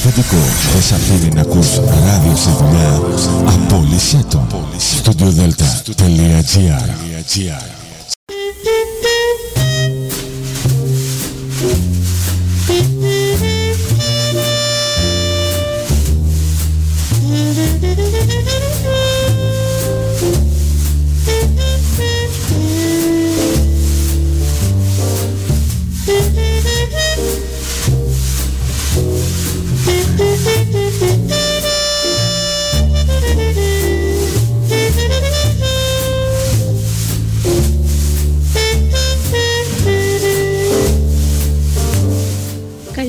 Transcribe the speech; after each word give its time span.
αφεντικό. 0.00 0.36
Δεν 0.72 0.82
σ' 0.82 0.92
αφήνει 0.92 1.28
να 1.34 1.40
ακούς 1.40 1.76
ράδιο 1.76 2.36
στη 2.36 2.50
δουλειά; 2.58 3.00
Απόλυσέ 3.46 4.24
το. 4.30 4.46
StudioDelta.gr 5.02 6.88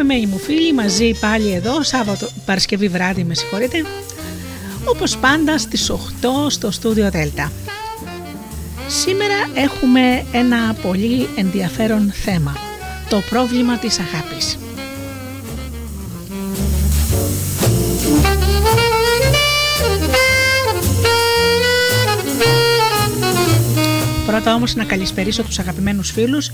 Αγαπημένοι 0.00 0.26
μου 0.26 0.38
φίλοι 0.38 0.72
μαζί 0.72 1.14
πάλι 1.20 1.52
εδώ 1.52 1.82
Σάββατο 1.82 2.28
Παρασκευή 2.44 2.88
βράδυ 2.88 3.24
με 3.24 3.34
συγχωρείτε 3.34 3.84
όπως 4.84 5.16
πάντα 5.16 5.58
στις 5.58 5.90
8 5.90 5.96
στο 6.48 6.70
στούντιο 6.70 7.10
Δέλτα. 7.10 7.52
Σήμερα 8.88 9.34
έχουμε 9.54 10.24
ένα 10.32 10.74
πολύ 10.82 11.28
ενδιαφέρον 11.36 12.12
θέμα 12.12 12.56
το 13.08 13.22
πρόβλημα 13.30 13.78
της 13.78 13.98
αγάπης. 13.98 14.58
Πρώτα 24.26 24.54
όμως 24.54 24.74
να 24.74 24.84
καλησπερίσω 24.84 25.42
τους 25.42 25.58
αγαπημένους 25.58 26.10
φίλους 26.10 26.50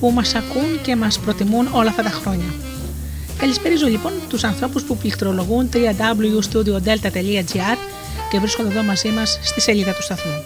που 0.00 0.10
μας 0.10 0.34
ακούν 0.34 0.80
και 0.82 0.96
μας 0.96 1.18
προτιμούν 1.18 1.68
όλα 1.72 1.88
αυτά 1.88 2.02
τα 2.02 2.10
χρόνια. 2.10 2.65
Καλησπέριζω 3.38 3.86
λοιπόν 3.86 4.12
τους 4.28 4.44
ανθρώπους 4.44 4.82
που 4.82 4.96
πληκτρολογούν 4.96 5.68
www.studiodelta.gr 5.72 7.76
και 8.30 8.38
βρίσκονται 8.38 8.68
εδώ 8.68 8.82
μαζί 8.82 9.08
μας 9.08 9.38
στη 9.42 9.60
σελίδα 9.60 9.92
του 9.92 10.02
σταθμού. 10.02 10.44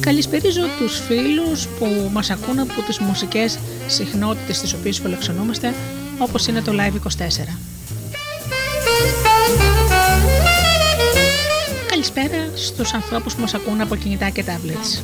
Καλησπερίζω 0.00 0.62
τους 0.78 1.00
φίλους 1.00 1.66
που 1.66 2.10
μας 2.12 2.30
ακούν 2.30 2.58
από 2.58 2.82
τις 2.86 2.98
μουσικές 2.98 3.58
συχνότητες 3.86 4.60
τις 4.60 4.72
οποίες 4.72 4.98
φιλοξενούμαστε 4.98 5.74
όπως 6.18 6.46
είναι 6.46 6.62
το 6.62 6.72
Live 6.72 6.94
24. 6.94 6.98
Καλησπέρα 12.00 12.50
στους 12.54 12.94
ανθρώπους 12.94 13.34
που 13.34 13.40
μας 13.40 13.54
ακούν 13.54 13.80
από 13.80 13.96
κινητά 13.96 14.28
και 14.28 14.44
tablets. 14.46 15.02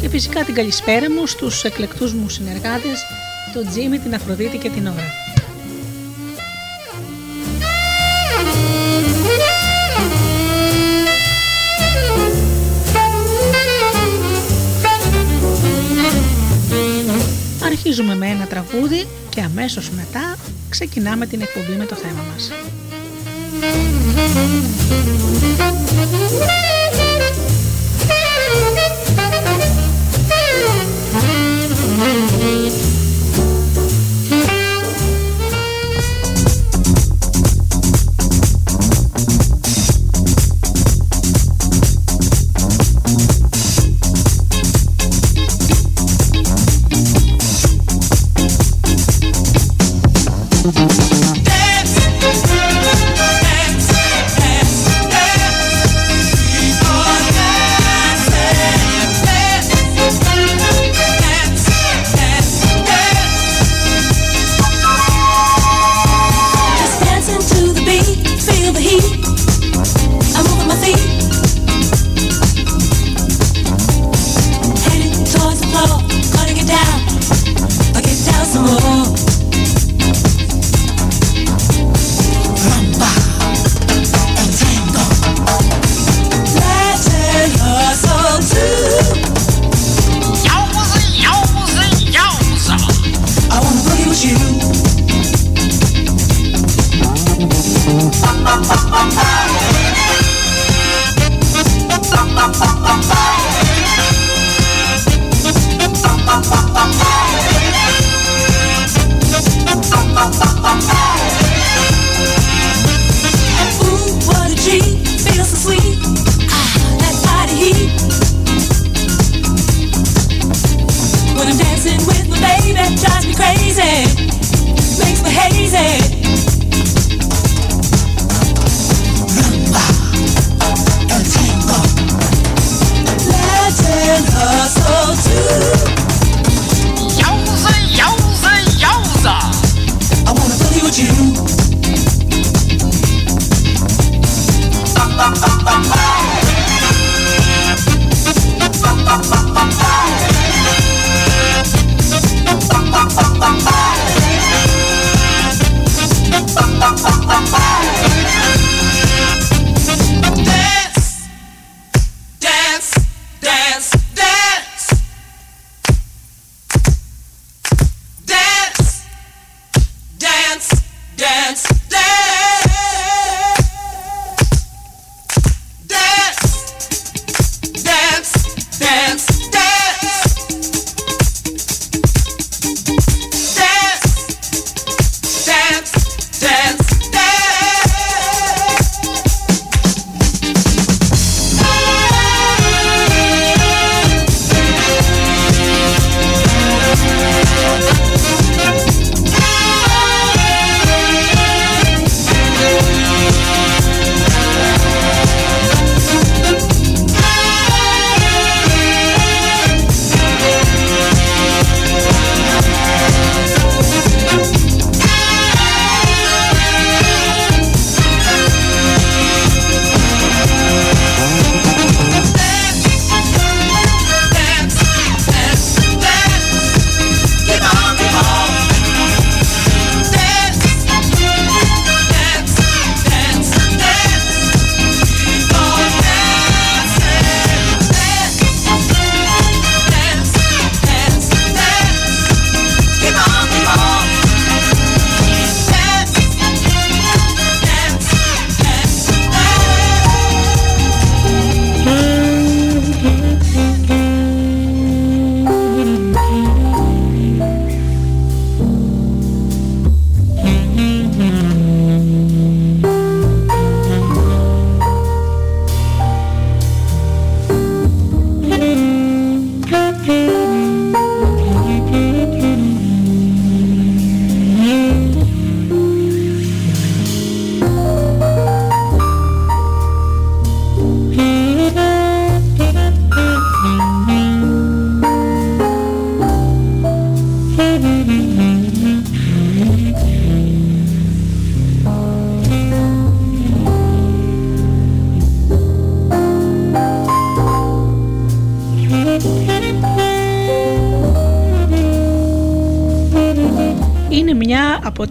Και 0.00 0.08
φυσικά 0.08 0.44
την 0.44 0.54
καλησπέρα 0.54 1.10
μου 1.10 1.26
στους 1.26 1.64
εκλεκτούς 1.64 2.12
μου 2.12 2.28
συνεργάτες, 2.28 3.04
τον 3.54 3.68
Τζίμι, 3.68 3.98
την 3.98 4.14
Αφροδίτη 4.14 4.58
και 4.58 4.70
την 4.70 4.86
Ωρα. 4.86 5.31
Αρχίζουμε 17.84 18.14
με 18.14 18.26
ένα 18.26 18.46
τραγούδι 18.46 19.06
και 19.28 19.40
αμέσως 19.40 19.90
μετά 19.90 20.36
ξεκινάμε 20.68 21.26
την 21.26 21.40
εκπομπή 21.40 21.76
με 21.78 21.84
το 21.84 21.94
θέμα 21.94 22.22
μας. 22.32 22.50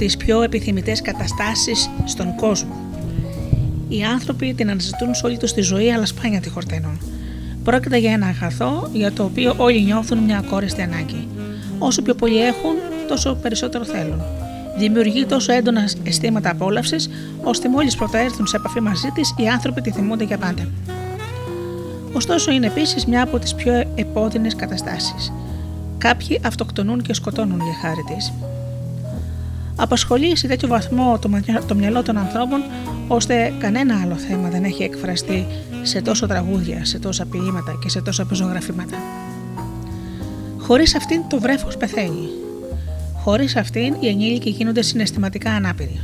Τις 0.01 0.18
πιο 0.18 0.42
επιθυμητές 0.42 1.01
καταστάσεις 1.01 1.89
στον 2.06 2.36
κόσμο. 2.36 2.75
Οι 3.89 4.03
άνθρωποι 4.03 4.53
την 4.53 4.69
αναζητούν 4.69 5.15
σε 5.15 5.25
όλη 5.25 5.38
τους 5.38 5.53
τη 5.53 5.62
ζωή, 5.62 5.92
αλλά 5.92 6.06
σπάνια 6.06 6.39
τη 6.39 6.50
χορταίνουν. 6.50 7.00
Πρόκειται 7.63 7.98
για 7.98 8.12
ένα 8.12 8.25
αγαθό 8.25 8.89
για 8.94 9.12
το 9.12 9.24
οποίο 9.24 9.53
όλοι 9.57 9.81
νιώθουν 9.81 10.18
μια 10.18 10.38
ακόριστη 10.38 10.81
ανάγκη. 10.81 11.27
Όσο 11.80 12.01
πιο 12.01 12.13
πολύ 12.15 12.45
έχουν, 12.45 12.75
τόσο 13.07 13.36
περισσότερο 13.36 13.83
θέλουν. 13.83 14.21
Δημιουργεί 14.77 15.25
τόσο 15.25 15.53
έντονα 15.53 15.89
αισθήματα 16.03 16.50
απόλαυσης, 16.50 17.09
ώστε 17.44 17.69
μόλις 17.69 17.95
πρωτοέρθουν 17.95 18.48
σε 18.48 18.56
επαφή 18.56 18.80
μαζί 18.80 19.09
της, 19.13 19.33
οι 19.38 19.48
άνθρωποι 19.48 19.81
τη 19.81 19.92
θυμούνται 19.92 20.24
για 20.24 20.38
πάντα. 20.38 20.68
Ωστόσο, 22.13 22.51
είναι 22.51 22.68
επίσης 22.68 23.06
μια 23.06 23.24
από 23.24 23.39
τις 23.39 23.56
πιο 23.56 23.74
επώδυνες 23.95 24.56
καταστάσεις. 24.56 25.33
Κάποιοι 25.98 26.39
αυτοκτονούν 26.45 27.01
και 27.01 27.13
σκοτώνουν 27.13 27.62
για 27.62 27.74
χάρη 27.81 28.03
της. 28.15 28.33
Απασχολεί 29.81 30.38
σε 30.38 30.48
τέτοιο 30.48 30.68
βαθμό 30.68 31.19
το 31.68 31.75
μυαλό 31.75 32.01
των 32.04 32.18
ανθρώπων, 32.18 32.62
ώστε 33.07 33.54
κανένα 33.60 34.01
άλλο 34.04 34.16
θέμα 34.16 34.50
δεν 34.50 34.63
έχει 34.63 34.83
εκφραστεί 34.83 35.45
σε 35.81 36.01
τόσο 36.01 36.28
τραγούδια, 36.28 36.86
σε 36.86 37.00
τόσα 37.00 37.25
ποίηματα 37.25 37.80
και 37.83 37.89
σε 37.89 38.01
τόσα 38.01 38.25
πεζογραφήματα. 38.25 38.98
Χωρίς 40.57 40.95
αυτήν 40.95 41.22
το 41.30 41.39
βρέφος 41.39 41.78
πεθαίνει. 41.78 42.30
Χωρίς 43.24 43.56
αυτήν 43.56 43.95
οι 44.00 44.07
ενήλικοι 44.07 44.50
γίνονται 44.50 44.81
συναισθηματικά 44.81 45.51
ανάπηροι. 45.51 46.00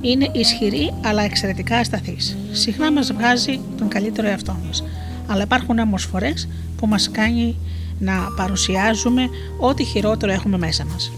Είναι 0.00 0.30
ισχυρή 0.32 0.94
αλλά 1.04 1.22
εξαιρετικά 1.22 1.76
ασταθή. 1.76 2.16
Συχνά 2.52 2.92
μας 2.92 3.12
βγάζει 3.12 3.60
τον 3.78 3.88
καλύτερο 3.88 4.28
εαυτό 4.28 4.56
μας. 4.66 4.84
Αλλά 5.26 5.42
υπάρχουν 5.42 5.78
όμω 5.78 5.96
φορέ 5.96 6.32
που 6.76 6.86
μας 6.86 7.10
κάνει 7.10 7.56
να 7.98 8.12
παρουσιάζουμε 8.36 9.28
ό,τι 9.60 9.84
χειρότερο 9.84 10.32
έχουμε 10.32 10.58
μέσα 10.58 10.84
μας. 10.84 11.12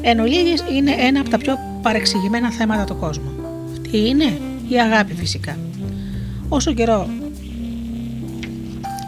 Εν 0.00 0.20
ολίγης 0.20 0.64
είναι 0.76 0.94
ένα 0.98 1.20
από 1.20 1.30
τα 1.30 1.38
πιο 1.38 1.58
παρεξηγημένα 1.82 2.50
θέματα 2.50 2.84
του 2.84 2.96
κόσμου. 2.96 3.30
Τι 3.90 4.08
είναι; 4.08 4.38
Η 4.68 4.80
αγάπη 4.80 5.14
φυσικά. 5.14 5.56
Όσο 6.48 6.72
καιρό 6.72 7.08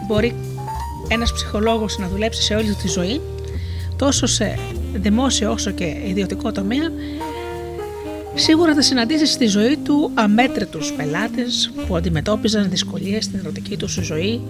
μπορεί 0.07 0.35
ένας 1.07 1.33
ψυχολόγος 1.33 1.97
να 1.97 2.07
δουλέψει 2.07 2.41
σε 2.41 2.55
όλη 2.55 2.73
τη 2.73 2.87
ζωή, 2.87 3.21
τόσο 3.95 4.25
σε 4.25 4.57
δημόσιο 4.93 5.51
όσο 5.51 5.71
και 5.71 5.95
ιδιωτικό 6.05 6.51
τομέα, 6.51 6.91
σίγουρα 8.35 8.73
θα 8.73 8.81
συναντήσεις 8.81 9.31
στη 9.31 9.45
ζωή 9.45 9.77
του 9.77 10.11
αμέτρητους 10.13 10.93
πελάτες 10.93 11.71
που 11.87 11.95
αντιμετώπιζαν 11.95 12.69
δυσκολίες 12.69 13.23
στην 13.23 13.39
ερωτική 13.39 13.77
του 13.77 13.87
ζωή 13.87 14.41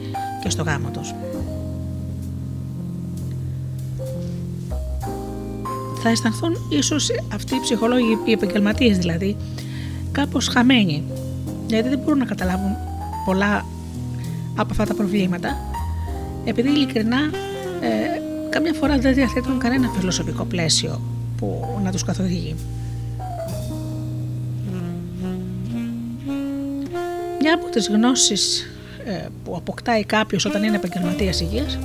και 0.44 0.50
στο 0.50 0.64
γάμο 0.64 0.90
τους. 0.90 1.14
Θα 6.04 6.10
αισθανθούν 6.10 6.66
ίσως 6.70 7.10
αυτοί 7.34 7.56
οι 7.56 7.60
ψυχολόγοι, 7.60 8.18
οι 8.26 8.32
επαγγελματίες 8.32 8.98
δηλαδή, 8.98 9.38
κάπως 10.12 10.48
χαμένοι, 10.48 11.04
γιατί 11.68 11.90
δεν 11.90 12.00
μπορούν 12.00 12.18
να 12.18 12.26
καταλάβουν 12.26 12.76
πολλά 13.26 13.66
από 14.56 14.68
αυτά 14.72 14.86
τα 14.86 14.94
προβλήματα, 14.94 15.58
επειδή 16.46 16.70
ειλικρινά 16.70 17.20
ε, 17.82 18.22
καμιά 18.50 18.74
φορά 18.74 18.98
δεν 18.98 19.14
διαθέτουν 19.14 19.60
κανένα 19.60 19.90
φιλοσοφικό 19.90 20.44
πλαίσιο 20.44 21.02
που 21.38 21.80
να 21.84 21.92
τους 21.92 22.04
καθοδηγεί. 22.04 22.56
Μια 27.42 27.54
από 27.54 27.70
τις 27.70 27.88
γνώσεις 27.88 28.66
ε, 29.06 29.28
που 29.44 29.56
αποκτάει 29.56 30.04
κάποιος 30.04 30.46
όταν 30.46 30.64
είναι 30.64 30.76
επαγγελματίας 30.76 31.42
υγείας 31.42 31.78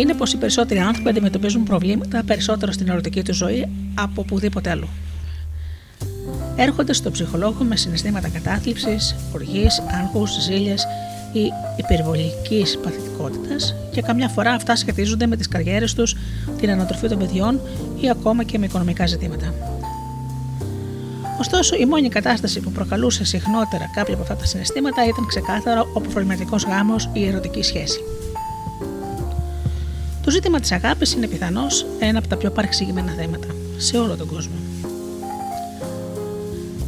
είναι 0.00 0.14
πως 0.14 0.32
οι 0.32 0.36
περισσότεροι 0.36 0.80
άνθρωποι 0.80 1.08
αντιμετωπίζουν 1.08 1.62
προβλήματα 1.62 2.22
περισσότερο 2.26 2.72
στην 2.72 2.88
ερωτική 2.88 3.22
τους 3.22 3.36
ζωή 3.36 3.68
από 3.94 4.20
οπουδήποτε 4.20 4.70
αλλού. 4.70 4.88
Έρχονται 6.56 6.92
στον 6.92 7.12
ψυχολόγο 7.12 7.64
με 7.64 7.76
συναισθήματα 7.76 8.28
κατάθλιψης, 8.28 9.16
οργής, 9.34 9.82
άγχους, 10.02 10.30
ζήλιας 10.42 10.86
ή 11.32 11.52
υπερβολικής 11.76 12.78
παθητικότητας 12.82 13.74
και 13.92 14.02
καμιά 14.02 14.28
φορά 14.28 14.52
αυτά 14.52 14.76
σχετίζονται 14.76 15.26
με 15.26 15.36
τις 15.36 15.48
καριέρες 15.48 15.94
τους, 15.94 16.16
την 16.58 16.70
ανατροφή 16.70 17.08
των 17.08 17.18
παιδιών 17.18 17.60
ή 18.00 18.10
ακόμα 18.10 18.44
και 18.44 18.58
με 18.58 18.66
οικονομικά 18.66 19.06
ζητήματα. 19.06 19.54
Ωστόσο, 21.40 21.76
η 21.76 21.86
μόνη 21.86 22.08
κατάσταση 22.08 22.60
που 22.60 22.70
προκαλούσε 22.70 23.24
συχνότερα 23.24 23.90
κάποια 23.94 24.14
από 24.14 24.22
αυτά 24.22 24.36
τα 24.36 24.44
συναισθήματα 24.44 25.06
ήταν 25.06 25.26
ξεκάθαρα 25.26 25.80
ο 25.80 26.00
προβληματικός 26.00 26.64
γάμος 26.64 27.04
ή 27.04 27.20
η 27.20 27.26
ερωτική 27.26 27.62
σχέση. 27.62 28.00
Το 30.26 30.32
ζήτημα 30.32 30.60
της 30.60 30.72
αγάπης 30.72 31.12
είναι 31.12 31.26
πιθανώς 31.26 31.86
ένα 31.98 32.18
από 32.18 32.28
τα 32.28 32.36
πιο 32.36 32.50
παρεξηγημένα 32.50 33.12
θέματα 33.12 33.46
σε 33.76 33.98
όλο 33.98 34.16
τον 34.16 34.28
κόσμο. 34.28 34.54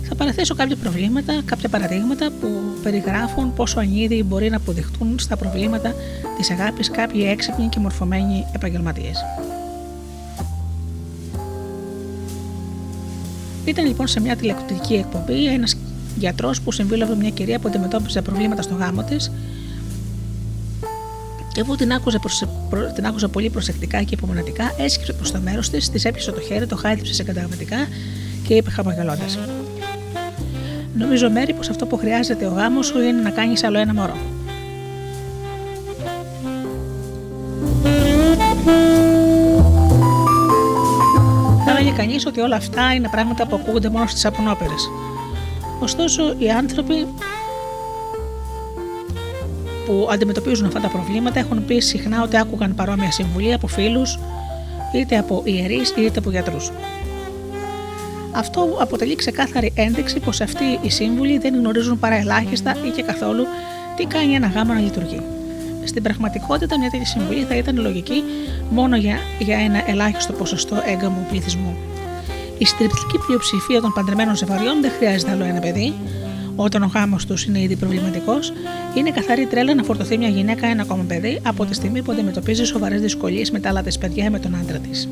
Θα 0.02 0.14
παραθέσω 0.14 0.54
κάποια 0.54 0.76
προβλήματα, 0.76 1.42
κάποια 1.44 1.68
παραδείγματα 1.68 2.30
που 2.40 2.48
περιγράφουν 2.82 3.54
πόσο 3.54 3.80
ανίδιοι 3.80 4.24
μπορεί 4.26 4.50
να 4.50 4.56
αποδειχτούν 4.56 5.18
στα 5.18 5.36
προβλήματα 5.36 5.94
της 6.36 6.50
αγάπης 6.50 6.90
κάποιοι 6.90 7.26
έξυπνοι 7.28 7.68
και 7.68 7.78
μορφωμένοι 7.78 8.46
επαγγελματίες. 8.54 9.24
Ήταν 13.64 13.86
λοιπόν 13.86 14.06
σε 14.06 14.20
μια 14.20 14.36
τηλεοπτική 14.36 14.94
εκπομπή 14.94 15.46
ένας 15.46 15.76
γιατρός 16.16 16.60
που 16.60 16.72
συμβούλευε 16.72 17.14
μια 17.14 17.30
κυρία 17.30 17.58
που 17.58 17.68
αντιμετώπιζε 17.68 18.22
προβλήματα 18.22 18.62
στο 18.62 18.74
γάμο 18.74 19.02
της 19.02 19.30
και 21.58 21.64
αφού 21.64 21.74
την 21.74 21.92
άκουσε, 21.92 22.20
την 22.94 23.06
άκουσε 23.06 23.28
πολύ 23.28 23.50
προσεκτικά 23.50 24.02
και 24.02 24.14
υπομονετικά, 24.14 24.74
έσκυψε 24.78 25.12
προς 25.12 25.30
το 25.30 25.38
μέρος 25.38 25.70
της, 25.70 25.90
της 25.90 26.04
έπιασε 26.04 26.32
το 26.32 26.40
χέρι, 26.40 26.66
το 26.66 26.76
χάιδεψε 26.76 27.14
σε 27.14 27.22
καταγραμματικά 27.22 27.76
και 28.46 28.54
είπε 28.54 28.70
χαμογελώντας. 28.70 29.38
Νομίζω, 30.94 31.30
Μέρη, 31.30 31.52
πως 31.52 31.68
αυτό 31.68 31.86
που 31.86 31.96
χρειάζεται 31.96 32.46
ο 32.46 32.50
γάμος 32.50 32.86
σου 32.86 32.98
είναι 32.98 33.20
να 33.20 33.30
κάνεις 33.30 33.64
άλλο 33.64 33.78
ένα 33.78 33.94
μωρό. 33.94 34.16
Θα 41.64 41.70
έλεγε 41.78 41.90
κανείς 41.96 42.26
ότι 42.26 42.40
όλα 42.40 42.56
αυτά 42.56 42.94
είναι 42.94 43.08
πράγματα 43.08 43.46
που 43.46 43.56
ακούγονται 43.56 43.88
μόνο 43.88 44.06
στις 44.06 44.24
απονόπερες. 44.24 44.88
Ωστόσο, 45.80 46.34
οι 46.38 46.50
άνθρωποι 46.50 47.06
που 49.88 50.08
αντιμετωπίζουν 50.10 50.66
αυτά 50.66 50.80
τα 50.80 50.88
προβλήματα 50.88 51.38
έχουν 51.38 51.64
πει 51.64 51.80
συχνά 51.80 52.22
ότι 52.22 52.36
άκουγαν 52.36 52.74
παρόμοια 52.74 53.10
συμβουλή 53.10 53.52
από 53.52 53.66
φίλους, 53.66 54.18
είτε 54.94 55.18
από 55.18 55.42
ιερείς 55.44 55.94
είτε 55.96 56.18
από 56.18 56.30
γιατρούς. 56.30 56.70
Αυτό 58.32 58.76
αποτελεί 58.80 59.14
ξεκάθαρη 59.14 59.72
ένδειξη 59.76 60.20
πως 60.20 60.40
αυτοί 60.40 60.78
οι 60.82 60.90
σύμβουλοι 60.90 61.38
δεν 61.38 61.54
γνωρίζουν 61.54 61.98
παρά 61.98 62.14
ελάχιστα 62.14 62.76
ή 62.86 62.90
και 62.90 63.02
καθόλου 63.02 63.44
τι 63.96 64.04
κάνει 64.04 64.34
ένα 64.34 64.46
γάμο 64.46 64.72
να 64.72 64.80
λειτουργεί. 64.80 65.20
Στην 65.84 66.02
πραγματικότητα, 66.02 66.78
μια 66.78 66.90
τέτοια 66.90 67.06
συμβουλή 67.06 67.44
θα 67.44 67.56
ήταν 67.56 67.80
λογική 67.80 68.22
μόνο 68.70 68.96
για, 68.96 69.18
για 69.38 69.58
ένα 69.58 69.90
ελάχιστο 69.90 70.32
ποσοστό 70.32 70.82
έγκαμου 70.86 71.26
πληθυσμού. 71.30 71.76
Η 72.58 72.64
στριπτική 72.64 73.18
πλειοψηφία 73.26 73.80
των 73.80 73.92
παντρεμένων 73.92 74.36
ζευγαριών 74.36 74.80
δεν 74.80 74.90
χρειάζεται 74.90 75.30
άλλο 75.30 75.44
ένα 75.44 75.60
παιδί, 75.60 75.94
όταν 76.60 76.82
ο 76.82 76.90
γάμο 76.94 77.16
τους 77.26 77.44
είναι 77.44 77.60
ήδη 77.60 77.76
προβληματικός, 77.76 78.52
είναι 78.94 79.10
καθαρή 79.10 79.46
τρέλα 79.46 79.74
να 79.74 79.82
φορτωθεί 79.82 80.18
μια 80.18 80.28
γυναίκα 80.28 80.66
ένα 80.66 80.82
ακόμα 80.82 81.04
παιδί 81.08 81.40
από 81.42 81.64
τη 81.64 81.74
στιγμή 81.74 82.02
που 82.02 82.12
αντιμετωπίζει 82.12 82.64
σοβαρές 82.64 83.00
δυσκολίες 83.00 83.50
με 83.50 83.60
τα 83.60 83.68
άλλα 83.68 83.82
της 83.82 83.98
παιδιά 83.98 84.30
με 84.30 84.38
τον 84.38 84.54
άντρα 84.54 84.78
της. 84.78 85.08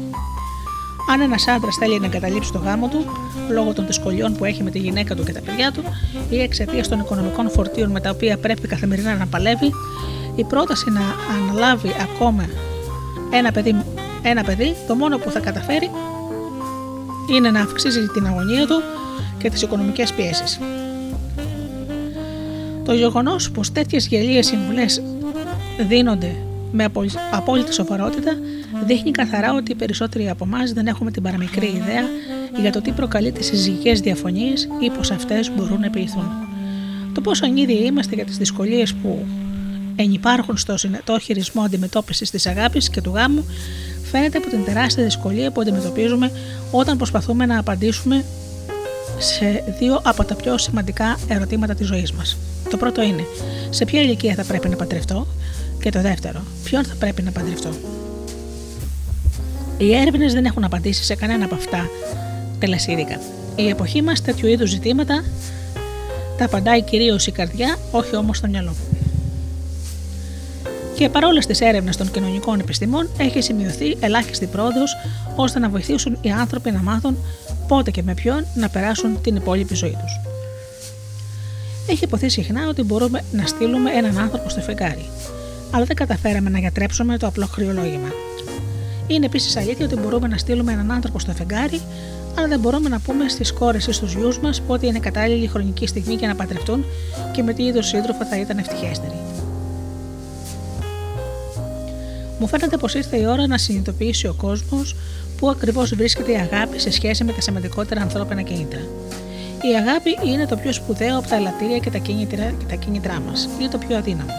Αν 1.12 1.20
ένας 1.20 1.48
άντρας 1.48 1.76
θέλει 1.76 2.00
να 2.00 2.06
εγκαταλείψει 2.06 2.52
το 2.52 2.58
γάμο 2.58 2.88
του, 2.88 3.04
λόγω 3.50 3.72
των 3.72 3.86
δυσκολιών 3.86 4.32
που 4.32 4.44
έχει 4.44 4.62
με 4.62 4.70
τη 4.70 4.78
γυναίκα 4.78 5.14
του 5.14 5.24
και 5.24 5.32
τα 5.32 5.40
παιδιά 5.40 5.72
του, 5.72 5.82
ή 6.30 6.40
εξαιτίας 6.40 6.88
των 6.88 6.98
οικονομικών 6.98 7.50
φορτίων 7.50 7.90
με 7.90 8.00
τα 8.00 8.10
οποία 8.10 8.38
πρέπει 8.38 8.68
καθημερινά 8.68 9.14
να 9.14 9.26
παλεύει, 9.26 9.72
η 10.36 10.44
πρόταση 10.44 10.90
να 10.90 11.00
αναλάβει 11.34 11.94
ακόμα 12.02 12.44
ένα 13.30 13.52
παιδί, 13.52 13.76
ένα 14.22 14.42
παιδί, 14.44 14.76
το 14.86 14.94
μόνο 14.94 15.18
που 15.18 15.30
θα 15.30 15.40
καταφέρει 15.40 15.90
είναι 17.30 17.50
να 17.50 17.60
αυξήσει 17.60 18.06
την 18.14 18.26
αγωνία 18.26 18.66
του 18.66 18.82
και 19.38 19.50
τις 19.50 19.62
οικονομικές 19.62 20.12
πιέσεις. 20.12 20.58
Το 22.86 22.94
γεγονός 22.94 23.50
πως 23.50 23.72
τέτοιες 23.72 24.06
γελίες 24.06 24.46
συμβουλές 24.46 25.02
δίνονται 25.88 26.36
με 26.72 26.88
απόλυτη 27.30 27.74
σοβαρότητα 27.74 28.32
δείχνει 28.86 29.10
καθαρά 29.10 29.54
ότι 29.54 29.72
οι 29.72 29.74
περισσότεροι 29.74 30.28
από 30.28 30.44
εμάς 30.44 30.72
δεν 30.72 30.86
έχουμε 30.86 31.10
την 31.10 31.22
παραμικρή 31.22 31.66
ιδέα 31.66 32.04
για 32.60 32.72
το 32.72 32.80
τι 32.82 32.90
προκαλεί 32.90 33.32
τις 33.32 33.46
συζυγικές 33.46 34.00
διαφωνίες 34.00 34.68
ή 34.80 34.90
πως 34.90 35.10
αυτές 35.10 35.50
μπορούν 35.56 35.80
να 35.80 35.86
επιληθούν. 35.86 36.30
Το 37.14 37.20
πόσο 37.20 37.44
ανίδιοι 37.44 37.84
είμαστε 37.86 38.14
για 38.14 38.24
τις 38.24 38.36
δυσκολίες 38.36 38.94
που 38.94 39.26
ενυπάρχουν 39.96 40.56
στο 40.56 40.76
συνετό 40.76 41.18
χειρισμό 41.18 41.62
αντιμετώπισης 41.62 42.30
της 42.30 42.46
αγάπης 42.46 42.90
και 42.90 43.00
του 43.00 43.12
γάμου 43.14 43.44
φαίνεται 44.10 44.38
από 44.38 44.48
την 44.48 44.64
τεράστια 44.64 45.04
δυσκολία 45.04 45.50
που 45.50 45.60
αντιμετωπίζουμε 45.60 46.30
όταν 46.70 46.96
προσπαθούμε 46.96 47.46
να 47.46 47.58
απαντήσουμε 47.58 48.24
σε 49.18 49.64
δύο 49.78 50.00
από 50.02 50.24
τα 50.24 50.34
πιο 50.34 50.58
σημαντικά 50.58 51.18
ερωτήματα 51.28 51.74
της 51.74 51.86
ζωής 51.86 52.12
μας. 52.12 52.36
Το 52.70 52.76
πρώτο 52.76 53.02
είναι 53.02 53.24
σε 53.70 53.84
ποια 53.84 54.00
ηλικία 54.00 54.34
θα 54.34 54.44
πρέπει 54.44 54.68
να 54.68 54.76
παντρευτώ; 54.76 55.26
Και 55.82 55.90
το 55.90 56.00
δεύτερο 56.00 56.40
ποιον 56.64 56.84
θα 56.84 56.94
πρέπει 56.98 57.22
να 57.22 57.30
παντρευτώ; 57.30 57.68
Οι 59.78 59.94
έρευνες 59.94 60.32
δεν 60.32 60.44
έχουν 60.44 60.64
απαντήσει 60.64 61.04
σε 61.04 61.14
κανένα 61.14 61.44
από 61.44 61.54
αυτά 61.54 61.90
τελεσίδικα. 62.58 63.20
Η 63.56 63.68
εποχή 63.68 64.02
μας 64.02 64.22
τέτοιου 64.22 64.48
είδους 64.48 64.70
ζητήματα 64.70 65.24
τα 66.38 66.44
απαντάει 66.44 66.82
κυρίως 66.82 67.26
η 67.26 67.30
καρδιά, 67.30 67.76
όχι 67.90 68.16
όμως 68.16 68.40
το 68.40 68.48
μυαλό. 68.48 68.74
Και 70.94 71.08
παρόλες 71.08 71.46
τις 71.46 71.60
έρευνες 71.60 71.96
των 71.96 72.10
κοινωνικών 72.10 72.60
επιστημών, 72.60 73.08
έχει 73.18 73.40
σημειωθεί 73.40 73.96
ελάχιστη 74.00 74.46
πρόοδος 74.46 74.96
ώστε 75.36 75.58
να 75.58 75.68
βοηθήσουν 75.68 76.18
οι 76.20 76.30
άνθρωποι 76.30 76.70
να 76.70 76.78
μάθουν 76.82 77.16
πότε 77.68 77.90
και 77.90 78.02
με 78.02 78.14
ποιον 78.14 78.46
να 78.54 78.68
περάσουν 78.68 79.20
την 79.20 79.36
υπόλοιπη 79.36 79.74
ζωή 79.74 79.96
τους. 80.00 80.20
Έχει 81.88 82.04
υποθεί 82.04 82.28
συχνά 82.28 82.68
ότι 82.68 82.82
μπορούμε 82.82 83.22
να 83.32 83.46
στείλουμε 83.46 83.90
έναν 83.90 84.18
άνθρωπο 84.18 84.48
στο 84.48 84.60
φεγγάρι, 84.60 85.08
αλλά 85.70 85.84
δεν 85.84 85.96
καταφέραμε 85.96 86.50
να 86.50 86.58
γιατρέψουμε 86.58 87.18
το 87.18 87.26
απλό 87.26 87.46
χρειολόγημα. 87.46 88.12
Είναι 89.06 89.26
επίσης 89.26 89.56
αλήθεια 89.56 89.84
ότι 89.84 89.96
μπορούμε 89.96 90.28
να 90.28 90.36
στείλουμε 90.36 90.72
έναν 90.72 90.90
άνθρωπο 90.90 91.18
στο 91.18 91.32
φεγγάρι, 91.32 91.80
αλλά 92.38 92.48
δεν 92.48 92.60
μπορούμε 92.60 92.88
να 92.88 93.00
πούμε 93.00 93.28
στις 93.28 93.52
κόρες 93.52 93.86
ή 93.86 93.92
στους 93.92 94.14
γιους 94.14 94.38
μας 94.38 94.60
πότε 94.60 94.86
είναι 94.86 94.98
κατάλληλη 94.98 95.46
χρονική 95.46 95.86
στιγμή 95.86 96.14
για 96.14 96.28
να 96.28 96.34
παντρευτούν 96.34 96.84
και 97.32 97.42
με 97.42 97.52
τι 97.52 97.62
είδο 97.62 97.82
σύντροφο 97.82 98.24
θα 98.24 98.38
ήταν 98.38 98.58
ευτυχέστεροι. 98.58 99.16
Μου 102.38 102.46
φαίνεται 102.46 102.76
πως 102.76 102.94
ήρθε 102.94 103.16
η 103.16 103.26
ώρα 103.26 103.46
να 103.46 103.58
συνειδητοποιήσει 103.58 104.26
ο 104.26 104.34
κόσμος 104.36 104.96
πού 105.38 105.48
ακριβώς 105.48 105.94
βρίσκεται 105.94 106.32
η 106.32 106.34
αγάπη 106.34 106.78
σε 106.78 106.90
σχέση 106.90 107.24
με 107.24 107.32
τα 107.32 107.40
σημαντικότερα 107.40 108.00
ανθρώπινα 108.00 108.42
κίνητρα. 108.42 108.80
Η 109.70 109.74
αγάπη 109.76 110.30
είναι 110.32 110.46
το 110.46 110.56
πιο 110.56 110.72
σπουδαίο 110.72 111.18
από 111.18 111.28
τα 111.28 111.36
ελαττήρια 111.36 111.78
και 111.78 111.90
τα 111.90 111.98
κίνητρα, 111.98 112.44
και 112.58 112.64
τα 112.68 112.74
κίνητρά 112.74 113.20
μας. 113.20 113.48
Είναι 113.60 113.68
το 113.68 113.78
πιο 113.78 113.96
αδύναμο. 113.96 114.30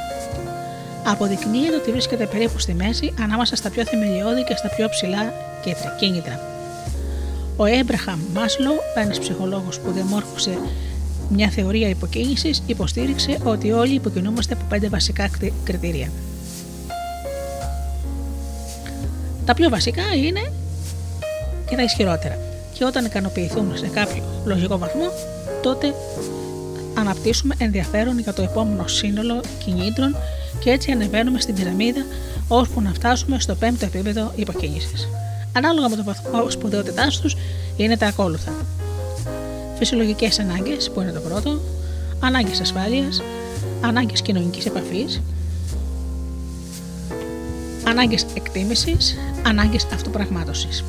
Αποδεικνύεται 1.06 1.76
ότι 1.76 1.92
βρίσκεται 1.92 2.26
περίπου 2.26 2.60
στη 2.60 2.74
μέση 2.74 3.14
ανάμεσα 3.22 3.56
στα 3.56 3.70
πιο 3.70 3.86
θεμελιώδη 3.86 4.44
και 4.44 4.56
στα 4.56 4.70
πιο 4.76 4.90
ψηλά 4.90 5.34
κίνητρα. 6.00 6.40
Ο 7.58 7.66
Έμπραχαμ 7.66 8.20
Μάσλο, 8.34 8.72
ένας 8.96 9.20
ψυχολόγος 9.20 9.80
που 9.80 9.92
διαμόρφωσε 9.92 10.58
μια 11.30 11.50
θεωρία 11.50 11.90
υποκίνησης, 11.90 12.64
υποστήριξε 12.66 13.38
ότι 13.44 13.72
όλοι 13.72 13.94
υποκινούμαστε 13.94 14.54
από 14.54 14.64
πέντε 14.70 14.90
βασικά 14.90 15.30
κριτήρια. 15.64 16.10
Τα 19.46 19.54
πιο 19.54 19.70
βασικά 19.70 20.04
είναι 20.16 20.52
και 21.70 21.76
τα 21.76 21.84
ισχυρότερα. 21.84 22.38
Και 22.74 22.86
όταν 22.86 23.06
ικανοποιηθούν 23.06 23.78
σε 23.78 23.88
κάποιο 23.88 24.24
λογικό 24.46 24.78
βαθμό, 24.78 25.12
τότε 25.62 25.94
αναπτύσσουμε 26.98 27.56
ενδιαφέρον 27.58 28.20
για 28.20 28.34
το 28.34 28.42
επόμενο 28.42 28.88
σύνολο 28.88 29.42
κινήτρων 29.66 30.16
και 30.60 30.70
έτσι 30.70 30.92
ανεβαίνουμε 30.92 31.40
στην 31.40 31.56
πυραμίδα 31.56 32.06
ώσπου 32.48 32.82
να 32.82 32.94
φτάσουμε 32.94 33.40
στο 33.40 33.56
πέμπτο 33.56 33.86
επίπεδο 33.86 34.32
υποκίνησης. 34.36 35.08
Ανάλογα 35.54 35.90
με 35.90 35.96
το 35.96 36.04
βαθμό 36.04 36.50
σπουδαιότητάς 36.50 37.20
τους 37.20 37.36
είναι 37.78 37.98
τα 37.98 38.08
ακόλουθα. 38.08 38.52
Φυσιολογικές 39.78 40.40
ανάγκες, 40.40 40.92
που 40.92 41.02
είναι 41.02 41.12
το 41.12 41.20
πρώτο, 41.20 41.60
ανάγκες 42.20 42.62
ασφάλειας, 42.62 43.22
ανάγκες 43.82 44.22
κοινωνικής 44.22 44.66
επαφής, 44.66 45.22
ανάγκες 47.88 48.26
εκτίμησης, 48.34 49.18
ανάγκες 49.46 49.88
αυτοπραγμάτωσης. 49.94 50.84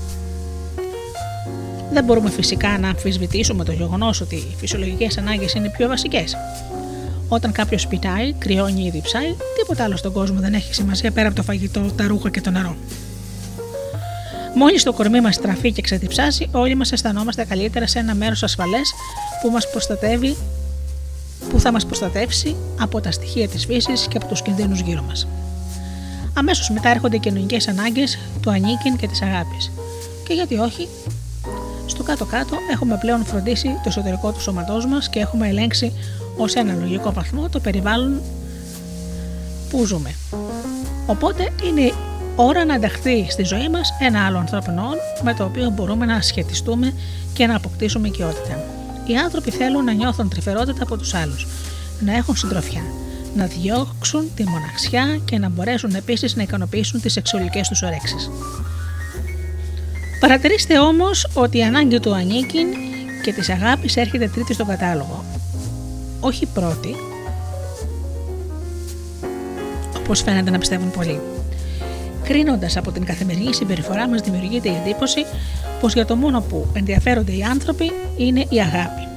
Δεν 1.92 2.04
μπορούμε 2.04 2.30
φυσικά 2.30 2.78
να 2.78 2.88
αμφισβητήσουμε 2.88 3.64
το 3.64 3.72
γεγονός 3.72 4.20
ότι 4.20 4.34
οι 4.34 4.54
φυσιολογικές 4.56 5.18
ανάγκες 5.18 5.52
είναι 5.52 5.66
οι 5.66 5.70
πιο 5.70 5.88
βασικές. 5.88 6.36
Όταν 7.28 7.52
κάποιος 7.52 7.86
πεινάει, 7.86 8.32
κρυώνει 8.32 8.84
ή 8.84 8.90
διψάει, 8.90 9.34
τίποτα 9.58 9.84
άλλο 9.84 9.96
στον 9.96 10.12
κόσμο 10.12 10.40
δεν 10.40 10.54
έχει 10.54 10.74
σημασία 10.74 11.10
πέρα 11.10 11.26
από 11.26 11.36
το 11.36 11.42
φαγητό, 11.42 11.80
τα 11.80 12.06
ρούχα 12.06 12.30
και 12.30 12.40
το 12.40 12.50
νερό. 12.50 12.76
Μόλις 14.54 14.82
το 14.82 14.92
κορμί 14.92 15.20
μας 15.20 15.34
στραφεί 15.34 15.72
και 15.72 15.82
ξεδιψάσει, 15.82 16.48
όλοι 16.52 16.74
μας 16.74 16.92
αισθανόμαστε 16.92 17.44
καλύτερα 17.44 17.86
σε 17.86 17.98
ένα 17.98 18.14
μέρος 18.14 18.42
ασφαλές 18.42 18.92
που, 19.42 19.50
μας 19.50 19.70
προστατεύει, 19.70 20.36
που 21.50 21.60
θα 21.60 21.72
μας 21.72 21.86
προστατεύσει 21.86 22.56
από 22.80 23.00
τα 23.00 23.10
στοιχεία 23.10 23.48
της 23.48 23.64
φύσης 23.64 24.06
και 24.08 24.16
από 24.16 24.26
τους 24.26 24.42
κινδύνους 24.42 24.80
γύρω 24.80 25.02
μας. 25.02 25.28
Αμέσως 26.34 26.70
μετά 26.70 26.88
έρχονται 26.88 27.16
οι 27.16 27.18
κοινωνικές 27.18 27.68
ανάγκες 27.68 28.18
του 28.42 28.50
ανήκειν 28.50 28.96
και 28.96 29.06
της 29.06 29.22
αγάπης. 29.22 29.70
Και 30.26 30.34
γιατί 30.34 30.56
όχι, 30.56 30.88
στο 31.88 32.02
κάτω-κάτω 32.02 32.56
έχουμε 32.72 32.96
πλέον 33.00 33.24
φροντίσει 33.24 33.68
το 33.68 33.84
εσωτερικό 33.86 34.32
του 34.32 34.40
σώματός 34.40 34.86
μας 34.86 35.08
και 35.08 35.20
έχουμε 35.20 35.48
ελέγξει 35.48 35.92
ως 36.36 36.54
ένα 36.54 36.74
λογικό 36.74 37.12
βαθμό 37.12 37.48
το 37.48 37.60
περιβάλλον 37.60 38.20
που 39.70 39.84
ζούμε. 39.84 40.14
Οπότε 41.06 41.52
είναι 41.64 41.92
ώρα 42.36 42.64
να 42.64 42.74
ενταχθεί 42.74 43.26
στη 43.30 43.42
ζωή 43.42 43.68
μας 43.68 43.92
ένα 44.00 44.26
άλλο 44.26 44.38
ανθρώπινο 44.38 44.88
με 45.22 45.34
το 45.34 45.44
οποίο 45.44 45.70
μπορούμε 45.70 46.06
να 46.06 46.20
σχετιστούμε 46.20 46.92
και 47.32 47.46
να 47.46 47.56
αποκτήσουμε 47.56 48.08
οικειότητα. 48.08 48.64
Οι 49.06 49.16
άνθρωποι 49.16 49.50
θέλουν 49.50 49.84
να 49.84 49.92
νιώθουν 49.92 50.28
τρυφερότητα 50.28 50.82
από 50.82 50.96
τους 50.96 51.14
άλλους, 51.14 51.46
να 52.00 52.16
έχουν 52.16 52.36
συντροφιά, 52.36 52.82
να 53.34 53.46
διώξουν 53.46 54.30
τη 54.34 54.44
μοναξιά 54.44 55.20
και 55.24 55.38
να 55.38 55.48
μπορέσουν 55.48 55.94
επίσης 55.94 56.36
να 56.36 56.42
ικανοποιήσουν 56.42 57.00
τις 57.00 57.12
σεξουαλικές 57.12 57.68
τους 57.68 57.82
ορέξεις. 57.82 58.30
Παρατηρήστε 60.20 60.78
όμως 60.78 61.28
ότι 61.34 61.58
η 61.58 61.62
ανάγκη 61.62 62.00
του 62.00 62.14
ανήκει 62.14 62.64
και 63.22 63.32
της 63.32 63.48
αγάπης 63.48 63.96
έρχεται 63.96 64.28
τρίτη 64.28 64.52
στον 64.52 64.66
κατάλογο. 64.66 65.24
Όχι 66.20 66.46
πρώτη, 66.46 66.96
όπως 69.98 70.22
φαίνεται 70.22 70.50
να 70.50 70.58
πιστεύουν 70.58 70.90
πολλοί. 70.90 71.20
Κρίνοντας 72.24 72.76
από 72.76 72.90
την 72.90 73.04
καθημερινή 73.04 73.54
συμπεριφορά 73.54 74.08
μας 74.08 74.20
δημιουργείται 74.20 74.68
η 74.68 74.74
εντύπωση 74.84 75.24
πως 75.80 75.92
για 75.92 76.04
το 76.04 76.16
μόνο 76.16 76.40
που 76.40 76.66
ενδιαφέρονται 76.72 77.32
οι 77.32 77.42
άνθρωποι 77.42 77.92
είναι 78.16 78.46
η 78.48 78.60
αγάπη 78.60 79.08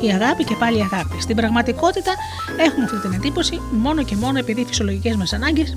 η 0.00 0.08
αγάπη 0.08 0.44
και 0.44 0.54
πάλι 0.58 0.78
η 0.78 0.80
αγάπη. 0.92 1.20
Στην 1.20 1.36
πραγματικότητα 1.36 2.12
έχουμε 2.56 2.84
αυτή 2.84 3.00
την 3.00 3.12
εντύπωση 3.12 3.60
μόνο 3.70 4.02
και 4.02 4.16
μόνο 4.16 4.38
επειδή 4.38 4.60
οι 4.60 4.64
φυσιολογικές 4.64 5.16
μας 5.16 5.32
ανάγκες 5.32 5.76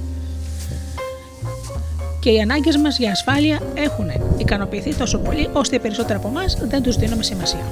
και 2.21 2.29
οι 2.29 2.39
ανάγκες 2.39 2.77
μας 2.77 2.97
για 2.97 3.11
ασφάλεια 3.11 3.59
έχουν 3.73 4.11
ικανοποιηθεί 4.37 4.95
τόσο 4.95 5.17
πολύ 5.19 5.49
ώστε 5.53 5.75
οι 5.75 5.79
περισσότεροι 5.79 6.19
από 6.19 6.27
εμάς 6.27 6.57
δεν 6.61 6.81
τους 6.83 6.95
δίνουμε 6.95 7.23
σημασία. 7.23 7.65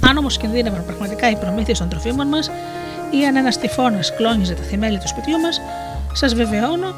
Αν 0.00 0.16
όμως 0.16 0.36
κινδύνευαν 0.36 0.84
πραγματικά 0.84 1.30
οι 1.30 1.36
προμήθειες 1.36 1.78
των 1.78 1.88
τροφίμων 1.88 2.26
μας 2.26 2.50
ή 3.10 3.26
αν 3.26 3.36
ένας 3.36 3.58
τυφώνας 3.58 4.14
κλώνιζε 4.16 4.54
τα 4.54 4.62
θεμέλια 4.62 4.98
του 4.98 5.08
σπιτιού 5.08 5.38
μας, 5.40 5.60
σας 6.12 6.34
βεβαιώνω 6.34 6.94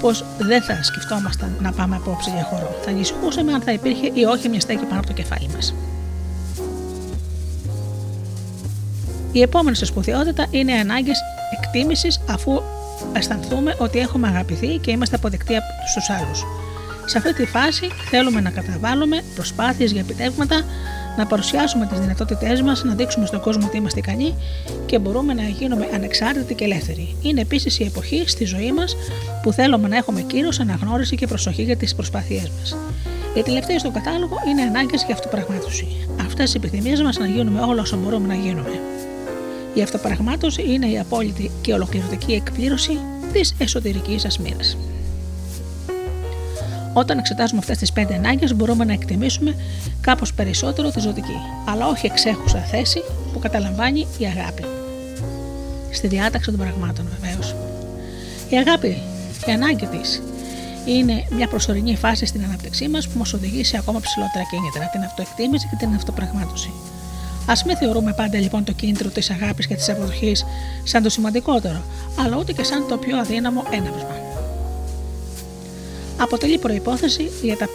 πως 0.00 0.24
δεν 0.38 0.62
θα 0.62 0.82
σκεφτόμασταν 0.82 1.56
να 1.60 1.72
πάμε 1.72 1.96
απόψε 1.96 2.30
για 2.30 2.42
χώρο. 2.42 2.76
Θα 2.84 2.90
ανησυχούσαμε 2.90 3.52
αν 3.52 3.60
θα 3.60 3.72
υπήρχε 3.72 4.10
ή 4.14 4.24
όχι 4.24 4.48
μια 4.48 4.60
στέκη 4.60 4.84
πάνω 4.84 4.98
από 4.98 5.06
το 5.06 5.12
κεφάλι 5.12 5.48
μας. 5.54 5.74
Η 9.32 9.40
επόμενη 9.40 9.76
σε 9.76 9.84
σπουδαιότητα 9.84 10.46
είναι 10.50 10.72
οι 10.72 10.78
ανάγκες 10.78 11.18
εκτίμησης 11.58 12.20
αφού 12.30 12.62
αισθανθούμε 13.12 13.74
ότι 13.78 13.98
έχουμε 13.98 14.28
αγαπηθεί 14.28 14.78
και 14.78 14.90
είμαστε 14.90 15.16
αποδεκτοί 15.16 15.56
από 15.56 15.66
τους 15.94 16.10
άλλους. 16.10 16.44
Σε 17.04 17.18
αυτή 17.18 17.34
τη 17.34 17.46
φάση 17.46 17.88
θέλουμε 18.10 18.40
να 18.40 18.50
καταβάλουμε 18.50 19.22
προσπάθειες 19.34 19.90
για 19.92 20.00
επιτεύγματα, 20.00 20.64
να 21.16 21.26
παρουσιάσουμε 21.26 21.86
τις 21.86 21.98
δυνατότητές 21.98 22.62
μας, 22.62 22.84
να 22.84 22.94
δείξουμε 22.94 23.26
στον 23.26 23.40
κόσμο 23.40 23.66
ότι 23.66 23.76
είμαστε 23.76 23.98
ικανοί 23.98 24.34
και 24.86 24.98
μπορούμε 24.98 25.34
να 25.34 25.42
γίνουμε 25.42 25.88
ανεξάρτητοι 25.94 26.54
και 26.54 26.64
ελεύθεροι. 26.64 27.16
Είναι 27.22 27.40
επίσης 27.40 27.78
η 27.78 27.84
εποχή 27.84 28.24
στη 28.26 28.44
ζωή 28.44 28.72
μας 28.72 28.96
που 29.42 29.52
θέλουμε 29.52 29.88
να 29.88 29.96
έχουμε 29.96 30.20
κύρος, 30.20 30.60
αναγνώριση 30.60 31.16
και 31.16 31.26
προσοχή 31.26 31.62
για 31.62 31.76
τις 31.76 31.94
προσπάθειές 31.94 32.50
μας. 32.58 32.76
Οι 33.34 33.42
τελευταίε 33.42 33.78
στο 33.78 33.90
κατάλογο 33.90 34.36
είναι 34.48 34.62
ανάγκες 34.62 35.02
για 35.04 35.14
αυτοπραγμάτωση. 35.14 35.86
Αυτές 36.20 36.54
οι 36.54 36.56
επιθυμίες 36.56 37.02
μας 37.02 37.18
να 37.18 37.26
γίνουμε 37.26 37.60
όλο 37.60 37.80
όσο 37.80 37.96
μπορούμε 37.96 38.26
να 38.26 38.34
γίνουμε. 38.34 38.80
Η 39.74 39.82
αυτοπραγμάτωση 39.82 40.62
είναι 40.72 40.86
η 40.86 40.98
απόλυτη 40.98 41.50
και 41.60 41.72
ολοκληρωτική 41.72 42.32
εκπλήρωση 42.32 42.98
της 43.32 43.54
εσωτερικής 43.58 44.20
σας 44.20 44.38
μοίρας. 44.38 44.76
Όταν 46.92 47.18
εξετάζουμε 47.18 47.58
αυτές 47.58 47.78
τις 47.78 47.92
πέντε 47.92 48.14
ανάγκες, 48.14 48.54
μπορούμε 48.54 48.84
να 48.84 48.92
εκτιμήσουμε 48.92 49.54
κάπως 50.00 50.34
περισσότερο 50.34 50.90
τη 50.90 51.00
ζωτική, 51.00 51.36
αλλά 51.64 51.86
όχι 51.86 52.06
εξέχουσα 52.06 52.58
θέση 52.58 53.02
που 53.32 53.38
καταλαμβάνει 53.38 54.06
η 54.18 54.24
αγάπη. 54.24 54.64
Στη 55.90 56.06
διάταξη 56.06 56.50
των 56.50 56.60
πραγμάτων, 56.60 57.08
βεβαίως. 57.20 57.54
Η 58.48 58.56
αγάπη, 58.56 59.02
η 59.46 59.52
ανάγκη 59.52 59.86
της, 59.86 60.22
είναι 60.84 61.24
μια 61.30 61.48
προσωρινή 61.48 61.96
φάση 61.96 62.26
στην 62.26 62.44
ανάπτυξή 62.44 62.88
μας 62.88 63.08
που 63.08 63.18
μας 63.18 63.32
οδηγεί 63.32 63.64
σε 63.64 63.76
ακόμα 63.76 64.00
ψηλότερα 64.00 64.44
κίνητρα, 64.50 64.88
την 64.92 65.02
αυτοεκτίμηση 65.02 65.66
και 65.70 65.76
την 65.76 65.94
αυτοπραγμάτωση. 65.94 66.70
Α 67.48 67.52
μην 67.66 67.76
θεωρούμε 67.76 68.12
πάντα 68.12 68.38
λοιπόν 68.38 68.64
το 68.64 68.72
κίνητρο 68.72 69.08
της 69.08 69.30
αγάπης 69.30 69.66
και 69.66 69.74
της 69.74 69.88
αποδοχής 69.88 70.44
σαν 70.84 71.02
το 71.02 71.08
σημαντικότερο, 71.08 71.82
αλλά 72.18 72.36
ούτε 72.36 72.52
και 72.52 72.62
σαν 72.64 72.88
το 72.88 72.96
πιο 72.96 73.18
αδύναμο 73.18 73.62
έναυσμα. 73.70 74.16
Αποτελεί 76.20 76.58
προπόθεση 76.58 77.30
για 77.42 77.56
τα 77.56 77.66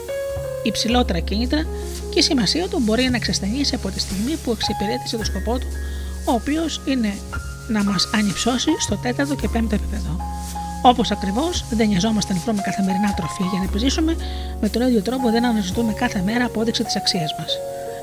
υψηλότερα 0.63 1.19
κίνητρα 1.19 1.65
και 2.09 2.19
η 2.19 2.21
σημασία 2.21 2.67
του 2.67 2.79
μπορεί 2.81 3.09
να 3.09 3.15
εξασθενήσει 3.15 3.75
από 3.75 3.89
τη 3.89 3.99
στιγμή 3.99 4.35
που 4.43 4.51
εξυπηρέτησε 4.51 5.17
το 5.17 5.23
σκοπό 5.23 5.57
του, 5.57 5.67
ο 6.25 6.31
οποίος 6.31 6.81
είναι 6.85 7.13
να 7.67 7.83
μας 7.83 8.09
ανυψώσει 8.13 8.71
στο 8.79 8.95
τέταρτο 8.95 9.35
και 9.35 9.47
πέμπτο 9.47 9.75
επίπεδο. 9.75 10.17
Όπως 10.81 11.11
ακριβώς 11.11 11.65
δεν 11.69 11.87
νοιαζόμαστε 11.87 12.33
να 12.33 12.39
βρούμε 12.39 12.61
καθημερινά 12.61 13.13
τροφή 13.13 13.43
για 13.43 13.59
να 13.59 13.65
επιζήσουμε, 13.65 14.15
με 14.61 14.69
τον 14.69 14.81
ίδιο 14.81 15.01
τρόπο 15.01 15.31
δεν 15.31 15.45
αναζητούμε 15.45 15.93
κάθε 15.93 16.21
μέρα 16.25 16.45
απόδειξη 16.45 16.83
της 16.83 16.95
αξίας 16.95 17.35
μας. 17.39 17.57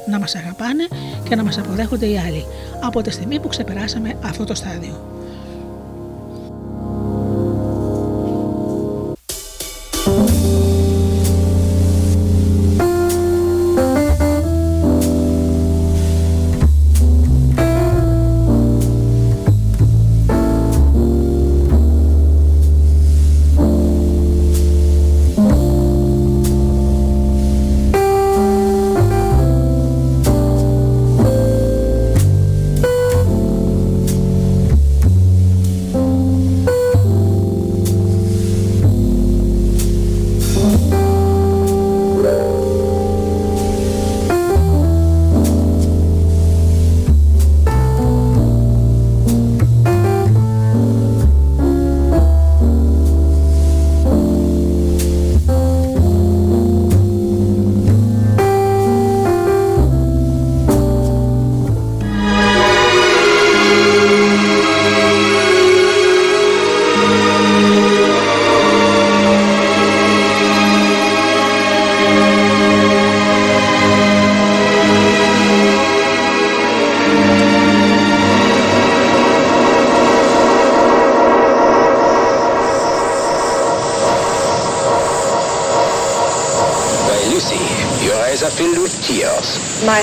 Να 0.07 0.19
μας 0.19 0.35
αγαπάνε 0.35 0.87
και 1.29 1.37
να 1.37 1.45
μας 1.45 1.59
αποδέχονται 1.59 2.07
οι 2.07 2.19
άλλοι, 2.19 2.45
από 2.81 3.03
τη 3.03 3.11
στιγμή 3.11 3.41
που 3.41 3.49
ξεπεράσαμε 3.49 4.17
αυτό 4.23 4.45
το 4.45 4.55
στάδιο. 4.55 5.21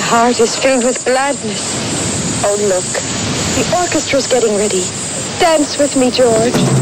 Heart 0.08 0.40
is 0.40 0.56
filled 0.56 0.86
with 0.86 1.04
gladness. 1.04 1.76
Oh, 2.46 2.56
look. 2.72 2.86
The 3.58 3.66
orchestra's 3.76 4.26
getting 4.26 4.56
ready. 4.56 4.84
Dance 5.38 5.78
with 5.78 5.98
me, 5.98 6.10
George. 6.12 6.77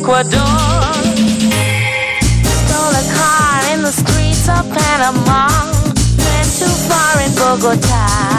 Ecuador. 0.00 0.30
Stole 2.56 2.96
a 2.96 3.04
car 3.14 3.74
in 3.74 3.82
the 3.82 3.92
streets 3.92 4.48
of 4.48 4.66
Panama. 4.72 5.46
Went 6.16 6.48
too 6.58 6.74
far 6.88 7.20
in 7.20 7.34
Bogota. 7.34 8.29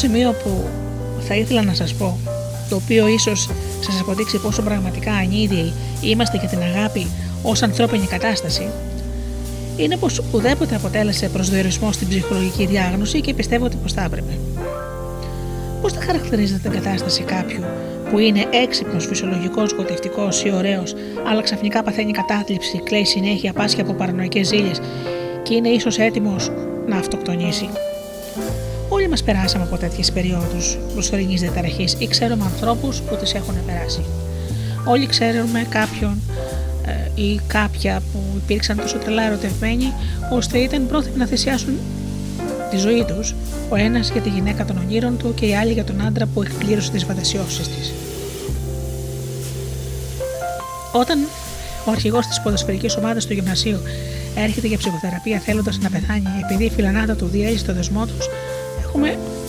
Σημείο 0.00 0.32
που 0.42 0.64
θα 1.20 1.34
ήθελα 1.34 1.62
να 1.62 1.74
σας 1.74 1.94
πω, 1.94 2.18
το 2.68 2.76
οποίο 2.76 3.06
ίσως 3.08 3.48
σας 3.80 4.00
αποδείξει 4.00 4.38
πόσο 4.38 4.62
πραγματικά 4.62 5.12
ανίδιοι 5.12 5.72
είμαστε 6.00 6.36
για 6.36 6.48
την 6.48 6.58
αγάπη 6.58 7.06
ως 7.42 7.62
ανθρώπινη 7.62 8.06
κατάσταση, 8.06 8.68
είναι 9.76 9.96
πως 9.96 10.22
ουδέποτε 10.32 10.74
αποτέλεσε 10.74 11.28
προσδιορισμό 11.28 11.92
στην 11.92 12.08
ψυχολογική 12.08 12.66
διάγνωση 12.66 13.20
και 13.20 13.34
πιστεύω 13.34 13.64
ότι 13.64 13.76
πως 13.76 13.92
θα 13.92 14.02
έπρεπε. 14.02 14.38
Πώς 15.82 15.92
θα 15.92 16.00
χαρακτηρίζετε 16.00 16.68
την 16.68 16.82
κατάσταση 16.82 17.22
κάποιου 17.22 17.64
που 18.10 18.18
είναι 18.18 18.46
έξυπνος, 18.50 19.06
φυσιολογικός, 19.06 19.70
σκοτευτικό 19.70 20.28
ή 20.44 20.52
ωραίος, 20.52 20.94
αλλά 21.30 21.42
ξαφνικά 21.42 21.82
παθαίνει 21.82 22.12
κατάθλιψη, 22.12 22.80
κλαίει 22.84 23.04
συνέχεια, 23.04 23.52
πάσχει 23.52 23.80
από 23.80 23.92
παρανοϊκές 23.92 24.46
ζήλε 24.46 24.70
και 25.42 25.54
είναι 25.54 25.68
ίσως 25.68 25.98
έτοιμος 25.98 26.50
να 26.86 26.96
αυτοκτονήσει; 26.96 27.68
Όλοι 29.10 29.22
μας 29.22 29.34
περάσαμε 29.34 29.64
από 29.64 29.76
τέτοιες 29.76 30.12
περιόδους 30.12 30.78
προσωρινής 30.92 31.40
διαταραχής 31.40 31.96
ή 31.98 32.06
ξέρουμε 32.06 32.44
ανθρώπους 32.44 33.00
που 33.00 33.16
τις 33.16 33.34
έχουν 33.34 33.54
περάσει. 33.66 34.04
Όλοι 34.84 35.06
ξέρουμε 35.06 35.66
κάποιον 35.68 36.20
ε, 37.16 37.22
ή 37.22 37.40
κάποια 37.46 38.02
που 38.12 38.18
υπήρξαν 38.36 38.76
τόσο 38.76 38.98
τρελά 38.98 39.22
ερωτευμένοι 39.22 39.92
ώστε 40.30 40.58
ήταν 40.58 40.86
πρόθυμοι 40.86 41.16
να 41.16 41.26
θυσιάσουν 41.26 41.74
τη 42.70 42.76
ζωή 42.76 43.04
τους, 43.04 43.34
ο 43.68 43.76
ένας 43.76 44.10
για 44.10 44.20
τη 44.20 44.28
γυναίκα 44.28 44.64
των 44.64 44.76
ονείρων 44.78 45.16
του 45.16 45.34
και 45.34 45.46
οι 45.46 45.54
άλλοι 45.54 45.72
για 45.72 45.84
τον 45.84 46.00
άντρα 46.06 46.26
που 46.26 46.42
εκπλήρωσε 46.42 46.90
τις 46.90 47.04
φαντασιώσεις 47.04 47.68
της. 47.68 47.92
Όταν 50.92 51.18
ο 51.84 51.90
αρχηγός 51.90 52.26
της 52.26 52.40
ποδοσφαιρικής 52.40 52.96
ομάδας 52.96 53.26
του 53.26 53.32
γυμνασίου 53.32 53.80
έρχεται 54.36 54.66
για 54.66 54.78
ψυχοθεραπεία 54.78 55.38
θέλοντας 55.38 55.78
να 55.78 55.90
πεθάνει 55.90 56.28
επειδή 56.44 56.64
η 56.64 56.70
φιλανάδα 56.70 57.14
του 57.14 57.26
διέλυσε 57.26 57.64
το 57.64 57.72
δεσμό 57.72 58.06
τους, 58.06 58.26
έχουμε 58.26 58.49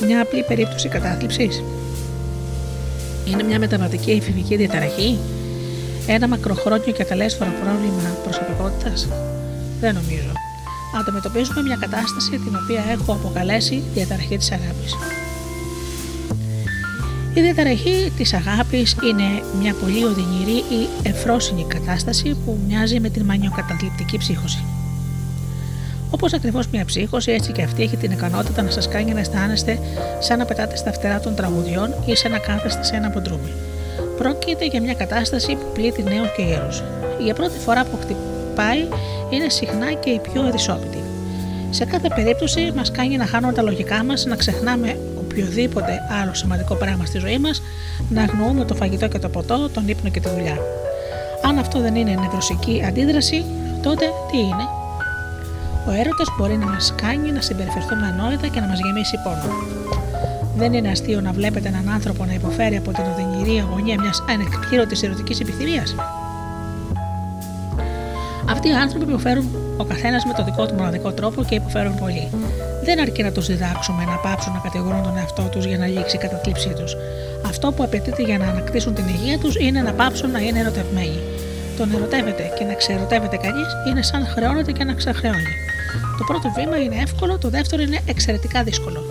μια 0.06 0.22
απλή 0.22 0.44
περίπτωση 0.44 0.88
κατάθλιψης. 0.90 1.64
Είναι 3.26 3.44
μια 3.44 3.60
μεταβατική 3.60 4.12
εφηβική 4.12 4.56
διαταραχή, 4.56 5.20
ένα 6.08 6.28
μακροχρόνιο 6.28 6.94
και 6.94 7.04
καλέσφορο 7.04 7.52
πρόβλημα 7.62 8.18
προσωπικότητας. 8.24 9.08
Δεν 9.80 9.94
νομίζω 9.94 10.32
αντιμετωπίζουμε 11.00 11.62
μια 11.62 11.78
κατάσταση 11.80 12.30
την 12.30 12.56
οποία 12.64 12.84
έχω 12.92 13.14
αποκαλέσει 13.14 13.84
διαταραχή 13.94 14.38
της 14.38 14.52
αγάπης. 14.52 14.96
Η 17.34 17.42
διαταραχή 17.42 18.12
της 18.18 18.34
αγάπης 18.34 18.96
είναι 19.10 19.44
μια 19.62 19.74
πολύ 19.74 20.04
οδυνηρή 20.04 20.58
ή 20.58 20.88
εφρόσινη 21.04 21.66
κατάσταση 21.68 22.36
που 22.46 22.60
μοιάζει 22.68 23.00
με 23.00 23.10
την 23.10 23.26
μανιοκαταθλιπτική 23.26 24.18
ψύχωση. 24.18 24.64
Όπως 26.12 26.34
ακριβώς 26.34 26.68
μια 26.68 26.86
ψύχωση, 26.86 27.32
έτσι 27.32 27.52
και 27.52 27.62
αυτή 27.62 27.84
έχει 27.84 27.98
την 27.98 28.12
ικανότητα 28.12 28.62
να 28.62 28.70
σας 28.70 28.88
κάνει 28.88 29.14
να 29.14 29.20
αισθάνεστε 29.20 29.80
σαν 30.20 30.38
να 30.38 30.46
πετάτε 30.46 30.76
στα 30.76 30.92
φτερά 30.92 31.20
των 31.20 31.36
τραγουδιών 31.36 31.94
ή 32.06 32.16
σαν 32.16 32.32
να 32.32 32.38
κάθεστε 32.38 32.84
σε 32.84 32.96
ένα 32.96 33.10
ποντρούμι. 33.10 33.52
Πρόκειται 34.18 34.66
για 34.66 34.82
μια 34.82 34.94
κατάσταση 34.94 35.56
που 35.56 35.66
πλήττει 35.74 36.04
νέους 36.04 36.36
και 36.36 36.42
γέρους. 36.42 36.84
Για 37.24 37.34
πρώτη 37.34 37.60
φορά 37.60 37.84
που 37.84 37.98
χτυπάει 38.02 38.88
είναι 39.30 39.50
συχνά 39.50 39.94
και 39.94 40.10
η 40.10 40.20
πιο 40.20 40.42
αδυσόπιτη. 40.42 40.98
Σε 41.70 41.86
κάθε 41.86 42.08
περίπτωση 42.16 42.72
μας 42.76 42.92
κάνει 42.92 43.18
να 43.18 43.26
χάνουμε 43.26 43.54
τα 43.54 43.62
λογικά 43.62 44.04
μας, 44.04 44.26
να 44.26 44.36
ξεχνάμε 44.36 45.00
οποιοδήποτε 45.20 46.00
άλλο 46.22 46.34
σημαντικό 46.34 46.76
πράγμα 46.76 47.06
στη 47.06 47.20
ζωή 47.20 47.38
μας, 47.38 47.62
να 48.10 48.22
αγνοούμε 48.22 48.66
το 48.66 48.76
φαγητό 48.76 49.08
και 49.08 49.20
το 49.20 49.30
ποτό, 49.30 49.70
τον 49.74 49.88
ύπνο 49.88 50.10
και 50.10 50.20
τη 50.20 50.30
δουλειά. 50.30 50.58
Αν 51.42 51.58
αυτό 51.58 51.80
δεν 51.80 51.96
είναι 51.96 52.18
νευρωσική 52.22 52.84
αντίδραση, 52.88 53.46
τότε 53.82 54.06
τι 54.32 54.38
είναι; 54.38 54.81
Ο 55.88 55.92
έρωτας 55.92 56.28
μπορεί 56.38 56.58
να 56.58 56.66
μας 56.66 56.94
κάνει 57.02 57.32
να 57.32 57.42
συμπεριφερθούμε 57.42 58.06
ανόητα 58.08 58.48
και 58.48 58.60
να 58.60 58.68
μας 58.68 58.80
γεμίσει 58.80 59.18
πόνο. 59.24 59.50
Δεν 60.56 60.74
είναι 60.74 60.90
αστείο 60.90 61.22
να 61.22 61.32
βλέπετε 61.32 61.68
έναν 61.68 61.90
άνθρωπο 61.90 62.26
να 62.26 62.34
υποφέρει 62.34 62.76
από 62.76 62.92
την 62.92 63.04
οδυνηρή 63.12 63.60
αγωνία 63.60 63.96
μιας 64.02 64.24
ανεκπλήρωτης 64.30 65.04
ερωτικής 65.04 65.40
επιθυμίας; 65.40 65.96
Αυτοί 68.50 68.68
οι 68.68 68.74
άνθρωποι 68.74 69.06
υποφέρουν 69.06 69.46
ο 69.78 69.84
καθένας 69.84 70.26
με 70.26 70.34
το 70.34 70.44
δικό 70.44 70.66
του 70.66 70.76
μοναδικό 70.76 71.12
τρόπο 71.12 71.44
και 71.44 71.56
υποφέρουν 71.56 71.96
πολύ. 71.96 72.28
Δεν 72.84 73.00
αρκεί 73.00 73.24
να 73.24 73.32
τους 73.32 73.48
διδάξουμε 73.48 74.04
να 74.04 74.16
πάψουν 74.16 74.54
να 74.54 74.60
κατηγορούν 74.60 75.04
τον 75.04 75.18
εαυτό 75.18 75.44
τους 75.52 75.66
για 75.66 75.78
να 75.78 75.88
λήξει 75.88 76.16
η 76.16 76.20
καταθλίψή 76.20 76.74
τους. 76.80 76.96
Αυτό 77.46 77.72
που 77.72 77.84
απαιτείται 77.84 78.22
για 78.22 78.38
να 78.38 78.48
ανακτήσουν 78.48 78.94
την 78.94 79.08
υγεία 79.08 79.38
τους 79.38 79.56
είναι 79.56 79.82
να 79.82 79.94
πάψουν 79.94 80.32
να 80.32 80.40
είναι 80.40 80.60
ερωτευμένοι. 80.60 81.20
Το 81.78 81.86
να 81.86 81.96
ερωτεύεται 81.96 82.44
και 82.58 82.64
να 82.64 82.74
ξερωτεύεται 82.74 83.38
κανείς 83.38 83.68
είναι 83.90 84.02
σαν 84.02 84.26
χρεώνεται 84.26 84.72
και 84.72 84.84
να 84.84 84.94
ξεχρεώνει. 84.94 85.71
Το 86.18 86.24
πρώτο 86.28 86.52
βήμα 86.56 86.78
είναι 86.78 86.96
εύκολο, 86.96 87.38
το 87.38 87.50
δεύτερο 87.50 87.82
είναι 87.82 88.00
εξαιρετικά 88.06 88.64
δύσκολο. 88.64 89.04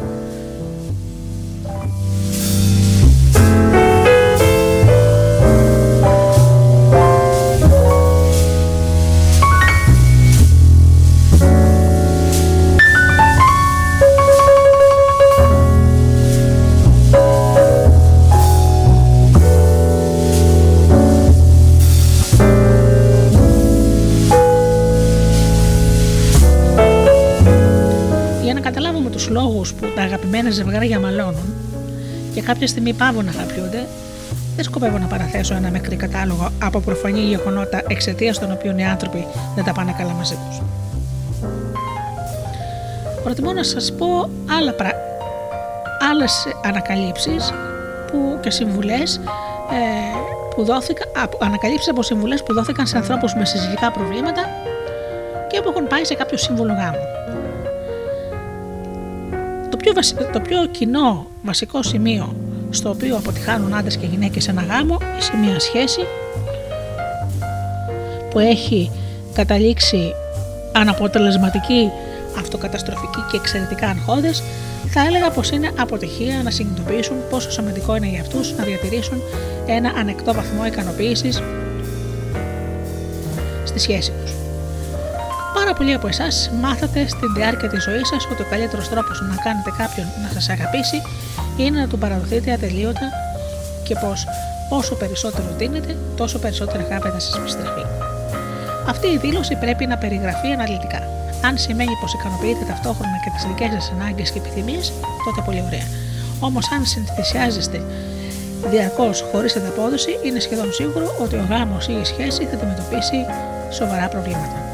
Αγαπημένα 29.99 30.51
ζευγάρια 30.51 31.01
μαλώνουν 31.01 31.55
και 32.35 32.43
κάποια 32.43 32.67
στιγμή 32.67 32.93
πάβουν 32.93 33.25
να 33.25 33.31
αγαπιούνται, 33.31 33.87
δεν 34.57 34.65
σκοπεύω 34.65 34.99
να 34.99 35.07
παραθέσω 35.07 35.55
ένα 35.55 35.71
μικρή 35.71 35.97
κατάλογο 35.97 36.49
από 36.63 36.81
προφανή 36.81 37.21
γεγονότα 37.21 37.83
εξαιτίας 37.89 38.39
των 38.39 38.53
οποίων 38.53 38.79
οι 38.79 38.85
άνθρωποι 38.85 39.27
δεν 39.55 39.65
τα 39.65 39.73
πάνε 39.73 39.95
καλά 39.99 40.13
μαζί 40.13 40.35
τους. 40.49 40.61
Προτιμώ 43.23 43.53
να 43.53 43.63
σας 43.63 43.93
πω 43.93 44.31
άλλα 44.59 44.73
πρα... 44.73 44.91
άλλες 46.11 46.47
ανακαλύψεις 46.65 47.53
που 48.07 48.39
και 48.41 48.51
συμβουλές 48.51 49.17
ε, 49.71 50.17
που 50.55 50.65
δόθηκαν, 50.65 51.09
ανακαλύψεις 51.41 51.89
από 51.89 52.03
συμβουλές 52.03 52.43
που 52.43 52.53
δόθηκαν 52.53 52.87
σε 52.87 52.97
ανθρώπους 52.97 53.35
με 53.35 53.45
συζυγικά 53.45 53.91
προβλήματα 53.91 54.43
και 55.49 55.61
που 55.61 55.69
έχουν 55.69 55.87
πάει 55.87 56.05
σε 56.05 56.15
κάποιο 56.15 56.39
σύμβουλο 56.39 56.73
γάμου 56.73 57.20
πιο, 59.93 60.31
το 60.33 60.41
πιο 60.41 60.67
κοινό 60.67 61.27
βασικό 61.43 61.83
σημείο 61.83 62.37
στο 62.71 62.91
οποίο 62.91 63.17
αποτυχάνουν 63.17 63.75
άντρες 63.75 63.97
και 63.97 64.07
γυναίκες 64.07 64.43
σε 64.43 64.51
ένα 64.51 64.63
γάμο 64.63 64.99
ή 65.19 65.23
σε 65.23 65.37
μια 65.37 65.61
σχέση 65.61 66.01
που 68.31 68.39
έχει 68.39 68.91
καταλήξει 69.33 70.13
αναποτελεσματική, 70.73 71.91
αυτοκαταστροφική 72.39 73.25
και 73.31 73.37
εξαιρετικά 73.37 73.89
αγχώδες, 73.89 74.43
θα 74.89 75.01
έλεγα 75.07 75.31
πως 75.31 75.51
είναι 75.51 75.71
αποτυχία 75.79 76.43
να 76.43 76.51
συνειδητοποιήσουν 76.51 77.17
πόσο 77.31 77.51
σημαντικό 77.51 77.97
είναι 77.97 78.09
για 78.09 78.21
αυτούς 78.21 78.53
να 78.57 78.65
διατηρήσουν 78.65 79.23
ένα 79.67 79.93
ανεκτό 79.97 80.35
βαθμό 80.35 80.67
ικανοποίησης 80.67 81.43
στη 83.65 83.79
σχέση 83.79 84.13
τους. 84.23 84.40
Πάρα 85.81 85.93
πολλοί 85.93 86.01
από 86.03 86.23
εσάς 86.23 86.51
μάθατε 86.63 87.09
στην 87.09 87.35
διάρκεια 87.35 87.69
της 87.69 87.83
ζωής 87.83 88.09
σας 88.09 88.29
ότι 88.33 88.43
ο 88.43 88.47
καλύτερος 88.51 88.89
τρόπος 88.89 89.21
να 89.21 89.37
κάνετε 89.45 89.71
κάποιον 89.79 90.07
να 90.23 90.29
σας 90.33 90.49
αγαπήσει 90.49 91.03
είναι 91.57 91.81
να 91.81 91.89
του 91.89 91.99
παραδοθείτε 91.99 92.53
ατελείωτα 92.53 93.07
και 93.87 93.95
πως 94.03 94.27
όσο 94.69 94.95
περισσότερο 94.95 95.49
δίνετε, 95.59 95.97
τόσο 96.17 96.39
περισσότερη 96.39 96.83
αγάπη 96.83 97.09
θα 97.09 97.21
σας 97.21 97.35
επιστρέφει. 97.37 97.85
Αυτή 98.89 99.07
η 99.07 99.19
δήλωση 99.19 99.55
πρέπει 99.57 99.87
να 99.87 99.97
περιγραφεί 99.99 100.49
αναλυτικά. 100.53 101.01
Αν 101.45 101.59
σημαίνει 101.59 101.95
πως 102.01 102.15
ικανοποιείτε 102.15 102.65
ταυτόχρονα 102.65 103.17
και 103.25 103.31
τις 103.35 103.45
δικές 103.49 103.71
σας 103.73 103.93
ανάγκες 103.95 104.31
και 104.31 104.39
επιθυμίες, 104.39 104.93
τότε 105.25 105.41
πολύ 105.45 105.63
ωραία. 105.67 105.87
Όμως, 106.41 106.73
αν 106.73 106.85
συνθυσιάζεστε 106.85 107.83
διαρκώς 108.71 109.25
χωρίς 109.33 109.57
ανταπόδοση, 109.57 110.19
είναι 110.25 110.41
σχεδόν 110.41 110.73
σίγουρο 110.73 111.07
ότι 111.23 111.35
ο 111.35 111.47
γάμος 111.51 111.89
ή 111.89 111.93
η 112.03 112.05
σχέση 112.05 112.43
θα 112.45 112.55
αντιμετωπίσει 112.57 113.19
σοβαρά 113.71 114.09
προβλήματα. 114.09 114.70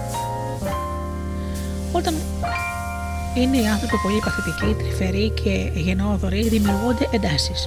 Είναι 3.37 3.57
οι 3.57 3.66
άνθρωποι 3.66 3.96
πολύ 4.03 4.20
παθητικοί, 4.25 4.83
τρυφεροί 4.83 5.31
και 5.31 5.81
γενναιόδοροι, 5.81 6.49
δημιουργούνται 6.49 7.09
εντάσεις. 7.11 7.66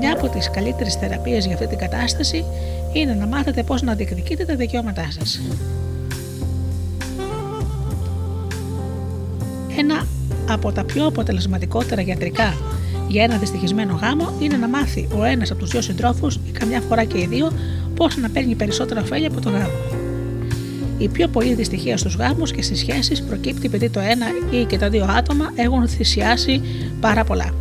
Μια 0.00 0.12
από 0.12 0.28
τις 0.28 0.50
καλύτερες 0.50 0.94
θεραπείες 0.94 1.44
για 1.44 1.54
αυτή 1.54 1.66
την 1.66 1.78
κατάσταση 1.78 2.44
είναι 2.92 3.14
να 3.14 3.26
μάθετε 3.26 3.62
πώς 3.62 3.82
να 3.82 3.94
διεκδικείτε 3.94 4.44
τα 4.44 4.54
δικαιώματά 4.54 5.08
σας. 5.10 5.40
Ένα 9.78 10.06
από 10.48 10.72
τα 10.72 10.84
πιο 10.84 11.06
αποτελεσματικότερα 11.06 12.02
γιατρικά 12.02 12.54
για 13.08 13.22
ένα 13.22 13.36
δυστυχισμένο 13.36 13.98
γάμο 14.02 14.32
είναι 14.40 14.56
να 14.56 14.68
μάθει 14.68 15.08
ο 15.16 15.24
ένας 15.24 15.50
από 15.50 15.60
τους 15.60 15.70
δύο 15.70 15.80
συντρόφους 15.80 16.34
ή 16.34 16.50
καμιά 16.50 16.80
φορά 16.80 17.04
και 17.04 17.18
οι 17.18 17.26
δύο 17.26 17.52
πώς 17.94 18.16
να 18.16 18.30
παίρνει 18.30 18.54
περισσότερα 18.54 19.00
ωφέλη 19.00 19.26
από 19.26 19.40
το 19.40 19.50
γάμο. 19.50 19.99
Η 21.00 21.08
πιο 21.08 21.28
πολλή 21.28 21.54
δυστυχία 21.54 21.96
στους 21.96 22.14
γάμους 22.14 22.52
και 22.52 22.62
στι 22.62 22.76
σχέσει 22.76 23.22
προκύπτει 23.24 23.66
επειδή 23.66 23.90
το 23.90 24.00
ένα 24.00 24.26
ή 24.50 24.64
και 24.64 24.78
τα 24.78 24.88
δύο 24.88 25.04
άτομα 25.04 25.52
έχουν 25.54 25.88
θυσιάσει 25.88 26.60
πάρα 27.00 27.24
πολλά. 27.24 27.54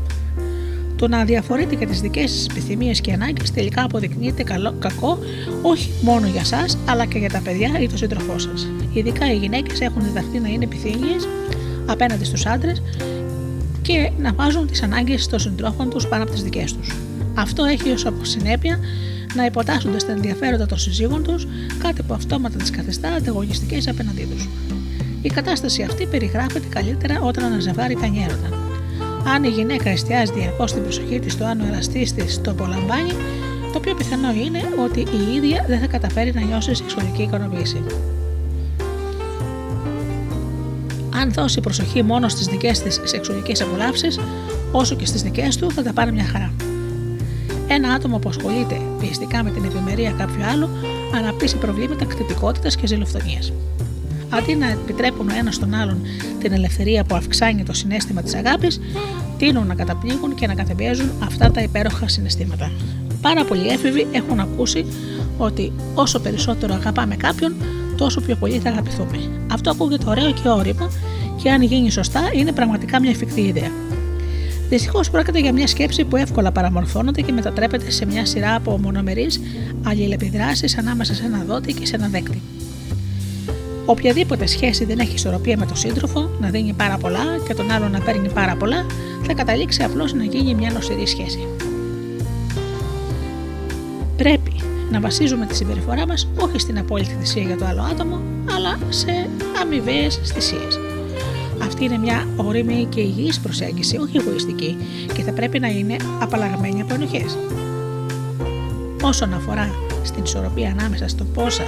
Το 0.96 1.08
να 1.08 1.18
αδιαφορείτε 1.18 1.76
για 1.76 1.88
τις 1.88 2.02
δικές 2.02 2.32
σας 2.32 2.48
επιθυμίες 2.50 3.02
και 3.02 3.14
ανάγκες 3.14 3.52
τελικά 3.52 3.84
αποδεικνύεται 3.84 4.44
καλό, 4.44 4.74
κακό 4.80 5.18
όχι 5.62 5.92
μόνο 6.02 6.28
για 6.28 6.42
εσά, 6.42 6.66
αλλά 6.86 7.06
και 7.06 7.18
για 7.18 7.30
τα 7.30 7.42
παιδιά 7.44 7.80
ή 7.80 7.88
τον 7.88 7.98
σύντροφό 7.98 8.38
σας. 8.38 8.68
Ειδικά 8.94 9.32
οι 9.32 9.36
γυναίκες 9.36 9.82
έχουν 9.82 10.04
διδαχθεί 10.04 10.40
να 10.40 10.48
είναι 10.48 10.64
επιθυμίες 10.64 11.28
απέναντι 11.86 12.24
στους 12.24 12.46
άντρες 12.46 12.82
και 13.82 14.12
να 14.20 14.34
βάζουν 14.34 14.68
τις 14.68 14.84
ανάγκες 14.84 15.28
των 15.28 15.40
συντρόφων 15.40 15.90
τους 15.90 16.08
πάνω 16.08 16.24
από 16.24 16.32
τις 16.32 16.44
δικές 16.44 16.74
τους. 16.74 16.96
Αυτό 17.34 17.64
έχει 17.64 17.92
ως 17.92 18.06
συνέπεια 18.22 18.80
να 19.36 19.46
υποτάσσονται 19.46 20.00
στα 20.00 20.12
ενδιαφέροντα 20.12 20.66
των 20.66 20.78
συζύγων 20.78 21.24
τους, 21.24 21.48
κάτι 21.84 22.04
που 22.04 22.14
αυτόματα 22.14 22.58
τις 22.58 22.70
καθιστά 22.70 23.10
ανταγωνιστικέ 23.10 23.90
απέναντί 23.90 24.28
τους. 24.32 24.48
Η 25.22 25.30
κατάσταση 25.30 25.84
αυτή 25.84 26.06
περιγράφεται 26.06 26.68
καλύτερα 26.70 27.20
όταν 27.22 27.44
ένα 27.44 27.60
ζευγάρι 27.60 27.96
κάνει 27.96 28.26
έρωτα. 28.30 28.58
Αν 29.36 29.44
η 29.44 29.48
γυναίκα 29.48 29.90
εστιάζει 29.90 30.34
διαρκώς 30.34 30.74
την 30.74 30.84
προσοχή 30.84 31.20
της 31.20 31.34
στο 31.34 31.46
αν 31.46 31.62
ο 31.62 31.66
εραστής 31.66 32.14
της 32.14 32.42
το 32.42 32.52
απολαμβάνει, 32.52 33.12
το 33.74 33.80
πιο 33.80 33.96
πιθανό 33.96 34.32
είναι 34.32 34.62
ότι 34.84 35.00
η 35.00 35.36
ίδια 35.36 35.66
δεν 35.68 35.80
θα 35.80 35.88
καταφέρει 35.88 36.34
να 36.34 36.42
νιώσει 36.42 36.76
σεξουαλική 36.76 37.22
ικανοποίηση. 37.22 37.84
Αν 41.16 41.32
δώσει 41.32 41.62
προσοχή 41.62 42.04
μόνο 42.04 42.30
στις 42.30 42.46
δικές 42.46 42.80
της 42.80 43.02
σεξουαλικές 43.04 43.62
απολαύσεις, 43.62 44.20
όσο 44.72 44.96
και 44.96 45.06
στις 45.06 45.22
δικές 45.22 45.58
του, 45.58 45.72
θα 45.72 45.84
τα 45.84 45.94
πάρει 45.94 46.12
μια 46.12 46.26
χαρά. 46.26 46.54
Ένα 47.72 47.90
άτομο 47.94 48.18
που 48.18 48.30
ασχολείται 48.30 48.82
πιεστικά 49.00 49.44
με 49.44 49.52
την 49.52 49.66
ευημερία 49.66 50.12
κάποιου 50.12 50.44
άλλου 50.44 50.70
αναπτύσσει 51.16 51.58
προβλήματα 51.58 52.06
κτητικότητας 52.06 52.76
και 52.76 52.88
ζηλοφθονίας. 52.88 53.54
Αντί 54.30 54.56
να 54.56 54.70
επιτρέπουν 54.70 55.30
ο 55.30 55.34
ένας 55.38 55.60
τον 55.60 55.74
άλλον 55.74 56.02
την 56.40 56.52
ελευθερία 56.52 57.04
που 57.04 57.16
αυξάνει 57.16 57.64
το 57.64 57.74
συνέστημα 57.74 58.22
της 58.22 58.36
αγάπης, 58.36 58.80
τείνουν 59.38 59.68
να 59.68 59.76
καταπλήγουν 59.76 60.36
και 60.36 60.48
να 60.48 60.54
κατεμπιέζουν 60.54 61.10
αυτά 61.24 61.52
τα 61.52 61.62
υπέροχα 61.62 62.08
συναισθήματα. 62.08 62.72
Πάρα 63.22 63.46
πολλοί 63.46 63.68
έφηβοι 63.68 64.08
έχουν 64.12 64.40
ακούσει 64.40 64.86
ότι 65.38 65.72
όσο 65.94 66.20
περισσότερο 66.20 66.74
αγαπάμε 66.74 67.16
κάποιον, 67.16 67.54
τόσο 67.98 68.22
πιο 68.22 68.36
πολύ 68.36 68.60
θα 68.60 68.70
αγαπηθούμε. 68.70 69.46
Αυτό 69.52 69.70
ακούγεται 69.70 70.10
ωραίο 70.10 70.32
και 70.32 70.50
όριμο 70.50 70.88
και 71.42 71.52
αν 71.52 71.62
γίνει 71.62 71.92
σωστά 71.92 72.22
είναι 72.34 72.52
πραγματικά 72.52 73.00
μια 73.00 73.10
εφικτή 73.10 73.42
ιδέα. 73.42 73.72
Δυστυχώς 74.70 75.10
πρόκειται 75.10 75.40
για 75.40 75.54
μια 75.54 75.68
σκέψη 75.68 76.06
που 76.06 76.16
εύκολα 76.16 76.52
παραμορφώνεται 76.52 77.22
και 77.22 77.32
μετατρέπεται 77.32 77.92
σε 77.92 78.06
μια 78.06 78.26
σειρά 78.26 78.56
από 78.56 78.78
μονομερείς 78.78 79.40
αλληλεπιδράσεις 79.84 80.78
ανάμεσα 80.78 81.14
σε 81.14 81.26
ένα 81.26 81.44
δότη 81.48 81.74
και 81.74 81.86
σε 81.86 81.96
ένα 81.96 82.08
δέκτη. 82.08 82.42
Οποιαδήποτε 83.86 84.46
σχέση 84.46 84.86
δεν 84.86 85.00
έχει 85.00 85.14
ισορροπία 85.14 85.58
με 85.58 85.66
τον 85.66 85.76
σύντροφο, 85.76 86.30
να 86.40 86.50
δίνει 86.50 86.74
πάρα 86.74 86.98
πολλά 86.98 87.24
και 87.48 87.54
τον 87.54 87.72
άλλο 87.72 87.90
να 87.90 88.00
παίρνει 88.00 88.30
πάρα 88.30 88.56
πολλά, 88.56 88.86
θα 89.26 89.34
καταλήξει 89.34 89.84
απλώς 89.84 90.14
να 90.14 90.24
γίνει 90.24 90.54
μια 90.54 90.72
νοσηρή 90.72 91.08
σχέση. 91.08 91.48
Πρέπει 94.18 94.56
να 94.92 95.00
βασίζουμε 95.00 95.46
τη 95.46 95.56
συμπεριφορά 95.56 96.08
μας 96.08 96.30
όχι 96.38 96.60
στην 96.60 96.78
απόλυτη 96.78 97.16
θυσία 97.20 97.44
για 97.44 97.58
το 97.58 97.66
άλλο 97.66 97.82
άτομο, 97.82 98.22
αλλά 98.56 98.78
σε 98.90 99.30
αμοιβαίες 99.62 100.20
θυσίες. 100.24 100.80
Αυτή 101.70 101.84
είναι 101.84 101.98
μια 101.98 102.28
όρημη 102.36 102.88
και 102.90 103.02
υγιής 103.02 103.40
προσέγγιση, 103.40 103.98
όχι 103.98 104.18
εγωιστική, 104.18 104.78
και 105.14 105.22
θα 105.22 105.32
πρέπει 105.32 105.60
να 105.60 105.68
είναι 105.68 105.96
απαλλαγμένη 106.20 106.82
από 106.82 106.94
ενοχές. 106.94 107.38
Όσον 109.02 109.34
αφορά 109.34 109.70
στην 110.04 110.24
ισορροπία 110.24 110.76
ανάμεσα 110.80 111.08
στο 111.08 111.24
πόσα 111.24 111.64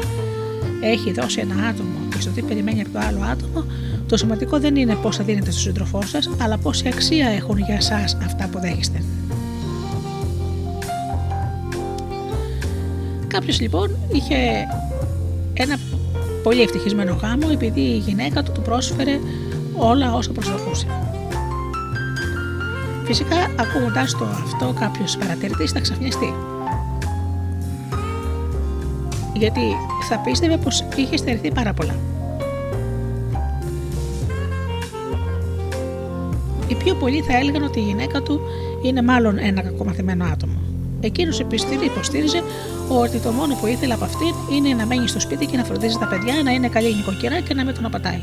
έχει 0.82 1.12
δώσει 1.12 1.40
ένα 1.40 1.68
άτομο 1.68 2.00
και 2.10 2.22
στο 2.22 2.30
τι 2.30 2.42
περιμένει 2.42 2.82
από 2.82 2.90
το 2.92 3.00
άλλο 3.00 3.20
άτομο, 3.32 3.66
το 4.08 4.18
σημαντικό 4.18 4.60
δεν 4.60 4.76
είναι 4.76 4.96
πόσα 4.96 5.24
δίνετε 5.24 5.52
στον 5.52 5.64
σύντροφό 5.64 6.02
σας, 6.02 6.30
αλλά 6.42 6.58
πόση 6.58 6.88
αξία 6.88 7.28
έχουν 7.28 7.58
για 7.58 7.76
εσάς 7.76 8.18
αυτά 8.26 8.48
που 8.52 8.60
δέχεστε. 8.60 9.04
Κάποιος 13.28 13.60
λοιπόν 13.60 13.98
είχε 14.12 14.36
ένα 15.54 15.78
πολύ 16.44 16.62
ευτυχισμένο 16.62 17.18
γάμο 17.22 17.48
επειδή 17.52 17.82
η 17.82 17.98
γυναίκα 17.98 18.44
του 18.44 18.52
του 18.52 18.62
πρόσφερε 18.62 19.20
όλα 19.82 20.14
όσα 20.14 20.32
προσδοκούσε. 20.32 20.88
Φυσικά, 23.04 23.36
ακούγοντά 23.36 24.06
το 24.20 24.26
αυτό, 24.26 24.74
κάποιος 24.80 25.18
παρατηρητής 25.18 25.72
θα 25.72 25.80
ξαφνιαστεί. 25.80 26.34
Γιατί 29.34 29.62
θα 30.10 30.20
πίστευε 30.20 30.58
πως 30.58 30.84
είχε 30.96 31.18
στερηθεί 31.18 31.52
πάρα 31.52 31.74
πολλά. 31.74 31.96
Οι 36.68 36.76
πιο 36.76 36.96
πολλοί 36.96 37.22
θα 37.22 37.38
έλεγαν 37.38 37.64
ότι 37.64 37.80
η 37.80 37.84
γυναίκα 37.84 38.22
του 38.22 38.42
είναι 38.84 39.02
μάλλον 39.02 39.38
ένα 39.38 39.62
κακομαθημένο 39.62 40.26
άτομο. 40.26 40.54
Εκείνος 41.02 41.40
υποστήριζε 41.86 42.44
ότι 42.90 43.18
το 43.18 43.32
μόνο 43.32 43.56
που 43.56 43.68
ήθελε 43.68 43.94
από 43.94 44.04
αυτήν 44.04 44.34
είναι 44.52 44.74
να 44.74 44.86
μένει 44.86 45.08
στο 45.08 45.20
σπίτι 45.20 45.46
και 45.46 45.58
να 45.58 45.64
φροντίζει 45.64 45.98
τα 45.98 46.08
παιδιά, 46.08 46.44
να 46.44 46.52
είναι 46.52 46.68
καλή 46.68 46.96
νοικοκυρά 46.96 47.40
και 47.40 47.54
να 47.54 47.66
με 47.66 47.72
τον 47.72 47.86
απατάει. 47.86 48.22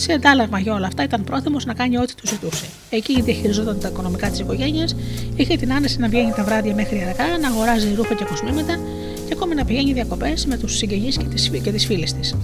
Σε 0.00 0.12
αντάλλαγμα 0.12 0.58
για 0.58 0.74
όλα 0.74 0.86
αυτά 0.86 1.02
ήταν 1.02 1.24
πρόθυμος 1.24 1.64
να 1.64 1.74
κάνει 1.74 1.98
ό,τι 1.98 2.14
του 2.14 2.26
ζητούσε. 2.26 2.64
Εκεί 2.90 3.22
διαχειριζόταν 3.22 3.80
τα 3.80 3.88
οικονομικά 3.88 4.30
της 4.30 4.38
οικογένειας, 4.38 4.96
είχε 5.36 5.56
την 5.56 5.72
άνεση 5.72 5.98
να 5.98 6.08
βγαίνει 6.08 6.32
τα 6.36 6.44
βράδια 6.44 6.74
μέχρι 6.74 6.98
αργά, 7.08 7.38
να 7.38 7.48
αγοράζει 7.48 7.94
ρούχα 7.94 8.14
και 8.14 8.24
κοσμήματα 8.24 8.78
και 9.26 9.32
ακόμη 9.32 9.54
να 9.54 9.64
πηγαίνει 9.64 9.92
διακοπές 9.92 10.46
με 10.46 10.56
τους 10.56 10.76
συγγενείς 10.76 11.16
και 11.62 11.70
τις 11.70 11.86
φίλες 11.86 12.12
της. 12.12 12.34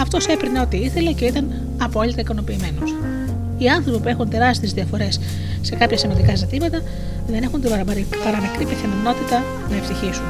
Αυτός 0.00 0.26
έπαιρνε 0.26 0.60
ό,τι 0.60 0.76
ήθελε 0.76 1.12
και 1.12 1.24
ήταν 1.24 1.52
απόλυτα 1.78 2.20
ικανοποιημένος. 2.20 2.94
Οι 3.58 3.68
άνθρωποι 3.68 3.98
που 3.98 4.08
έχουν 4.08 4.30
τεράστιες 4.30 4.72
διαφορές 4.72 5.20
σε 5.60 5.74
κάποια 5.74 5.98
σημαντικά 5.98 6.34
ζητήματα 6.34 6.82
δεν 7.26 7.42
έχουν 7.42 7.60
την 7.60 7.70
παραμικρή 8.24 8.64
πιθανότητα 8.64 9.42
να 9.70 9.76
ευτυχήσουν. 9.76 10.24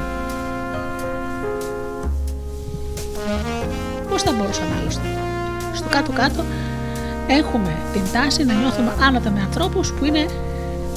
Πώς 4.09 4.23
θα 4.23 4.33
μπορούσαν 4.33 4.65
άλλωστε 4.65 4.71
στο 4.71 4.72
κάτω-κάτω 5.93 6.45
έχουμε 7.27 7.73
την 7.93 8.03
τάση 8.13 8.45
να 8.45 8.55
νιώθουμε 8.55 8.93
άνατα 9.01 9.31
με 9.31 9.41
ανθρώπους 9.41 9.93
που 9.93 10.05
είναι 10.05 10.27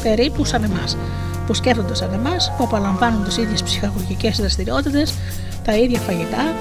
περίπου 0.01 0.45
σαν 0.45 0.63
εμάς, 0.63 0.97
που 1.45 1.53
σκέφτονται 1.53 1.95
σαν 1.95 2.13
εμάς, 2.13 2.53
που 2.57 2.63
απολαμβάνουν 2.63 3.23
τις 3.23 3.37
ίδιες 3.37 3.63
ψυχαγωγικές 3.63 4.37
δραστηριότητες, 4.37 5.13
τα 5.65 5.75
ίδια 5.75 5.99
φαγητά, 5.99 6.53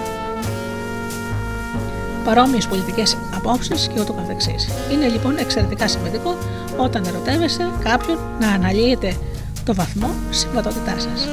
παρόμοιες 2.25 2.67
πολιτικές 2.67 3.17
απόψεις 3.35 3.89
και 3.95 4.01
ούτω 4.01 4.13
καθεξής. 4.13 4.69
Είναι 4.93 5.09
λοιπόν 5.09 5.37
εξαιρετικά 5.39 5.89
σημαντικό 5.89 6.39
όταν 6.77 7.05
ερωτεύεσαι 7.05 7.71
κάποιον 7.85 8.19
να 8.41 8.49
αναλύετε 8.49 9.17
το 9.65 9.75
βαθμό 9.75 10.11
συμβατότητάς 10.31 11.03
σας. 11.03 11.29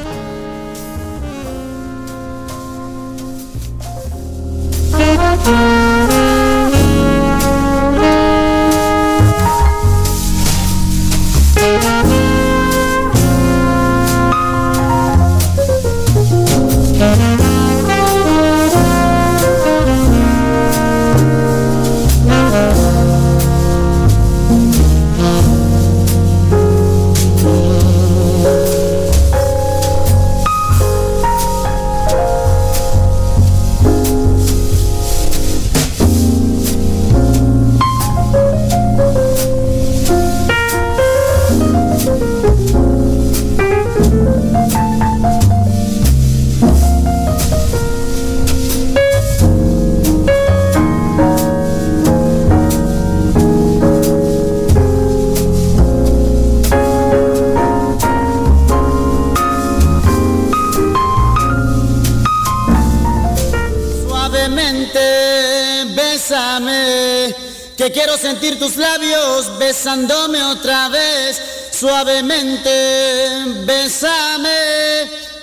suavemente, 72.22 73.65
besame, 73.65 74.49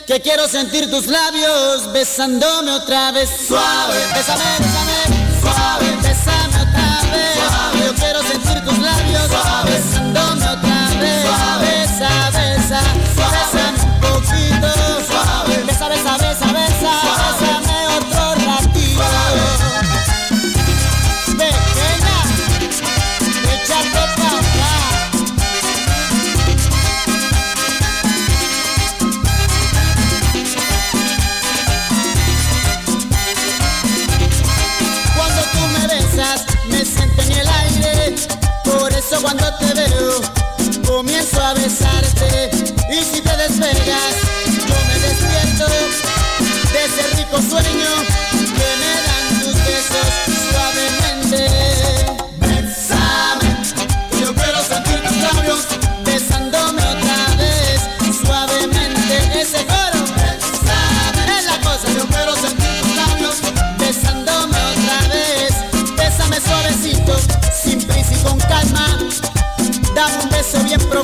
que 0.07 0.21
quiero 0.21 0.47
sentir 0.47 0.89
tus 0.89 1.07
labios 1.07 1.93
besándome 1.93 2.71
otra 2.73 3.11
vez. 3.11 3.29
Suave, 3.49 3.99
besame. 4.15 4.78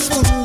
Oh. 0.07 0.44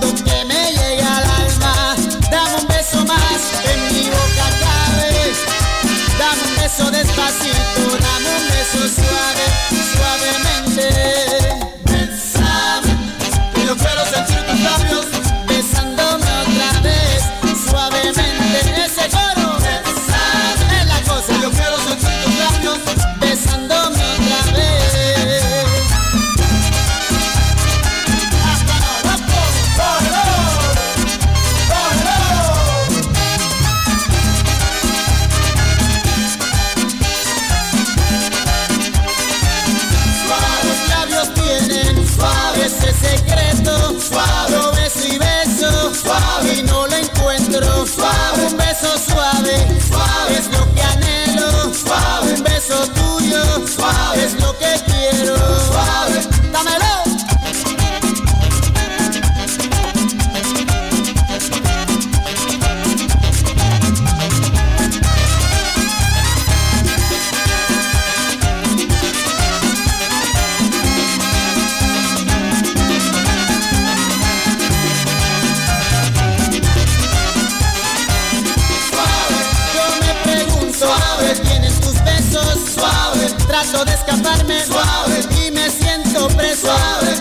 Suave. 84.38 85.20
Y 85.46 85.52
me 85.52 85.70
siento 85.70 86.28
presuave 86.30 87.19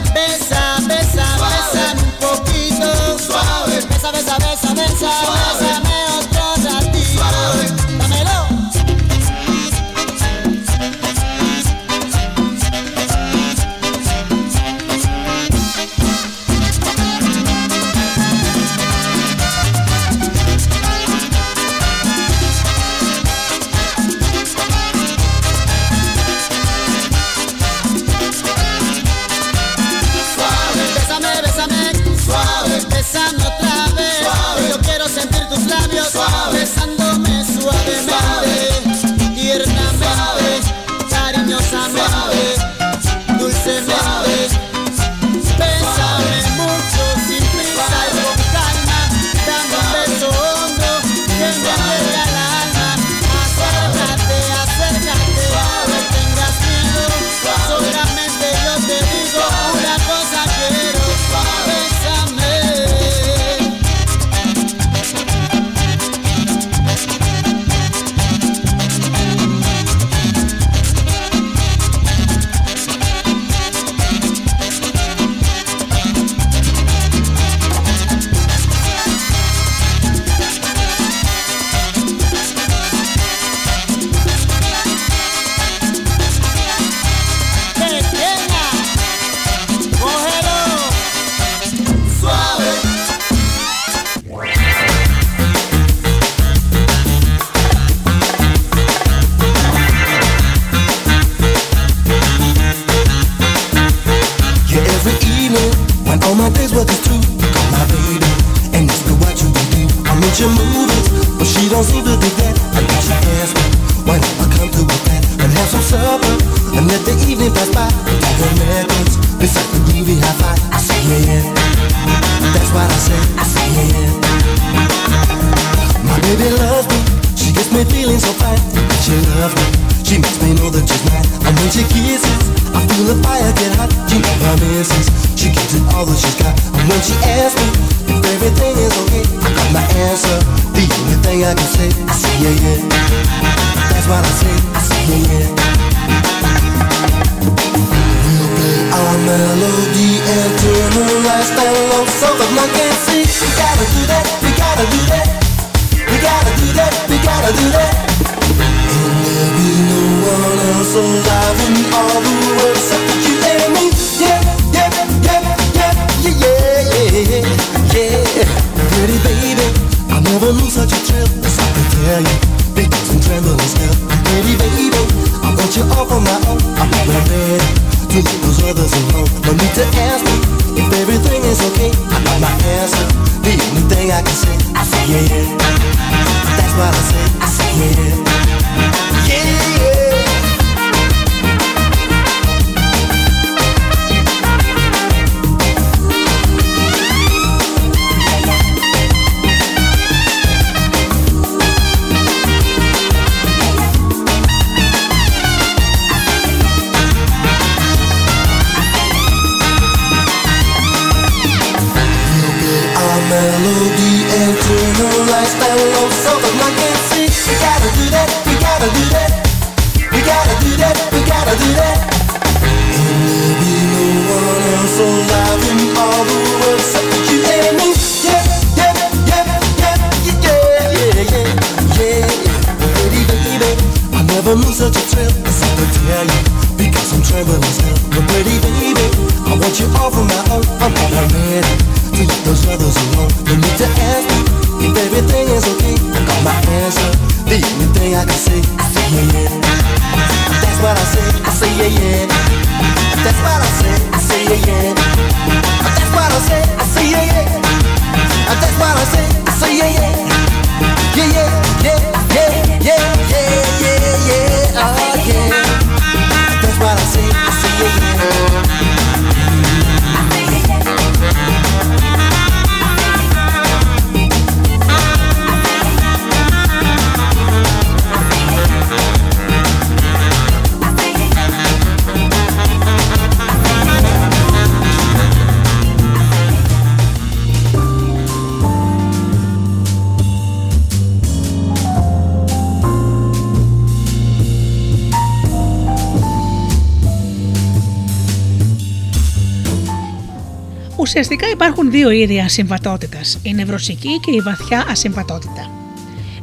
Ουσιαστικά 301.08 301.50
υπάρχουν 301.50 301.90
δύο 301.90 302.10
είδη 302.10 302.40
ασυμβατότητας, 302.40 303.38
η 303.42 303.54
νευρωσική 303.54 304.20
και 304.20 304.30
η 304.30 304.40
βαθιά 304.40 304.86
ασυμβατότητα. 304.88 305.70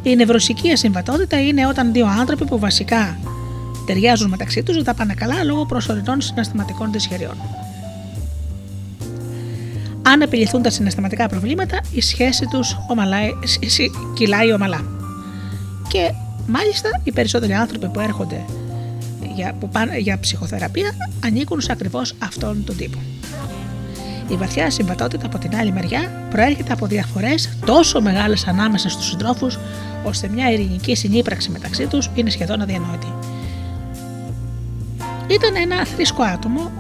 Η 0.04 0.16
νευρωσική 0.16 0.72
ασυμβατότητα 0.72 1.42
είναι 1.42 1.68
όταν 1.68 1.92
δύο 1.92 2.08
άνθρωποι 2.08 2.46
που 2.46 2.60
βασικά 2.60 3.20
ταιριάζουν 3.86 4.30
μεταξύ 4.30 4.64
τους 4.64 4.76
δεν 4.76 4.84
τα 4.84 4.94
πάνε 4.94 5.14
καλά 5.14 5.44
λόγω 5.44 5.66
προσωρινών 5.66 6.22
συναισθηματικών 6.22 6.92
δυσχεριών. 6.92 7.38
Αν 10.02 10.22
επιληθούν 10.22 10.62
τα 10.62 10.70
συναισθηματικά 10.70 11.28
προβλήματα, 11.28 11.80
η 11.92 12.02
σχέση 12.02 12.46
τους 12.46 12.78
κυλάει 14.14 14.54
ομαλά. 14.54 14.86
Και 15.88 16.12
μάλιστα 16.48 16.90
οι 17.04 17.12
περισσότεροι 17.12 17.54
άνθρωποι 17.54 17.88
που 17.88 18.00
έρχονται 18.00 18.46
για, 19.36 19.56
που 19.60 19.70
πάνε 19.70 19.98
για 19.98 20.20
ψυχοθεραπεία 20.20 20.96
ανήκουν 21.26 21.62
σε 21.62 21.72
ακριβώς 21.72 22.14
αυτόν 22.20 22.64
τον 22.66 22.78
τύπο. 22.78 22.98
Η 24.28 24.36
βαθιά 24.36 24.70
συμβατότητα 24.70 25.26
από 25.26 25.38
την 25.38 25.56
άλλη 25.56 25.72
μεριά 25.72 26.28
προέρχεται 26.30 26.74
από 26.74 26.86
διαφορές 26.86 27.50
τόσο 27.66 28.02
μεγάλες 28.02 28.48
ανάμεσα 28.48 28.90
στους 28.90 29.06
συντρόφους, 29.08 29.58
ώστε 30.04 30.28
μια 30.34 30.52
ειρηνική 30.52 30.96
συνύπραξη 30.96 31.50
μεταξύ 31.52 31.86
τους 31.88 32.10
είναι 32.16 32.30
σχεδόν 32.30 32.62
αδιανόητη. 32.62 33.14
Ήταν 35.28 35.56
ένα 35.56 35.86
θρήσκο 35.86 36.24
άτομο. 36.24 36.72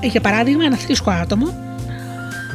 Ε, 0.00 0.06
Για 0.06 0.20
παράδειγμα, 0.20 0.64
ένα 0.64 0.76
θρήσκο 0.76 1.10
άτομο 1.10 1.46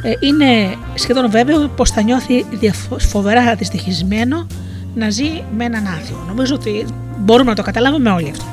ε, 0.03 0.11
είναι 0.19 0.75
σχεδόν 0.95 1.29
βέβαιο 1.29 1.67
πως 1.67 1.89
θα 1.89 2.01
νιώθει 2.01 2.45
διαφο- 2.51 2.99
φοβερά 2.99 3.55
δυστυχισμένο 3.55 4.47
να 4.95 5.09
ζει 5.09 5.43
με 5.57 5.65
έναν 5.65 5.87
άθιο. 5.87 6.23
Νομίζω 6.27 6.55
ότι 6.55 6.85
μπορούμε 7.19 7.49
να 7.49 7.55
το 7.55 7.61
καταλάβουμε 7.61 8.09
όλοι 8.09 8.29
αυτό. 8.29 8.45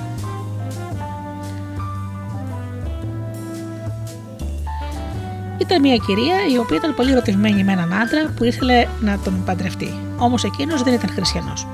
Ήταν 5.58 5.80
μια 5.80 5.96
κυρία 5.96 6.34
η 6.54 6.58
οποία 6.58 6.76
ήταν 6.76 6.94
πολύ 6.94 7.10
ερωτευμένη 7.10 7.64
με 7.64 7.72
έναν 7.72 7.92
άντρα 7.92 8.32
που 8.36 8.44
ήθελε 8.44 8.86
να 9.00 9.18
τον 9.18 9.44
παντρευτεί. 9.44 9.94
Όμως 10.18 10.44
εκείνος 10.44 10.82
δεν 10.82 10.92
ήταν 10.92 11.10
χριστιανός. 11.10 11.66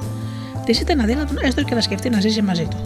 Της 0.65 0.81
ήταν 0.81 1.01
αδύνατον 1.01 1.37
έστω 1.41 1.63
και 1.63 1.75
να 1.75 1.81
σκεφτεί 1.81 2.11
να 2.11 2.21
ζήσει 2.21 2.43
μαζί 2.43 2.69
του. 2.71 2.77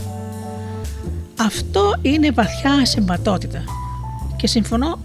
Αυτό 1.41 1.95
είναι 2.03 2.31
βαθιά 2.31 2.73
ασυμβατότητα 2.73 3.65
και 4.37 4.47
συμφωνώ 4.47 4.99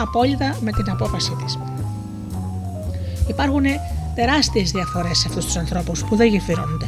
απόλυτα 0.00 0.56
με 0.60 0.72
την 0.72 0.90
απόφασή 0.90 1.36
της. 1.44 1.58
Υπάρχουν 3.28 3.64
τεράστιες 4.14 4.70
διαφορές 4.70 5.18
σε 5.18 5.28
αυτούς 5.28 5.44
τους 5.44 5.56
ανθρώπους 5.56 6.04
που 6.04 6.16
δεν 6.16 6.26
γεφυρώνονται. 6.26 6.86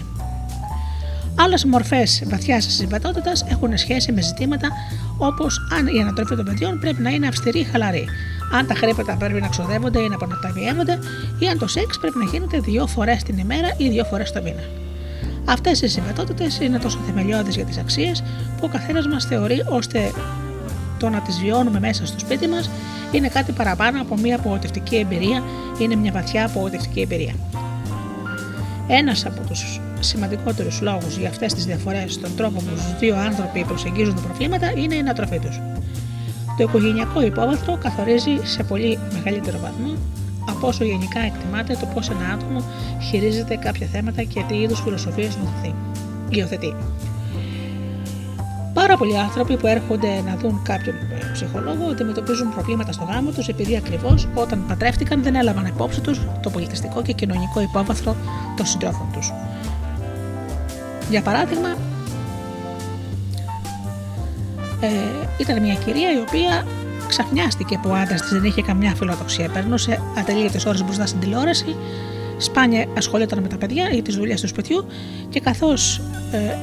Άλλες 1.45 1.65
μορφές 1.65 2.23
βαθιάς 2.27 2.67
ασυμβατότητα 2.67 3.33
έχουν 3.49 3.79
σχέση 3.79 4.13
με 4.13 4.21
ζητήματα 4.21 4.69
όπως 5.19 5.69
αν 5.73 5.87
η 5.87 6.01
ανατροφή 6.01 6.37
των 6.37 6.45
παιδιών 6.45 6.79
πρέπει 6.79 7.03
να 7.03 7.11
είναι 7.11 7.27
αυστηρή 7.27 7.59
ή 7.59 7.65
χαλαρή, 7.65 8.09
αν 8.53 8.67
τα 8.67 8.75
χρήματα 8.75 9.17
πρέπει 9.17 9.41
να 9.41 9.49
ξοδεύονται 9.49 10.01
ή 10.01 10.09
να 10.09 10.15
αποταμιεύονται, 10.15 10.99
ή 11.39 11.49
αν 11.49 11.59
το 11.59 11.67
σεξ 11.67 11.99
πρέπει 11.99 12.19
να 12.19 12.25
γίνεται 12.25 12.59
δύο 12.61 12.87
φορές 12.87 13.23
την 13.23 13.39
ημέρα 13.39 13.75
ή 13.77 13.89
δύο 13.89 14.05
φορές 14.05 14.33
το 14.33 14.43
μήνα. 14.43 14.63
Αυτές 15.45 15.83
οι 15.83 15.89
συμβατότητε 15.89 16.47
είναι 16.61 16.79
τόσο 16.79 16.99
θεμελιώδεις 17.07 17.55
για 17.57 17.65
τις 17.65 17.79
αξίες 17.79 18.23
που 18.57 18.65
ο 18.65 18.69
καθένας 18.69 19.07
μας 19.07 19.25
θεωρεί 19.25 19.65
ώστε 19.69 20.13
το 20.99 21.09
να 21.09 21.21
τις 21.21 21.39
βιώνουμε 21.39 21.81
μέσα 21.81 22.07
στο 22.07 22.19
σπίτι 22.19 22.49
μας 22.49 22.71
είναι 23.13 23.29
κάτι 23.29 23.53
παραπάνω 23.53 24.01
από 24.01 24.17
μια 24.17 24.37
απογοητευτική 24.37 24.97
εμπειρία, 24.97 25.43
είναι 25.79 25.95
μια 25.95 26.13
βαθιά 26.13 26.47
απογοητευτική 26.47 27.01
εμπειρία. 27.01 27.35
Ένας 28.87 29.27
από 29.27 29.41
τους 29.49 29.81
σημαντικότερους 30.01 30.81
λόγους 30.81 31.17
για 31.17 31.29
αυτές 31.29 31.55
τις 31.55 31.65
διαφορές 31.65 32.13
στον 32.13 32.37
τρόπο 32.37 32.61
που 32.61 32.71
τους 32.75 32.99
δύο 32.99 33.17
άνθρωποι 33.17 33.65
προσεγγίζουν 33.65 34.15
τα 34.15 34.21
προβλήματα 34.21 34.73
είναι 34.77 34.95
η 34.95 34.99
ανατροφή 34.99 35.39
τους. 35.39 35.61
Το 36.57 36.63
οικογενειακό 36.63 37.23
υπόβαθρο 37.23 37.79
καθορίζει 37.79 38.39
σε 38.43 38.63
πολύ 38.63 38.99
μεγαλύτερο 39.13 39.59
βαθμό 39.59 39.97
από 40.51 40.67
όσο 40.67 40.85
γενικά 40.85 41.21
εκτιμάται 41.21 41.77
το 41.81 41.87
πώς 41.95 42.09
ένα 42.09 42.33
άτομο 42.35 42.65
χειρίζεται 43.11 43.57
κάποια 43.57 43.87
θέματα 43.87 44.23
και 44.23 44.45
τι 44.49 44.55
είδους 44.55 44.81
φιλοσοφίες 44.81 45.39
υιοθετεί. 46.29 46.75
Πάρα 48.75 48.97
πολλοί 48.97 49.19
άνθρωποι 49.19 49.57
που 49.57 49.67
έρχονται 49.67 50.23
να 50.27 50.37
δουν 50.37 50.63
κάποιον 50.63 50.95
ε, 50.97 51.31
ψυχολόγο 51.33 51.85
αντιμετωπίζουν 51.91 52.51
προβλήματα 52.55 52.93
στο 52.93 53.05
γάμο 53.05 53.31
τους 53.31 53.49
επειδή 53.49 53.77
ακριβώς 53.77 54.29
όταν 54.35 54.65
παντρεύτηκαν 54.69 55.23
δεν 55.23 55.35
έλαβαν 55.35 55.67
υπόψη 55.67 56.01
τους 56.01 56.21
το 56.43 56.51
πολιτιστικό 56.51 57.03
και 57.03 57.13
κοινωνικό 57.13 57.61
υπόβαθρο 57.61 58.17
των 58.57 58.67
συντρόφων 58.67 59.07
τους. 59.13 59.33
Για 61.11 61.23
παράδειγμα, 61.23 61.69
ε, 64.81 64.89
ήταν 65.37 65.63
μια 65.63 65.75
κυρία 65.75 66.13
η 66.13 66.21
οποία 66.21 66.67
ξαφνιάστηκε 67.09 67.79
που 67.83 67.91
ο 67.91 67.95
άντρας 67.95 68.21
της 68.21 68.31
δεν 68.31 68.45
είχε 68.45 68.63
καμιά 68.63 68.95
φιλοδοξία. 68.95 69.49
Περνούσε 69.49 70.03
ατελείωτες 70.19 70.65
ώρες 70.67 70.85
μπροστά 70.85 71.07
στην 71.07 71.21
τηλεόραση, 71.21 71.77
σπάνια 72.37 72.87
ασχολιόταν 72.97 73.39
με 73.39 73.49
τα 73.49 73.57
παιδιά 73.57 73.91
ή 73.91 74.03
τις 74.03 74.17
δουλειές 74.17 74.41
του 74.41 74.49
σπιτιού 74.49 74.87
και 75.29 75.41
καθώς 75.41 76.01
ε, 76.33 76.57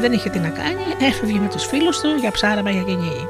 δεν 0.00 0.12
είχε 0.12 0.30
τι 0.30 0.38
να 0.38 0.48
κάνει, 0.48 1.08
έφευγε 1.08 1.38
με 1.38 1.48
τους 1.48 1.66
φίλους 1.66 2.00
του 2.00 2.08
για 2.20 2.30
ψάραμα 2.30 2.70
για 2.70 2.82
κυνήγι. 2.82 3.26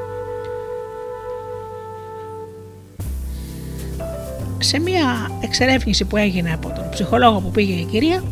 Σε 4.58 4.80
μια 4.80 5.30
εξερεύνηση 5.40 6.04
που 6.04 6.16
έγινε 6.16 6.52
από 6.52 6.68
τον 6.68 6.88
ψυχολόγο 6.90 7.40
που 7.40 7.50
πήγε 7.50 7.72
η 7.72 7.84
κυρία, 7.84 8.22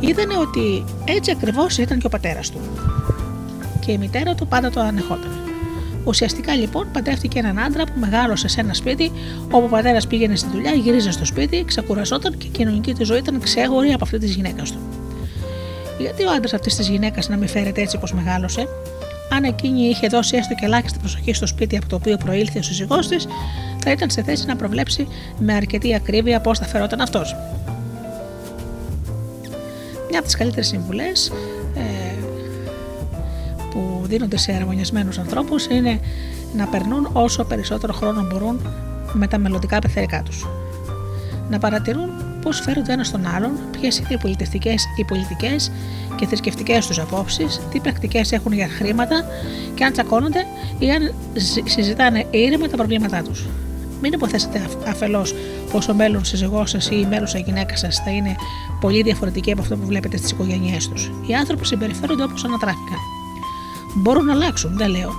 είδανε 0.00 0.36
ότι 0.36 0.84
έτσι 1.04 1.30
ακριβώς 1.30 1.78
ήταν 1.78 1.98
και 1.98 2.06
ο 2.06 2.08
πατέρας 2.08 2.50
του. 2.50 2.58
Και 3.86 3.92
η 3.92 3.98
μητέρα 3.98 4.34
του 4.34 4.46
πάντα 4.46 4.70
το 4.70 4.80
ανεχόταν. 4.80 5.30
Ουσιαστικά 6.04 6.54
λοιπόν 6.54 6.86
παντρεύτηκε 6.92 7.38
έναν 7.38 7.58
άντρα 7.58 7.84
που 7.84 7.92
μεγάλωσε 8.00 8.48
σε 8.48 8.60
ένα 8.60 8.74
σπίτι, 8.74 9.12
όπου 9.50 9.64
ο 9.64 9.68
πατέρας 9.68 10.06
πήγαινε 10.06 10.36
στη 10.36 10.48
δουλειά, 10.52 10.72
γύριζε 10.72 11.10
στο 11.10 11.24
σπίτι, 11.24 11.64
ξεκουραζόταν 11.66 12.36
και 12.38 12.46
η 12.46 12.50
κοινωνική 12.50 12.94
του 12.94 13.04
ζωή 13.04 13.18
ήταν 13.18 13.40
ξέχωρη 13.40 13.92
από 13.92 14.04
αυτή 14.04 14.18
της 14.18 14.34
γυναίκας 14.34 14.72
του. 14.72 14.78
Γιατί 15.98 16.22
ο 16.22 16.30
άντρας 16.30 16.54
αυτής 16.54 16.76
της 16.76 16.88
γυναίκας 16.88 17.28
να 17.28 17.36
μην 17.36 17.48
φέρεται 17.48 17.80
έτσι 17.80 17.96
όπω 17.96 18.06
μεγάλωσε, 18.14 18.68
αν 19.30 19.44
εκείνη 19.44 19.80
είχε 19.80 20.06
δώσει 20.06 20.36
έστω 20.36 20.54
και 20.54 20.64
ελάχιστη 20.64 20.98
προσοχή 20.98 21.32
στο 21.32 21.46
σπίτι 21.46 21.76
από 21.76 21.88
το 21.88 21.96
οποίο 21.96 22.16
προήλθε 22.16 22.58
ο 22.58 22.62
σύζυγός 22.62 23.08
της, 23.08 23.26
θα 23.84 23.90
ήταν 23.90 24.10
σε 24.10 24.22
θέση 24.22 24.46
να 24.46 24.56
προβλέψει 24.56 25.08
με 25.38 25.54
αρκετή 25.54 25.94
ακρίβεια 25.94 26.40
πώς 26.40 26.58
θα 26.58 26.66
φερόταν 26.66 27.00
αυτός. 27.00 27.36
Μια 30.10 30.18
από 30.18 30.26
τις 30.26 30.36
καλύτερες 30.36 30.66
συμβουλές 30.66 31.32
ε, 31.74 32.14
που 33.70 34.00
δίνονται 34.04 34.36
σε 34.36 34.52
αρμονιασμένους 34.52 35.18
ανθρώπους 35.18 35.66
είναι 35.66 36.00
να 36.56 36.66
περνούν 36.66 37.10
όσο 37.12 37.44
περισσότερο 37.44 37.92
χρόνο 37.92 38.26
μπορούν 38.30 38.60
με 39.12 39.26
τα 39.26 39.38
μελλοντικά 39.38 39.78
πεθερικά 39.78 40.22
τους. 40.22 40.46
Να 41.50 41.58
παρατηρούν 41.58 42.10
πώς 42.42 42.60
φέρονται 42.60 42.92
ένας 42.92 43.06
στον 43.06 43.26
άλλον, 43.26 43.50
ποιες 43.70 43.98
είναι 43.98 44.08
οι 44.10 44.18
πολιτιστικές, 44.18 44.84
οι 44.96 45.04
πολιτικές 45.04 45.72
και 46.16 46.26
θρησκευτικές 46.26 46.86
τους 46.86 46.98
απόψεις, 46.98 47.60
τι 47.70 47.80
πρακτικές 47.80 48.32
έχουν 48.32 48.52
για 48.52 48.68
χρήματα 48.68 49.24
και 49.74 49.84
αν 49.84 49.92
τσακώνονται 49.92 50.46
ή 50.78 50.90
αν 50.90 51.14
συζητάνε 51.64 52.26
ήρεμα 52.30 52.68
τα 52.68 52.76
προβλήματά 52.76 53.22
τους. 53.22 53.46
Μην 54.02 54.12
υποθέσετε 54.12 54.68
αφελώς 54.88 55.34
πως 55.72 55.88
ο 55.88 55.94
μέλλον 55.94 56.24
σύζυγό 56.24 56.66
σας 56.66 56.90
ή 56.90 56.96
η 57.00 57.06
μέλουσα 57.10 57.38
γυναίκα 57.38 57.76
σας 57.76 57.96
θα 58.04 58.10
είναι 58.10 58.36
πολύ 58.80 59.02
διαφορετική 59.02 59.52
από 59.52 59.60
αυτό 59.60 59.76
που 59.76 59.86
βλέπετε 59.86 60.16
στις 60.16 60.30
οικογένειές 60.30 60.88
τους. 60.88 61.10
Οι 61.26 61.34
άνθρωποι 61.34 61.66
συμπεριφέρονται 61.66 62.22
όπως 62.22 62.44
ανατράφηκαν. 62.44 62.98
Μπορούν 63.94 64.24
να 64.24 64.32
αλλάξουν, 64.32 64.76
δεν 64.76 64.90
λέω. 64.90 65.12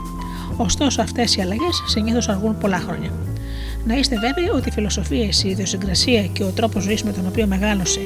Ωστόσο, 0.57 1.01
αυτές 1.01 1.35
οι 1.35 1.41
αλλαγές 1.41 1.83
συνήθως 1.87 2.29
αργούν 2.29 2.57
πολλά 2.57 2.79
χρόνια 2.79 3.11
να 3.85 3.95
είστε 3.95 4.15
βέβαιοι 4.15 4.49
ότι 4.55 4.69
οι 4.69 4.71
φιλοσοφίε, 4.71 5.29
η 5.43 5.49
ιδιοσυγκρασία 5.49 6.25
και 6.25 6.43
ο 6.43 6.51
τρόπος 6.51 6.83
ζωής 6.83 7.03
με 7.03 7.11
τον 7.11 7.27
οποίο 7.27 7.47
μεγάλωσε 7.47 7.99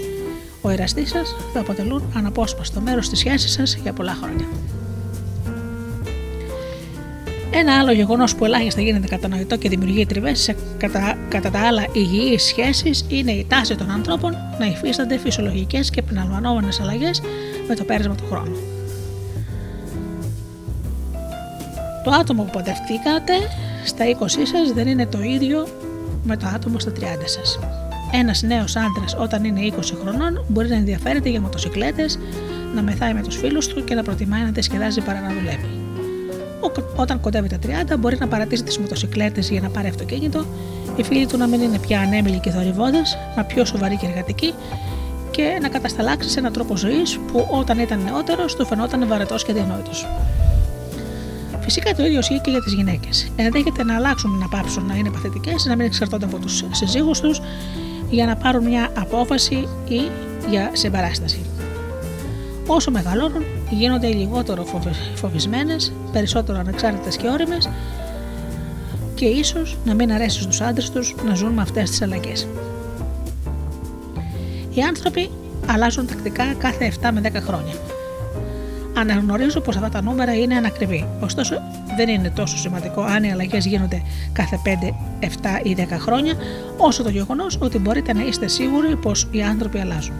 ο 0.61 0.69
εραστής 0.69 1.09
σας 1.09 1.35
θα 1.53 1.59
αποτελούν 1.59 2.01
αναπόσπαστο 2.15 2.81
μέρος 2.81 3.09
της 3.09 3.19
σχέσης 3.19 3.51
σας 3.51 3.75
για 3.75 3.93
πολλά 3.93 4.17
χρόνια. 4.21 4.45
Ένα 7.55 7.79
άλλο 7.79 7.91
γεγονός 7.91 8.35
που 8.35 8.45
ελάχιστα 8.45 8.81
γίνεται 8.81 9.07
κατανοητό 9.07 9.57
και 9.57 9.69
δημιουργεί 9.69 10.05
τριβές 10.05 10.39
σε 10.39 10.55
κατά, 10.77 11.17
κατά 11.29 11.49
τα 11.49 11.59
άλλα 11.59 11.85
υγιείς 11.93 12.43
σχέσεις 12.43 13.05
είναι 13.07 13.31
η 13.31 13.45
τάση 13.49 13.75
των 13.75 13.89
ανθρώπων 13.89 14.35
να 14.59 14.65
υφίστανται 14.65 15.17
φυσιολογικές 15.17 15.89
και 15.89 16.01
πνευματόμενε 16.01 16.67
αλλαγές 16.81 17.21
με 17.67 17.75
το 17.75 17.83
πέρασμα 17.83 18.15
του 18.15 18.23
χρόνου. 18.29 18.55
Το 22.03 22.11
άτομο 22.11 22.43
που 22.43 22.49
παντρευτήκατε 22.49 23.33
στα 23.85 24.05
20 24.05 24.25
σας 24.27 24.73
δεν 24.73 24.87
είναι 24.87 25.05
το 25.05 25.21
ίδιο 25.21 25.67
με 26.23 26.37
το 26.37 26.45
άτομο 26.55 26.79
στα 26.79 26.91
30 26.91 27.03
σας. 27.25 27.59
Ένας 28.11 28.41
νέος 28.41 28.75
άντρας 28.75 29.15
όταν 29.19 29.43
είναι 29.43 29.73
20 29.77 29.81
χρονών 30.01 30.45
μπορεί 30.47 30.67
να 30.67 30.75
ενδιαφέρεται 30.75 31.29
για 31.29 31.41
μοτοσυκλέτες, 31.41 32.19
να 32.75 32.81
μεθάει 32.81 33.13
με 33.13 33.21
τους 33.21 33.37
φίλους 33.37 33.67
του 33.67 33.83
και 33.83 33.95
να 33.95 34.03
προτιμάει 34.03 34.41
να 34.41 34.49
διασκεδάζει 34.49 35.01
παρά 35.01 35.21
να 35.21 35.33
δουλεύει. 35.33 35.82
Όταν 36.95 37.19
κοντεύει 37.19 37.47
τα 37.49 37.57
30 37.93 37.99
μπορεί 37.99 38.17
να 38.19 38.27
παρατήσει 38.27 38.63
τις 38.63 38.77
μοτοσυκλέτες 38.77 39.49
για 39.49 39.61
να 39.61 39.69
πάρει 39.69 39.87
αυτοκίνητο, 39.87 40.45
οι 40.95 41.03
φίλοι 41.03 41.25
του 41.25 41.37
να 41.37 41.47
μην 41.47 41.61
είναι 41.61 41.79
πια 41.79 41.99
ανέμιλοι 41.99 42.39
και 42.39 42.49
θορυβόδες, 42.49 43.17
μα 43.35 43.43
πιο 43.43 43.65
σοβαροί 43.65 43.97
και 43.97 44.05
εργατικοί 44.05 44.53
και 45.31 45.57
να 45.61 45.69
κατασταλάξει 45.69 46.29
σε 46.29 46.39
έναν 46.39 46.53
τρόπο 46.53 46.77
ζωής 46.77 47.19
που 47.31 47.47
όταν 47.51 47.79
ήταν 47.79 47.99
νεότερος 48.03 48.55
του 48.55 48.65
φαινόταν 48.65 49.07
βαρετός 49.07 49.43
και 49.43 49.53
διανόητος. 49.53 50.07
Φυσικά 51.59 51.93
το 51.93 52.05
ίδιο 52.05 52.19
ισχύει 52.19 52.41
και 52.41 52.49
για 52.49 52.61
τις 52.61 52.73
γυναίκες. 52.73 53.31
Ενδέχεται 53.35 53.83
να 53.83 53.95
αλλάξουν 53.95 54.37
να 54.37 54.47
πάψουν 54.47 54.85
να 54.85 54.95
είναι 54.95 55.09
παθητικές, 55.09 55.65
να 55.65 55.75
μην 55.75 55.85
εξαρτώνται 55.85 56.25
από 56.25 56.37
τους 56.37 56.63
συζύγους 56.71 57.19
τους 57.19 57.41
για 58.09 58.25
να 58.25 58.35
πάρουν 58.35 58.63
μια 58.63 58.89
απόφαση 58.97 59.67
ή 59.87 60.01
για 60.49 60.69
συμπαράσταση. 60.73 61.39
Όσο 62.67 62.91
μεγαλώνουν, 62.91 63.43
γίνονται 63.73 64.07
λιγότερο 64.07 64.65
φοβισμένες, 65.15 65.93
περισσότερο 66.11 66.59
ανεξάρτητες 66.59 67.17
και 67.17 67.27
όριμες 67.27 67.69
και 69.15 69.25
ίσως 69.25 69.77
να 69.85 69.93
μην 69.93 70.11
αρέσει 70.11 70.41
στους 70.41 70.61
άντρες 70.61 70.89
τους 70.89 71.15
να 71.25 71.33
ζουν 71.33 71.51
με 71.51 71.61
αυτές 71.61 71.89
τις 71.89 72.01
αλλαγές. 72.01 72.47
Οι 74.73 74.81
άνθρωποι 74.81 75.29
αλλάζουν 75.65 76.07
τακτικά 76.07 76.53
κάθε 76.53 76.85
7 77.01 77.11
με 77.11 77.21
10 77.21 77.41
χρόνια. 77.41 77.73
Αναγνωρίζω 78.97 79.59
πως 79.59 79.75
αυτά 79.75 79.89
τα 79.89 80.01
νούμερα 80.01 80.33
είναι 80.33 80.55
ανακριβή. 80.55 81.07
Ωστόσο, 81.19 81.55
δεν 81.97 82.09
είναι 82.09 82.29
τόσο 82.29 82.57
σημαντικό 82.57 83.01
αν 83.01 83.23
οι 83.23 83.31
αλλαγές 83.31 83.65
γίνονται 83.65 84.01
κάθε 84.33 84.59
5, 84.63 84.93
7 85.19 85.59
ή 85.63 85.75
10 85.77 85.97
χρόνια, 85.99 86.33
όσο 86.77 87.03
το 87.03 87.09
γεγονός 87.09 87.57
ότι 87.61 87.77
μπορείτε 87.77 88.13
να 88.13 88.23
είστε 88.23 88.47
σίγουροι 88.47 88.95
πως 88.95 89.27
οι 89.31 89.41
άνθρωποι 89.41 89.79
αλλάζουν. 89.79 90.15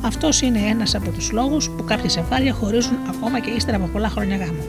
Αυτός 0.00 0.40
είναι 0.40 0.58
ένας 0.58 0.94
από 0.94 1.10
τους 1.10 1.30
λόγους 1.30 1.70
που 1.70 1.84
κάποια 1.84 2.08
ζευγάρια 2.08 2.52
χωρίζουν 2.52 2.96
ακόμα 3.08 3.40
και 3.40 3.50
ύστερα 3.50 3.76
από 3.76 3.86
πολλά 3.86 4.08
χρόνια 4.08 4.36
γάμου. 4.36 4.64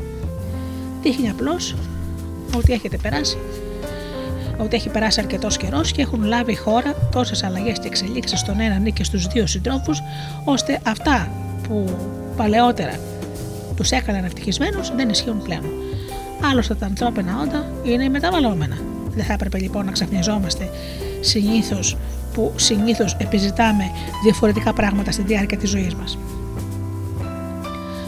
Δείχνει 1.01 1.29
απλώς 1.29 1.75
ότι 2.55 2.73
έχετε 2.73 2.97
περάσει 2.97 3.37
ότι 4.57 4.75
έχει 4.75 4.89
περάσει 4.89 5.19
αρκετός 5.19 5.57
καιρός 5.57 5.91
και 5.91 6.01
έχουν 6.01 6.23
λάβει 6.23 6.55
χώρα 6.55 6.93
τόσες 7.11 7.43
αλλαγές 7.43 7.79
και 7.79 7.87
εξελίξεις 7.87 8.39
στον 8.39 8.59
έναν 8.59 8.85
ή 8.85 8.91
και 8.91 9.03
στους 9.03 9.27
δύο 9.27 9.47
συντρόφους, 9.47 10.01
ώστε 10.43 10.79
αυτά 10.83 11.31
που 11.67 11.97
παλαιότερα 12.37 12.99
τους 13.75 13.91
έκαναν 13.91 14.23
ευτυχισμένους 14.23 14.95
δεν 14.95 15.09
ισχύουν 15.09 15.41
πλέον. 15.41 15.63
Άλλωστε 16.51 16.75
τα 16.75 16.85
ανθρώπινα 16.85 17.39
όντα 17.41 17.71
είναι 17.83 18.09
μεταβαλλόμενα. 18.09 18.77
Δεν 19.15 19.25
θα 19.25 19.33
έπρεπε 19.33 19.59
λοιπόν 19.59 19.85
να 19.85 19.91
ξαφνιζόμαστε 19.91 20.69
συνήθως 21.21 21.97
που 22.33 22.53
συνήθως 22.55 23.15
επιζητάμε 23.19 23.83
διαφορετικά 24.23 24.73
πράγματα 24.73 25.11
στη 25.11 25.21
διάρκεια 25.21 25.57
της 25.57 25.69
ζωής 25.69 25.95
μας. 25.95 26.17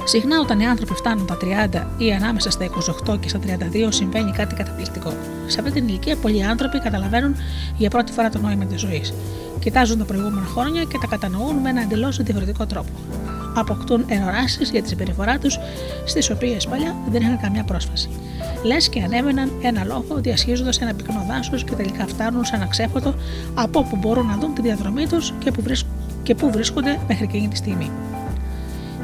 Συχνά 0.04 0.40
όταν 0.40 0.60
οι 0.60 0.68
άνθρωποι 0.68 0.94
φτάνουν 0.94 1.26
τα 1.26 1.38
30 1.42 1.86
ή 1.98 2.14
ανάμεσα 2.14 2.52
στα 2.52 2.66
28 3.10 3.20
και 3.20 3.30
στα 3.30 3.40
32 3.40 3.88
συμβαίνει 3.90 4.32
κάτι 4.32 4.56
καταπληκτικό. 4.56 5.14
Σε 5.48 5.60
αυτή 5.60 5.72
την 5.72 5.88
ηλικία 5.88 6.16
πολλοί 6.16 6.44
άνθρωποι 6.44 6.80
καταλαβαίνουν 6.80 7.36
για 7.78 7.90
πρώτη 7.90 8.12
φορά 8.12 8.30
το 8.30 8.40
νόημα 8.40 8.66
της 8.66 8.80
ζωής. 8.80 9.14
Κοιτάζουν 9.60 9.98
τα 9.98 10.06
προηγούμενα 10.06 10.46
χρόνια 10.46 10.84
και 10.84 10.98
τα 11.02 11.08
κατανοούν 11.08 11.56
με 11.56 11.70
ένα 11.70 11.82
εντελώς 11.82 12.18
διαφορετικό 12.18 12.66
τρόπο 12.66 12.90
αποκτούν 13.56 14.06
ενοράσεις 14.08 14.70
για 14.70 14.82
τη 14.82 14.88
συμπεριφορά 14.88 15.38
τους, 15.38 15.60
στις 16.06 16.30
οποίες 16.30 16.68
παλιά 16.68 16.96
δεν 17.10 17.22
είχαν 17.22 17.40
καμιά 17.42 17.64
πρόσφαση. 17.64 18.10
Λες 18.64 18.90
και 18.90 19.02
ανέβαιναν 19.02 19.52
ένα 19.62 19.84
λόγο 19.84 20.16
διασχίζοντα 20.16 20.72
ένα 20.80 20.94
πυκνό 20.94 21.26
δάσος 21.28 21.64
και 21.64 21.76
τελικά 21.76 22.08
φτάνουν 22.08 22.46
σε 22.46 22.56
ένα 22.56 22.66
ξέφωτο 22.66 23.16
από 23.54 23.80
όπου 23.80 23.96
μπορούν 23.96 24.26
να 24.26 24.38
δουν 24.38 24.54
τη 24.54 24.62
διαδρομή 24.62 25.08
τους 25.08 25.34
και, 25.40 25.52
που 25.52 25.64
και 26.24 26.36
πού 26.36 26.52
βρίσκονται 26.52 27.00
μέχρι 27.08 27.24
εκείνη 27.24 27.48
τη 27.48 27.56
στιγμή. 27.56 27.92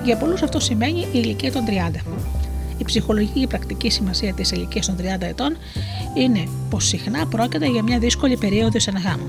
Για 0.04 0.18
πολλούς 0.18 0.42
αυτό 0.42 0.60
σημαίνει 0.60 1.00
η 1.00 1.10
ηλικία 1.12 1.52
των 1.52 1.64
30. 1.68 2.00
Η 2.78 2.84
ψυχολογική 2.84 3.48
πρακτική 3.48 3.90
σημασία 3.90 4.34
της 4.34 4.52
ηλικίας 4.52 4.86
των 4.86 4.96
30 5.00 5.02
ετών 5.22 5.58
είναι 6.14 6.48
πως 6.70 6.88
συχνά 6.88 7.28
πρόκειται 7.28 7.66
για 7.68 7.84
μια 7.84 8.00
δύσκολη 8.00 8.38
περίοδο 8.38 8.80
σε 8.80 8.90
ένα 8.90 9.00
γάμο 9.00 9.26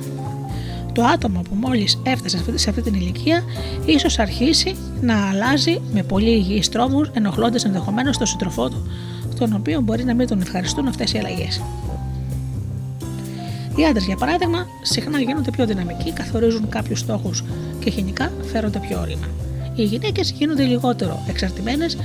το 0.98 1.04
άτομο 1.04 1.40
που 1.40 1.54
μόλις 1.54 1.98
έφτασε 2.02 2.42
σε 2.54 2.70
αυτή 2.70 2.82
την 2.82 2.94
ηλικία 2.94 3.42
ίσως 3.84 4.18
αρχίσει 4.18 4.76
να 5.00 5.28
αλλάζει 5.28 5.80
με 5.92 6.02
πολύ 6.02 6.30
υγιείς 6.30 6.68
τρόπους 6.68 7.10
ενοχλώντας 7.12 7.64
ενδεχομένως 7.64 8.18
τον 8.18 8.26
σύντροφό 8.26 8.68
του, 8.68 8.90
τον 9.38 9.52
οποίο 9.52 9.80
μπορεί 9.80 10.04
να 10.04 10.14
μην 10.14 10.26
τον 10.26 10.40
ευχαριστούν 10.40 10.88
αυτές 10.88 11.12
οι 11.12 11.18
αλλαγές. 11.18 11.62
Οι 13.76 13.84
άντρες, 13.84 14.04
για 14.04 14.16
παράδειγμα, 14.16 14.66
συχνά 14.82 15.20
γίνονται 15.20 15.50
πιο 15.50 15.66
δυναμικοί, 15.66 16.12
καθορίζουν 16.12 16.68
κάποιους 16.68 16.98
στόχους 16.98 17.44
και 17.78 17.90
γενικά 17.90 18.32
φέρονται 18.52 18.78
πιο 18.88 19.00
όρημα. 19.00 19.26
Οι 19.74 19.82
γυναίκες 19.82 20.30
γίνονται 20.30 20.62
λιγότερο 20.62 21.22
εξαρτημένες 21.28 21.96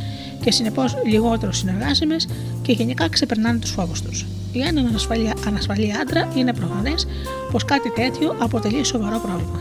και 0.44 0.52
συνεπώς 0.52 0.96
λιγότερο 1.06 1.52
συνεργάσιμες 1.52 2.28
και 2.62 2.72
γενικά 2.72 3.10
ξεπερνάνε 3.10 3.60
τους 3.60 3.72
φόβους 3.72 4.02
τους. 4.02 4.26
Για 4.54 4.68
έναν 4.68 4.86
ανασφαλή, 4.86 5.34
ανασφαλή 5.48 5.94
άντρα 6.02 6.28
είναι 6.36 6.54
προφανές 6.54 7.08
πως 7.52 7.66
κάτι 7.66 7.91
τέτοιο 7.91 8.36
αποτελεί 8.39 8.84
σοβαρό 8.84 9.20
πρόβλημα. 9.20 9.60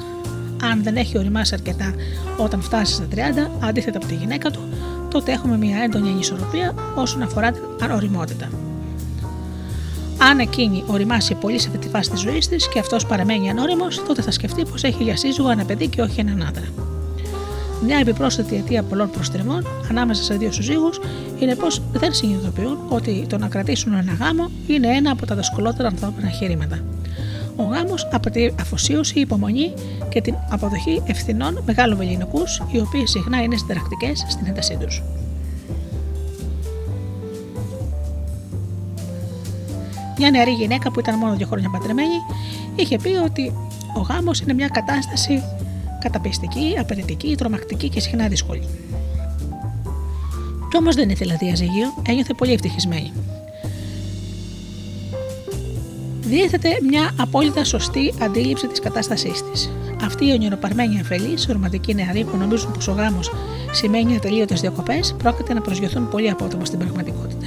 Αν 0.62 0.82
δεν 0.82 0.96
έχει 0.96 1.18
οριμάσει 1.18 1.54
αρκετά 1.54 1.94
όταν 2.36 2.62
φτάσει 2.62 2.92
στα 2.92 3.06
30, 3.14 3.50
αντίθετα 3.60 3.98
από 3.98 4.06
τη 4.06 4.14
γυναίκα 4.14 4.50
του, 4.50 4.60
τότε 5.10 5.32
έχουμε 5.32 5.56
μια 5.56 5.82
έντονη 5.82 6.08
ανισορροπία 6.08 6.74
όσον 6.94 7.22
αφορά 7.22 7.50
την 7.52 7.90
οριμότητα. 7.90 8.48
Αν 10.18 10.38
εκείνη 10.38 10.84
οριμάσει 10.86 11.34
πολύ 11.34 11.58
σε 11.58 11.68
αυτή 11.68 11.80
τη 11.80 11.88
φάση 11.88 12.10
της 12.10 12.20
ζωής 12.20 12.48
της 12.48 12.68
και 12.68 12.78
αυτός 12.78 13.06
παραμένει 13.06 13.50
ανώριμος, 13.50 14.02
τότε 14.06 14.22
θα 14.22 14.30
σκεφτεί 14.30 14.62
πως 14.64 14.82
έχει 14.82 15.02
για 15.02 15.16
σύζυγο 15.16 15.50
ένα 15.50 15.64
παιδί 15.64 15.88
και 15.88 16.02
όχι 16.02 16.20
έναν 16.20 16.46
άντρα. 16.48 16.91
Μια 17.84 17.98
επιπρόσθετη 17.98 18.56
αιτία 18.56 18.82
πολλών 18.82 19.10
προστρεμών 19.10 19.66
ανάμεσα 19.90 20.22
σε 20.22 20.34
δύο 20.34 20.52
συζύγους 20.52 21.00
είναι 21.38 21.54
πως 21.54 21.82
δεν 21.92 22.12
συνειδητοποιούν 22.12 22.78
ότι 22.88 23.26
το 23.28 23.38
να 23.38 23.48
κρατήσουν 23.48 23.92
ένα 23.92 24.12
γάμο 24.12 24.50
είναι 24.66 24.88
ένα 24.88 25.10
από 25.10 25.26
τα 25.26 25.34
δυσκολότερα 25.34 25.88
ανθρώπινα 25.88 26.26
εγχειρήματα. 26.26 26.78
Ο 27.56 27.62
γάμος 27.62 28.08
απαιτεί 28.12 28.54
αφοσίωση, 28.60 29.20
υπομονή 29.20 29.72
και 30.08 30.20
την 30.20 30.34
αποδοχή 30.50 31.02
ευθυνών 31.06 31.62
μεγάλων 31.66 31.96
βεληνικούς, 31.96 32.62
οι 32.70 32.78
οποίοι 32.78 33.06
συχνά 33.06 33.42
είναι 33.42 33.56
συνταρακτικές 33.56 34.26
στην 34.28 34.46
έντασή 34.46 34.76
τους. 34.80 35.02
Μια 40.18 40.30
νεαρή 40.30 40.50
γυναίκα 40.50 40.90
που 40.90 41.00
ήταν 41.00 41.18
μόνο 41.18 41.34
δύο 41.34 41.46
χρόνια 41.46 41.70
παντρεμένη 41.70 42.16
είχε 42.76 42.98
πει 42.98 43.08
ότι 43.08 43.52
ο 43.96 44.00
γάμος 44.00 44.40
είναι 44.40 44.52
μια 44.52 44.68
κατάσταση 44.68 45.42
καταπιστική, 46.02 46.76
απαιτητική, 46.78 47.34
τρομακτική 47.36 47.88
και 47.88 48.00
συχνά 48.00 48.28
δύσκολη. 48.28 48.62
Κι 50.70 50.76
όμως 50.76 50.94
δεν 50.94 51.10
ήθελε 51.10 51.34
διαζύγιο, 51.34 51.86
ένιωθε 52.08 52.34
πολύ 52.34 52.52
ευτυχισμένη. 52.52 53.12
Διέθετε 56.20 56.68
μια 56.88 57.10
απόλυτα 57.18 57.64
σωστή 57.64 58.14
αντίληψη 58.22 58.66
της 58.66 58.80
κατάστασής 58.80 59.42
της. 59.50 59.70
Αυτή 60.04 60.26
η 60.26 60.32
ονειροπαρμένη 60.32 61.00
αφελή, 61.00 61.34
ρομαντική 61.48 61.94
νεαρή 61.94 62.24
που 62.24 62.36
νομίζουν 62.36 62.72
πως 62.72 62.88
ο 62.88 62.92
γάμος 62.92 63.32
σημαίνει 63.72 64.16
ατελείωτες 64.16 64.60
διακοπές, 64.60 65.14
πρόκειται 65.18 65.54
να 65.54 65.60
προσγειωθούν 65.60 66.08
πολύ 66.08 66.30
απότομα 66.30 66.64
στην 66.64 66.78
πραγματικότητα. 66.78 67.46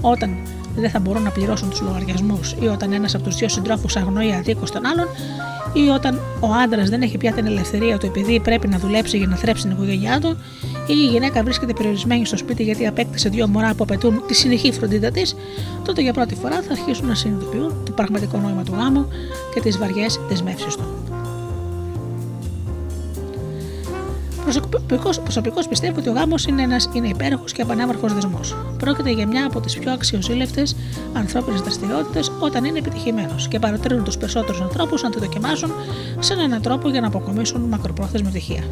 Όταν 0.00 0.36
δεν 0.76 0.90
θα 0.90 0.98
μπορούν 0.98 1.22
να 1.22 1.30
πληρώσουν 1.30 1.70
τους 1.70 1.80
λογαριασμούς 1.80 2.56
ή 2.60 2.66
όταν 2.66 2.92
ένας 2.92 3.14
από 3.14 3.24
τους 3.24 3.36
δύο 3.36 3.48
συντρόφους 3.48 3.96
αγνοεί 3.96 4.32
αδίκως 4.32 4.70
τον 4.70 4.86
άλλον 4.86 5.06
ή 5.72 5.88
όταν 5.88 6.20
ο 6.40 6.46
άντρας 6.64 6.88
δεν 6.88 7.02
έχει 7.02 7.16
πια 7.18 7.32
την 7.32 7.46
ελευθερία 7.46 7.98
του 7.98 8.06
επειδή 8.06 8.40
πρέπει 8.40 8.68
να 8.68 8.78
δουλέψει 8.78 9.16
για 9.16 9.26
να 9.26 9.36
θρέψει 9.36 9.62
την 9.62 9.70
οικογένειά 9.70 10.20
του 10.20 10.36
ή 10.86 10.94
η 10.96 11.06
γυναίκα 11.06 11.42
βρίσκεται 11.42 11.72
περιορισμένη 11.72 12.26
στο 12.26 12.36
σπίτι 12.36 12.62
γιατί 12.62 12.86
απέκτησε 12.86 13.28
δύο 13.28 13.48
μωρά 13.48 13.74
που 13.74 13.82
απαιτούν 13.82 14.22
τη 14.26 14.34
συνεχή 14.34 14.72
φροντίδα 14.72 15.10
της, 15.10 15.36
τότε 15.84 16.02
για 16.02 16.12
πρώτη 16.12 16.34
φορά 16.34 16.62
θα 16.62 16.72
αρχίσουν 16.72 17.06
να 17.06 17.14
συνειδητοποιούν 17.14 17.74
το 17.84 17.92
πραγματικό 17.92 18.38
νόημα 18.38 18.62
του 18.62 18.72
γάμου 18.76 19.08
και 19.54 19.60
τις 19.60 19.78
βαριές 19.78 20.20
δεσμεύσεις 20.28 20.74
του. 20.74 21.11
Προσωπικώ 25.22 25.68
πιστεύω 25.68 25.98
ότι 25.98 26.08
ο 26.08 26.12
γάμος 26.12 26.44
είναι 26.44 26.62
ένα 26.62 26.76
είναι 26.92 27.08
υπέροχος 27.08 27.52
και 27.52 27.62
απανάβαρχο 27.62 28.08
δεσμός. 28.08 28.56
Πρόκειται 28.78 29.10
για 29.10 29.26
μια 29.26 29.46
από 29.46 29.60
τις 29.60 29.78
πιο 29.78 29.92
αξιοζήλευτες 29.92 30.76
ανθρώπινες 31.12 31.60
δραστηριότητες 31.60 32.32
όταν 32.40 32.64
είναι 32.64 32.78
επιτυχημένος 32.78 33.48
και 33.48 33.58
παροτρύνουν 33.58 34.04
τους 34.04 34.16
περισσότερους 34.16 34.60
ανθρώπους 34.60 35.02
να 35.02 35.10
το 35.10 35.18
δοκιμάσουν 35.18 35.72
σε 36.18 36.32
έναν 36.32 36.62
τρόπο 36.62 36.88
για 36.88 37.00
να 37.00 37.06
αποκομίσουν 37.06 37.60
μακροπρόθεσμη 37.60 38.26
ευτυχία. 38.26 38.62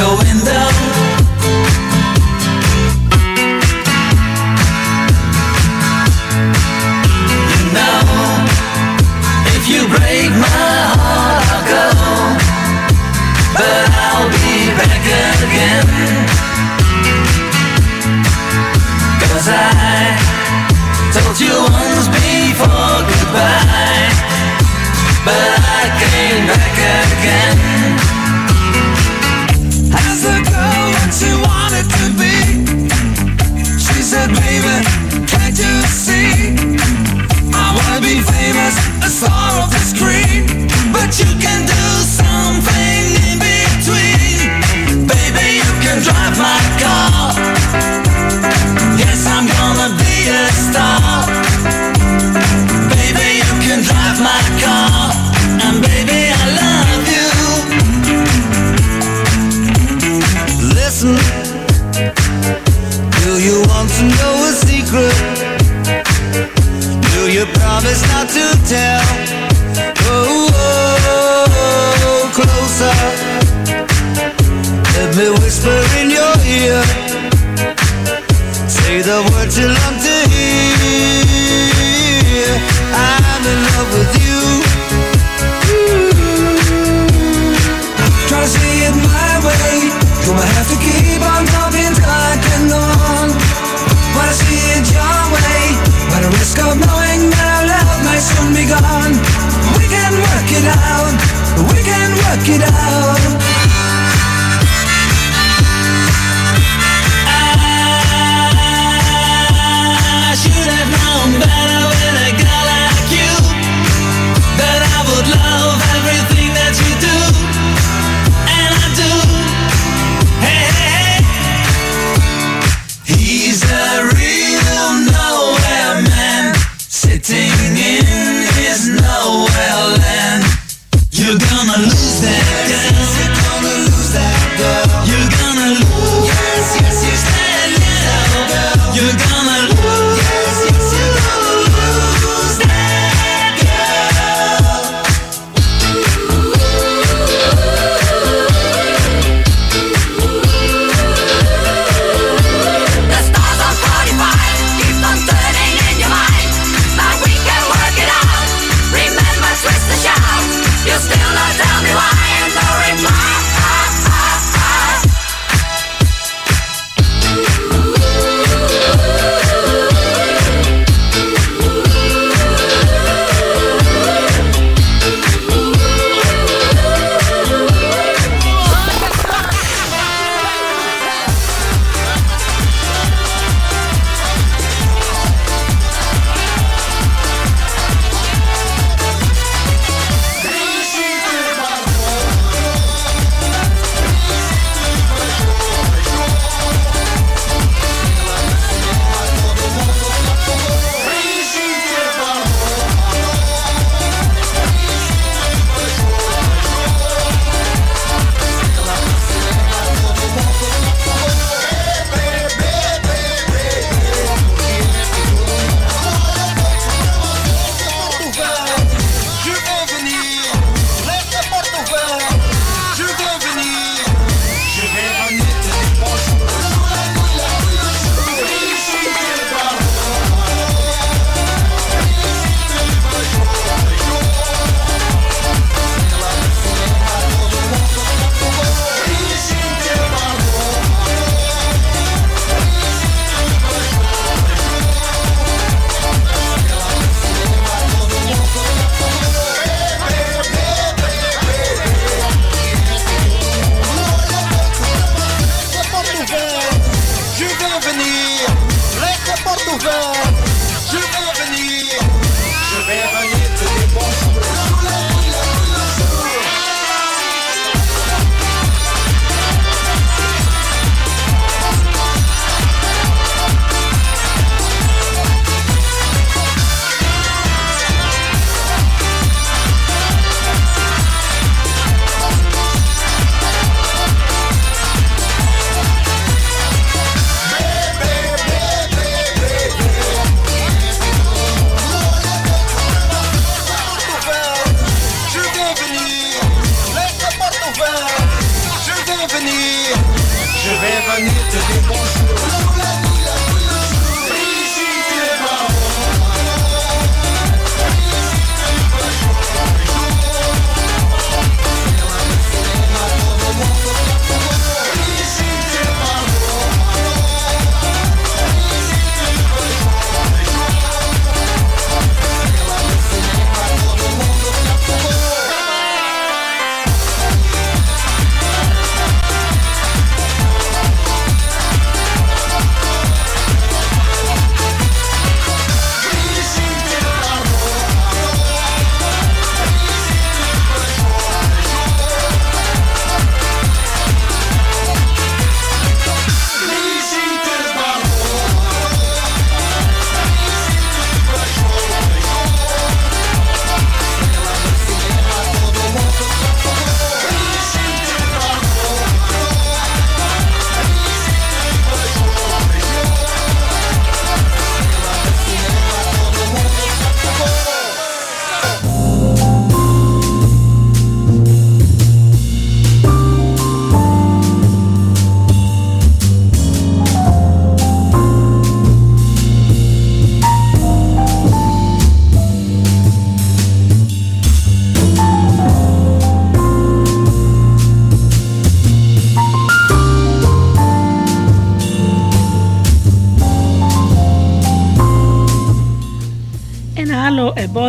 Go 0.00 0.12
in 0.20 0.38
the. 0.38 0.69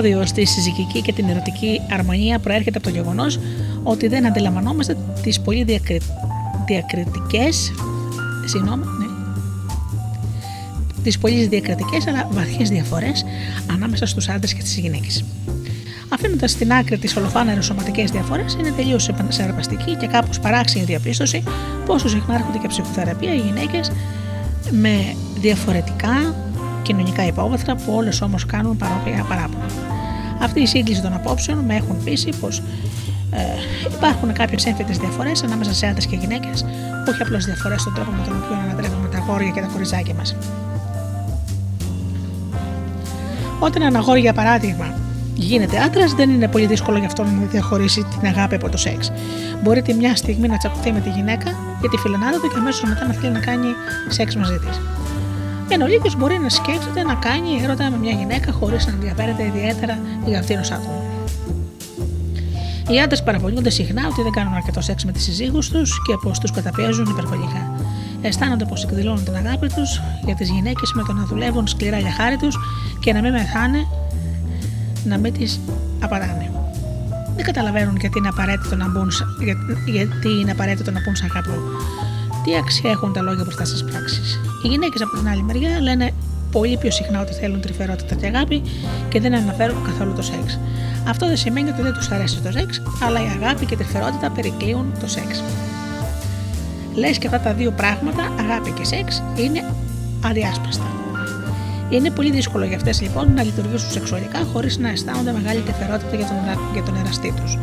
Εμπόδιο 0.07 0.25
στη 0.25 0.45
συζυγική 0.45 1.01
και 1.01 1.13
την 1.13 1.29
ερωτική 1.29 1.81
αρμονία 1.91 2.39
προέρχεται 2.39 2.77
από 2.77 2.87
το 2.87 2.93
γεγονός 2.93 3.39
ότι 3.83 4.07
δεν 4.07 4.25
αντιλαμβανόμαστε 4.25 4.97
τις 5.21 5.39
πολύ 5.39 5.63
διακρι... 5.63 6.01
διακριτικές. 6.67 7.71
Συγγνώμη, 8.45 8.83
ναι. 8.83 9.05
Τις 11.03 11.17
πολύ 11.17 11.47
διακριτικές 11.47 12.07
αλλά 12.07 12.27
βαθιές 12.31 12.69
διαφορές 12.69 13.25
ανάμεσα 13.71 14.05
στους 14.05 14.29
άντρες 14.29 14.53
και 14.53 14.61
τις 14.61 14.77
γυναίκες. 14.77 15.23
Αφήνοντας 16.09 16.51
στην 16.51 16.73
άκρη 16.73 16.97
τις 16.97 17.15
ολοφάνερες 17.15 17.65
σωματικές 17.65 18.11
διαφορές, 18.11 18.53
είναι 18.59 18.71
τελείως 18.71 19.09
σαρπαστική 19.27 19.95
και 19.95 20.07
κάπως 20.07 20.39
παράξενη 20.39 20.85
διαπίστωση 20.85 21.43
πόσο 21.85 22.09
συχνά 22.09 22.35
έρχονται 22.35 22.57
και 22.57 22.67
ψυχοθεραπεία 22.67 23.33
οι 23.33 23.39
γυναίκες 23.39 23.91
με 24.71 25.15
διαφορετικά 25.39 26.35
κοινωνικά 26.81 27.25
υπόβαθρα 27.25 27.75
που 27.75 27.93
όλες 27.95 28.21
όμως 28.21 28.45
κάνουν 28.45 28.77
παρόμοια 28.77 29.25
παράπονα. 29.29 29.90
Αυτή 30.41 30.61
η 30.61 30.65
σύγκληση 30.65 31.01
των 31.01 31.13
απόψεων 31.13 31.57
με 31.57 31.75
έχουν 31.75 32.03
πείσει 32.03 32.29
πως 32.39 32.61
ε, 33.31 33.41
υπάρχουν 33.95 34.33
κάποιες 34.33 34.65
έμφυτες 34.65 34.97
διαφορές 34.97 35.43
ανάμεσα 35.43 35.73
σε 35.73 35.87
άντρες 35.87 36.05
και 36.05 36.15
γυναίκες, 36.15 36.65
όχι 37.09 37.21
απλώς 37.21 37.45
διαφορές 37.45 37.81
στον 37.81 37.93
τρόπο 37.93 38.11
με 38.11 38.23
τον 38.27 38.43
οποίο 38.43 38.57
ανατρέπουμε 38.63 39.07
τα 39.07 39.17
αγόρια 39.17 39.49
και 39.49 39.61
τα 39.61 39.67
κοριζάκια 39.67 40.13
μας. 40.13 40.35
Όταν 43.59 43.81
ένα 43.81 43.99
αγόρι, 43.99 44.19
για 44.19 44.33
παράδειγμα, 44.33 44.93
γίνεται 45.35 45.77
άντρας, 45.77 46.13
δεν 46.13 46.29
είναι 46.29 46.47
πολύ 46.47 46.65
δύσκολο 46.65 46.97
για 46.97 47.07
αυτόν 47.07 47.25
να 47.25 47.45
διαχωρίσει 47.45 48.03
την 48.03 48.27
αγάπη 48.27 48.55
από 48.55 48.69
το 48.69 48.77
σεξ. 48.77 49.11
Μπορεί 49.63 49.81
τη 49.81 49.93
μια 49.93 50.15
στιγμή 50.15 50.47
να 50.47 50.57
τσακωθεί 50.57 50.91
με 50.91 50.99
τη 50.99 51.09
γυναίκα 51.09 51.49
για 51.79 51.89
τη 51.89 51.97
φιλενάδα 51.97 52.39
του 52.39 52.47
και 52.47 52.55
αμέσως 52.57 52.83
μετά 52.83 53.07
να 53.07 53.13
θέλει 53.13 53.31
να 53.31 53.39
κάνει 53.39 53.67
σεξ 54.07 54.35
μαζί 54.35 54.57
της. 54.57 54.79
Ενώ 55.73 55.85
λίγο 55.85 56.05
μπορεί 56.17 56.39
να 56.39 56.49
σκέφτεται 56.49 57.03
να 57.03 57.13
κάνει 57.13 57.61
έρωτα 57.63 57.89
με 57.89 57.97
μια 57.97 58.11
γυναίκα 58.11 58.51
χωρίς 58.51 58.85
να 58.85 58.91
ενδιαφέρεται 58.91 59.43
ιδιαίτερα 59.45 59.99
για 60.25 60.39
αυτήν 60.39 60.59
ως 60.59 60.71
άτομο. 60.71 61.03
Οι 62.89 62.99
άντρες 62.99 63.23
παραπονιούνται 63.23 63.69
συχνά 63.69 64.07
ότι 64.11 64.21
δεν 64.21 64.31
κάνουν 64.31 64.53
αρκετό 64.53 64.81
σεξ 64.81 65.05
με 65.05 65.11
τις 65.11 65.23
συζύγους 65.23 65.69
τους 65.69 66.01
και 66.07 66.17
πως 66.23 66.39
τους 66.39 66.51
καταπιέζουν 66.51 67.05
υπερβολικά. 67.05 67.73
Αισθάνονται 68.21 68.65
πως 68.65 68.83
εκδηλώνουν 68.83 69.23
την 69.23 69.35
αγάπη 69.35 69.67
τους 69.67 70.01
για 70.25 70.35
τις 70.35 70.49
γυναίκες 70.49 70.93
με 70.93 71.03
το 71.03 71.13
να 71.13 71.25
δουλεύουν 71.25 71.67
σκληρά 71.67 71.97
για 71.97 72.11
χάρη 72.11 72.37
τους 72.37 72.57
και 72.99 73.13
να 73.13 73.21
μην 73.21 73.31
μεθάνε 73.31 73.87
να 75.05 75.17
μην 75.17 75.33
τις 75.33 75.59
απαράνε. 75.99 76.51
Δεν 77.35 77.45
καταλαβαίνουν 77.45 77.95
γιατί 77.99 78.17
είναι 78.17 78.27
απαραίτητο 78.27 78.75
να 78.75 78.89
μπουν, 78.89 79.11
για, 79.39 79.55
γιατί 79.85 80.29
είναι 80.39 80.51
απαραίτητο 80.51 80.91
να 80.91 81.01
μπουν 81.01 81.15
σαν 81.15 81.29
αγαπώ. 81.31 81.53
Τι 82.43 82.55
αξία 82.55 82.89
έχουν 82.89 83.13
τα 83.13 83.21
λόγια 83.21 83.43
μπροστά 83.43 83.65
στις 83.65 83.83
πράξεις. 83.83 84.39
Οι 84.63 84.67
γυναίκες 84.67 85.01
από 85.01 85.17
την 85.17 85.27
άλλη 85.27 85.43
μεριά 85.43 85.81
λένε 85.81 86.11
πολύ 86.51 86.77
πιο 86.77 86.91
συχνά 86.91 87.21
ότι 87.21 87.33
θέλουν 87.33 87.61
τρυφερότητα 87.61 88.15
και 88.15 88.25
αγάπη 88.25 88.61
και 89.09 89.19
δεν 89.19 89.35
αναφέρουν 89.35 89.83
καθόλου 89.83 90.13
το 90.13 90.21
σεξ. 90.21 90.59
Αυτό 91.07 91.27
δεν 91.27 91.37
σημαίνει 91.37 91.69
ότι 91.69 91.81
δεν 91.81 91.93
τους 91.93 92.09
αρέσει 92.09 92.41
το 92.41 92.51
σεξ, 92.51 92.81
αλλά 93.05 93.19
η 93.19 93.27
αγάπη 93.41 93.65
και 93.65 93.73
η 93.73 93.77
τρυφερότητα 93.77 94.29
περικλείουν 94.29 94.93
το 94.99 95.07
σεξ. 95.07 95.43
Λες 96.93 97.17
και 97.17 97.27
αυτά 97.27 97.39
τα 97.39 97.53
δύο 97.53 97.71
πράγματα, 97.71 98.23
αγάπη 98.39 98.71
και 98.71 98.85
σεξ, 98.85 99.23
είναι 99.35 99.63
αδιάσπαστα. 100.25 100.85
Είναι 101.89 102.09
πολύ 102.09 102.31
δύσκολο 102.31 102.65
για 102.65 102.75
αυτές 102.75 103.01
λοιπόν 103.01 103.33
να 103.33 103.43
λειτουργήσουν 103.43 103.91
σεξουαλικά 103.91 104.39
χωρίς 104.53 104.77
να 104.77 104.89
αισθάνονται 104.89 105.31
μεγάλη 105.31 105.61
τεφερότητα 105.61 106.15
για 106.15 106.25
τον, 106.25 106.37
για 106.73 106.83
τον 106.83 106.95
εραστή 106.95 107.33
τους. 107.41 107.57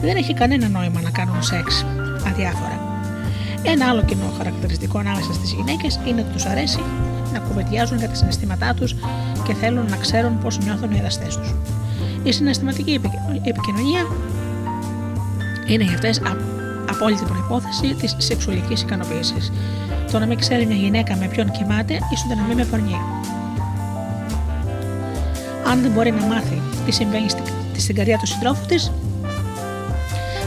Δεν 0.00 0.16
έχει 0.16 0.34
κανένα 0.34 0.68
νόημα 0.68 1.00
να 1.00 1.10
κάνουν 1.10 1.42
σεξ 1.42 1.86
αδιάφορα. 2.26 2.87
Ένα 3.62 3.88
άλλο 3.88 4.02
κοινό 4.02 4.32
χαρακτηριστικό 4.36 4.98
ανάμεσα 4.98 5.32
στις 5.32 5.52
γυναίκες 5.52 6.00
είναι 6.06 6.20
ότι 6.20 6.30
τους 6.32 6.44
αρέσει 6.44 6.80
να 7.32 7.38
κουβεντιάζουν 7.38 7.98
για 7.98 8.08
τα 8.08 8.14
συναισθήματά 8.14 8.74
τους 8.74 8.94
και 9.46 9.54
θέλουν 9.54 9.86
να 9.90 9.96
ξέρουν 9.96 10.38
πώς 10.38 10.58
νιώθουν 10.58 10.90
οι 10.90 10.98
εραστέ 10.98 11.26
τους. 11.26 11.54
Η 12.22 12.32
συναισθηματική 12.32 13.00
επικοινωνία 13.42 14.06
είναι 15.66 15.82
για 15.82 15.94
αυτές 15.94 16.22
απόλυτη 16.90 17.24
προπόθεση 17.24 17.94
της 17.94 18.14
σεξουαλικής 18.18 18.82
ικανοποίησης. 18.82 19.52
Το 20.12 20.18
να 20.18 20.26
μην 20.26 20.38
ξέρει 20.38 20.66
μια 20.66 20.76
γυναίκα 20.76 21.16
με 21.16 21.26
ποιον 21.26 21.50
κοιμάται, 21.50 21.94
ίσως 22.12 22.26
να 22.36 22.42
μην 22.42 22.56
με 22.56 22.64
πορνεί 22.64 22.96
αν 25.70 25.82
δεν 25.82 25.90
μπορεί 25.90 26.10
να 26.10 26.26
μάθει 26.26 26.62
τι 26.84 26.92
συμβαίνει 26.92 27.26
στην 27.76 27.94
καρδιά 27.94 28.18
του 28.18 28.26
συντρόφου 28.26 28.66
της, 28.66 28.92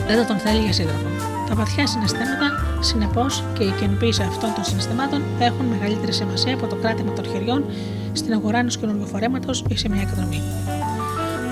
δεν 0.07 0.17
θα 0.17 0.25
τον 0.25 0.37
θέλει 0.37 0.59
για 0.59 0.73
σύντροφο. 0.73 1.05
Τα 1.47 1.55
βαθιά 1.55 1.87
συναισθήματα, 1.87 2.70
συνεπώς 2.81 3.43
και 3.57 3.63
η 3.63 3.71
κοινοποίηση 3.79 4.21
αυτών 4.21 4.53
των 4.55 4.63
συναισθημάτων 4.63 5.21
έχουν 5.39 5.65
μεγαλύτερη 5.65 6.13
σημασία 6.13 6.53
από 6.53 6.67
το 6.67 6.75
κράτημα 6.75 7.11
των 7.13 7.25
χεριών 7.25 7.65
στην 8.13 8.33
αγορά 8.33 8.57
ενός 8.57 8.77
καινούργιου 8.77 9.07
φορέματος 9.07 9.63
ή 9.69 9.77
σε 9.77 9.89
μια 9.89 10.01
εκδρομή. 10.01 10.41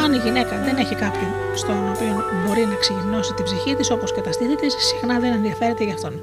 Αν 0.04 0.14
η 0.14 0.18
γυναίκα 0.18 0.64
δεν 0.64 0.76
έχει 0.78 0.96
κάποιον 0.96 1.32
στον 1.56 1.76
οποίο 1.94 2.24
μπορεί 2.46 2.66
να 2.66 2.76
ξεγυμνώσει 2.76 3.34
την 3.34 3.46
ψυχή 3.46 3.76
της 3.76 3.92
όπως 3.92 4.14
και 4.14 4.22
τα 4.22 4.32
στήθη 4.32 4.56
τη, 4.56 4.70
συχνά 4.70 5.20
δεν 5.20 5.32
ενδιαφέρεται 5.34 5.84
για 5.84 5.94
αυτόν. 5.94 6.14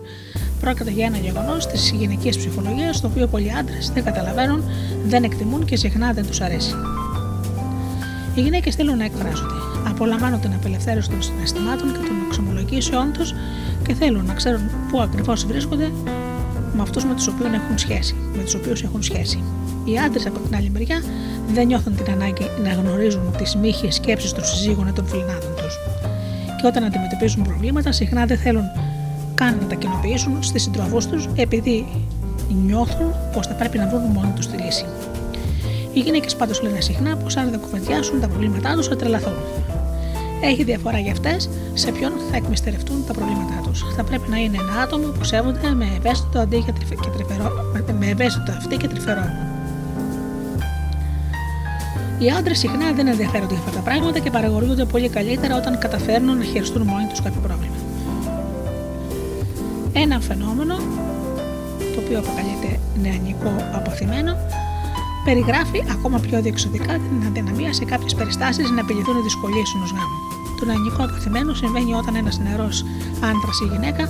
Πρόκειται 0.60 0.90
για 0.90 1.06
ένα 1.06 1.16
γεγονός 1.16 1.66
της 1.66 1.90
γυναική 1.90 2.28
ψυχολογίας, 2.28 3.00
το 3.00 3.06
οποίο 3.06 3.26
πολλοί 3.26 3.52
άντρες 3.58 3.90
δεν 3.90 4.04
καταλαβαίνουν, 4.04 4.64
δεν 5.04 5.24
εκτιμούν 5.24 5.64
και 5.64 5.76
συχνά 5.76 6.12
δεν 6.12 6.26
τους 6.26 6.40
αρέσει. 6.40 6.74
Οι 8.34 8.40
γυναίκες 8.40 8.74
θέλουν 8.74 8.96
να 8.96 9.04
εκφράζονται. 9.04 9.54
Απολαμβάνουν 9.88 10.40
την 10.40 10.52
απελευθέρωση 10.54 11.10
των 11.10 11.22
συναισθημάτων 11.22 11.92
και 11.92 11.98
των 11.98 12.16
εξομολογήσεών 12.26 13.12
του 13.12 13.24
και 13.86 13.94
θέλουν 13.94 14.24
να 14.24 14.34
ξέρουν 14.34 14.70
πού 14.90 15.00
ακριβώς 15.00 15.46
βρίσκονται 15.46 15.90
με 16.74 16.82
αυτούς 16.82 17.04
με 17.04 17.14
τους 17.14 17.26
οποίους 17.26 17.52
έχουν 17.52 17.78
σχέση. 17.78 18.14
Με 18.36 18.42
τους 18.42 18.54
οποίους 18.54 18.82
έχουν 18.82 19.02
σχέση. 19.02 19.42
Οι 19.84 19.98
άντρες 19.98 20.26
από 20.26 20.38
την 20.38 20.56
άλλη 20.56 20.70
μεριά 20.70 21.02
δεν 21.52 21.66
νιώθουν 21.66 21.96
την 21.96 22.12
ανάγκη 22.12 22.50
να 22.62 22.72
γνωρίζουν 22.72 23.34
τις 23.38 23.56
μύχες 23.56 23.94
σκέψεις 23.94 24.32
των 24.32 24.44
συζύγων 24.44 24.86
ή 24.86 24.92
των 24.92 25.06
φιλνάδων 25.06 25.54
τους. 25.56 25.78
Και 26.60 26.66
όταν 26.66 26.84
αντιμετωπίζουν 26.84 27.42
προβλήματα, 27.42 27.92
συχνά 27.92 28.26
δεν 28.26 28.38
θέλουν 28.38 28.64
καν 29.34 29.58
να 29.60 29.66
τα 29.66 29.74
κοινοποιήσουν 29.74 30.42
στις 30.42 30.62
συντροφούς 30.62 31.06
τους 31.06 31.28
επειδή 31.36 31.86
νιώθουν 32.66 33.14
πως 33.32 33.46
θα 33.46 33.54
πρέπει 33.54 33.78
να 33.78 33.88
βρουν 33.88 34.02
μόνοι 34.02 34.32
τους 34.34 34.46
τη 34.46 34.56
λύση. 34.56 34.84
Οι 35.92 36.00
γυναίκες 36.00 36.36
πάντως 36.36 36.62
λένε 36.62 36.80
συχνά 36.80 37.16
πως 37.16 37.36
αν 37.36 37.50
δεν 37.50 37.60
κουβεντιάσουν 37.60 38.20
τα 38.20 38.28
προβλήματά 38.28 38.74
τους 38.74 38.86
θα 38.86 38.96
τρελαθούν. 38.96 39.34
Έχει 40.46 40.64
διαφορά 40.64 40.98
για 40.98 41.12
αυτές 41.12 41.50
σε 41.74 41.92
ποιον 41.92 42.12
θα 42.30 42.36
εκμυστερευτούν 42.36 43.04
τα 43.06 43.12
προβλήματά 43.12 43.60
τους. 43.62 43.84
Θα 43.96 44.04
πρέπει 44.04 44.30
να 44.30 44.36
είναι 44.36 44.56
ένα 44.60 44.82
άτομο 44.82 45.06
που 45.06 45.24
σέβονται 45.24 45.70
με 45.74 45.86
ευαίσθητο, 45.96 46.38
αντί 46.38 46.62
και 46.62 46.72
τρυφερό, 47.16 47.50
με 47.98 48.06
ευαίσθητο 48.06 48.52
αυτή 48.52 48.76
και 48.76 48.88
τρυφερό. 48.88 49.24
Οι 52.18 52.30
άντρες 52.30 52.58
συχνά 52.58 52.92
δεν 52.92 53.06
ενδιαφέρονται 53.06 53.54
για 53.54 53.62
αυτά 53.66 53.70
τα 53.70 53.80
πράγματα 53.80 54.18
και 54.18 54.30
παραγωγούνται 54.30 54.84
πολύ 54.84 55.08
καλύτερα 55.08 55.56
όταν 55.56 55.78
καταφέρνουν 55.78 56.38
να 56.38 56.44
χειριστούν 56.44 56.82
μόνοι 56.82 57.06
τους 57.06 57.22
κάποιο 57.22 57.40
πρόβλημα. 57.40 57.76
Ένα 59.92 60.20
φαινόμενο, 60.20 60.76
το 61.94 62.00
οποίο 62.04 62.18
αποκαλείται 62.18 62.80
νεανικό 63.02 63.52
αποθυμένο, 63.74 64.36
περιγράφει 65.24 65.84
ακόμα 65.90 66.18
πιο 66.18 66.42
διεξοδικά 66.42 66.92
την 66.92 67.26
αδυναμία 67.26 67.72
σε 67.72 67.84
κάποιες 67.84 68.14
περιστάσεις 68.14 68.70
να 68.70 68.80
επιληθούν 68.80 69.16
οι 69.18 69.20
δυσκολίες 69.20 69.74
ενός 69.74 69.90
γάμου. 69.90 70.25
Το 70.58 70.64
νεανικό 70.64 71.02
αποθυμένο 71.04 71.54
συμβαίνει 71.54 71.94
όταν 71.94 72.16
ένας 72.16 72.38
νερό 72.38 72.68
άντρας 73.14 73.60
ή 73.60 73.64
γυναίκα 73.72 74.08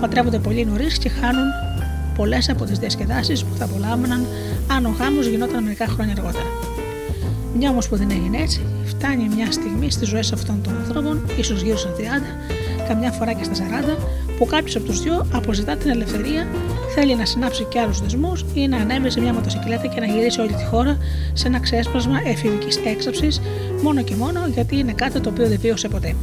παντρεύονται 0.00 0.38
πολύ 0.38 0.64
νωρίς 0.64 0.98
και 0.98 1.08
χάνουν 1.08 1.48
πολλές 2.16 2.48
από 2.48 2.64
τις 2.64 2.78
διασκεδάσεις 2.78 3.44
που 3.44 3.54
θα 3.56 3.64
απολάμβαναν 3.64 4.26
αν 4.66 4.84
ο 4.84 4.94
γάμος 4.98 5.26
γινόταν 5.26 5.62
μερικά 5.62 5.86
χρόνια 5.86 6.14
αργότερα. 6.18 6.46
Μια 7.56 7.70
όμως 7.70 7.88
που 7.88 7.96
δεν 7.96 8.10
έγινε 8.10 8.38
έτσι, 8.38 8.60
φτάνει 8.84 9.28
μια 9.34 9.52
στιγμή 9.52 9.90
στις 9.90 10.08
ζωές 10.08 10.32
αυτών 10.32 10.62
των 10.62 10.76
ανθρώπων, 10.76 11.24
ίσως 11.38 11.62
γύρω 11.62 11.76
στα 11.76 11.90
30, 11.98 12.02
καμιά 12.88 13.12
φορά 13.12 13.32
και 13.32 13.44
στα 13.44 13.54
40, 13.54 13.98
που 14.38 14.46
κάποιος 14.46 14.76
από 14.76 14.84
τους 14.84 15.02
δύο 15.02 15.26
αποζητά 15.32 15.76
την 15.76 15.90
ελευθερία 15.90 16.46
θέλει 17.00 17.16
να 17.16 17.24
συνάψει 17.24 17.64
και 17.64 17.80
άλλους 17.80 18.00
δεσμούς 18.00 18.44
ή 18.54 18.68
να 18.68 18.76
ανέβει 18.76 19.10
σε 19.10 19.20
μια 19.20 19.32
μοτοσυκλέτα 19.32 19.86
και 19.86 20.00
να 20.00 20.06
γυρίσει 20.06 20.40
όλη 20.40 20.52
τη 20.52 20.64
χώρα 20.64 20.96
σε 21.32 21.46
ένα 21.46 21.60
ξέσπασμα 21.60 22.18
εφηβικής 22.24 22.76
έξαψης 22.76 23.40
μόνο 23.82 24.02
και 24.02 24.14
μόνο 24.14 24.46
γιατί 24.46 24.78
είναι 24.78 24.92
κάτι 24.92 25.20
το 25.20 25.30
οποίο 25.30 25.48
δεν 25.48 25.58
βίωσε 25.60 25.88
ποτέ. 25.88 26.14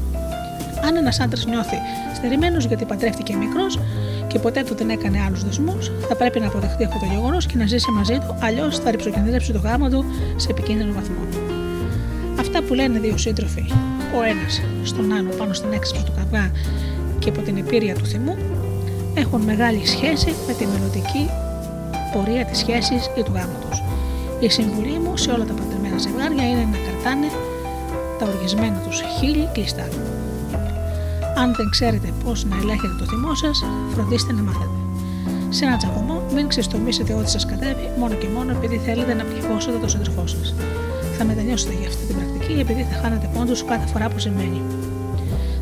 Αν 0.85 0.95
ένας 0.95 1.19
άντρας 1.19 1.45
νιώθει 1.45 1.75
στερημένος 2.15 2.65
γιατί 2.65 2.85
παντρεύτηκε 2.85 3.35
μικρός 3.35 3.79
και 4.27 4.39
ποτέ 4.39 4.63
του 4.63 4.75
δεν 4.75 4.89
έκανε 4.89 5.21
άλλους 5.25 5.43
δεσμούς, 5.43 5.91
θα 6.07 6.15
πρέπει 6.15 6.39
να 6.39 6.47
αποδεχτεί 6.47 6.83
αυτό 6.83 6.99
το 6.99 7.05
γεγονός 7.05 7.45
και 7.45 7.57
να 7.57 7.65
ζήσει 7.65 7.91
μαζί 7.91 8.13
του, 8.13 8.35
αλλιώς 8.39 8.79
θα 8.79 8.91
ρηψοκινδυνεύσει 8.91 9.51
το 9.51 9.59
γάμο 9.59 9.89
του 9.89 10.05
σε 10.35 10.47
επικίνδυνο 10.49 10.93
βαθμό. 10.93 11.23
Αυτά 12.39 12.63
που 12.63 12.73
λένε 12.73 12.99
δύο 12.99 13.17
σύντροφοι, 13.17 13.65
ο 14.17 14.23
ένας 14.23 14.61
στον 14.83 15.13
άλλο 15.13 15.29
πάνω 15.37 15.53
στην 15.53 15.73
έξαψη 15.73 16.05
του 16.05 16.11
καυγά 16.15 16.51
και 17.19 17.29
από 17.29 17.41
την 17.41 17.57
επίρρεια 17.57 17.95
του 17.95 18.05
θυμού, 18.05 18.35
έχουν 19.15 19.41
μεγάλη 19.41 19.85
σχέση 19.85 20.35
με 20.47 20.53
τη 20.53 20.65
μελλοντική 20.65 21.29
πορεία 22.13 22.45
της 22.45 22.57
σχέσης 22.57 23.09
ή 23.17 23.23
του 23.23 23.31
γάμου 23.33 23.57
τους. 23.69 23.83
Η 24.39 24.49
συμβουλή 24.49 24.99
μου 24.99 25.17
σε 25.17 25.31
όλα 25.31 25.45
τα 25.45 25.53
παντρεμένα 25.53 25.97
ζευγάρια 25.97 26.49
είναι 26.49 26.67
να 26.71 26.77
κρατάνε 26.85 27.27
τα 28.19 28.25
οργισμένα 28.25 28.77
τους 28.85 29.01
χείλη 29.19 29.49
κλειστά. 29.53 29.87
Αν 31.37 31.55
δεν 31.57 31.69
ξέρετε 31.69 32.13
πώς 32.23 32.45
να 32.45 32.55
ελέγχετε 32.55 32.95
το 32.99 33.05
θυμό 33.05 33.35
σας, 33.35 33.63
φροντίστε 33.93 34.33
να 34.33 34.41
μάθετε. 34.41 34.79
Σε 35.49 35.65
ένα 35.65 35.77
τσακωμό 35.77 36.23
μην 36.33 36.47
ξεστομίσετε 36.47 37.13
ό,τι 37.13 37.29
σας 37.29 37.45
κατέβει 37.45 37.91
μόνο 37.99 38.13
και 38.13 38.27
μόνο 38.35 38.51
επειδή 38.51 38.77
θέλετε 38.77 39.13
να 39.13 39.23
πληγώσετε 39.23 39.77
τον 39.77 39.89
σύντροφό 39.89 40.27
σας. 40.27 40.55
θα 41.17 41.23
μετανιώσετε 41.23 41.73
για 41.79 41.87
αυτή 41.87 42.05
την 42.05 42.15
πρακτική 42.15 42.59
επειδή 42.59 42.87
θα 42.91 42.99
χάνετε 43.01 43.29
πόντους 43.33 43.63
κάθε 43.65 43.87
φορά 43.87 44.09
που 44.09 44.19
συμβαίνει. 44.19 44.61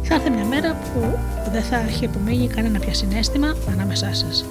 Θα 0.04 0.16
έρθει 0.16 0.30
μια 0.30 0.46
μέρα 0.46 0.74
που 0.74 1.18
δεν 1.52 1.64
θα 1.64 1.76
έχει 1.88 2.06
απομείνει 2.06 2.48
κανένα 2.48 2.80
πια 2.80 2.94
συνέστημα 2.94 3.56
ανάμεσά 3.72 4.14
σας. 4.14 4.46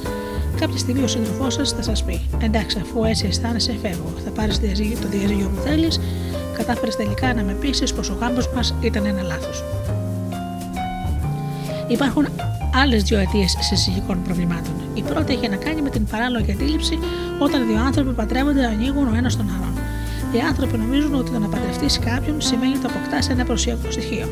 Κάποια 0.61 0.79
στιγμή 0.79 1.03
ο 1.03 1.07
σύντροφός 1.07 1.55
σας 1.55 1.71
θα 1.73 1.83
σας 1.83 2.05
πει: 2.05 2.21
Εντάξει, 2.43 2.79
αφού 2.83 3.05
έτσι 3.05 3.27
αισθάνεσαι, 3.27 3.77
φεύγω. 3.83 4.13
Θα 4.25 4.31
πάρεις 4.31 4.61
το 4.61 4.67
διαζύγιο 5.09 5.49
που 5.49 5.61
θέλεις. 5.61 6.01
Κατάφερες 6.57 6.97
τελικά 6.97 7.35
να 7.35 7.43
με 7.43 7.53
πείσει 7.53 7.95
πως 7.95 8.11
ο 8.11 8.17
γάμο 8.21 8.39
μας 8.55 8.75
ήταν 8.81 9.05
ένα 9.07 9.23
λάθος. 9.23 9.65
Υπάρχουν 11.89 12.29
άλλες 12.75 13.03
δύο 13.03 13.19
αιτίες 13.19 13.57
συζυγικών 13.61 14.23
προβλημάτων. 14.23 14.73
Η 14.95 15.03
πρώτη 15.03 15.33
έχει 15.33 15.49
να 15.49 15.57
κάνει 15.57 15.83
με 15.83 15.91
την 15.91 16.05
παράλογη 16.07 16.53
αντίληψη 16.53 16.99
όταν 17.39 17.67
δύο 17.67 17.81
άνθρωποι 17.87 18.13
παντρεύονται 18.13 18.67
ανοίγουν 18.67 19.07
ο 19.07 19.15
ένας 19.17 19.37
τον 19.37 19.47
άλλον. 19.57 19.75
Οι 20.33 20.41
άνθρωποι 20.41 20.77
νομίζουν 20.77 21.15
ότι 21.15 21.31
το 21.31 21.39
να 21.39 21.49
παντρευτείς 21.49 21.99
κάποιον 21.99 22.41
σημαίνει 22.41 22.77
ότι 22.77 22.87
αποκτάς 22.87 23.29
ένα 23.29 23.45
προσιακό 23.45 23.91
στοιχείο. 23.91 24.29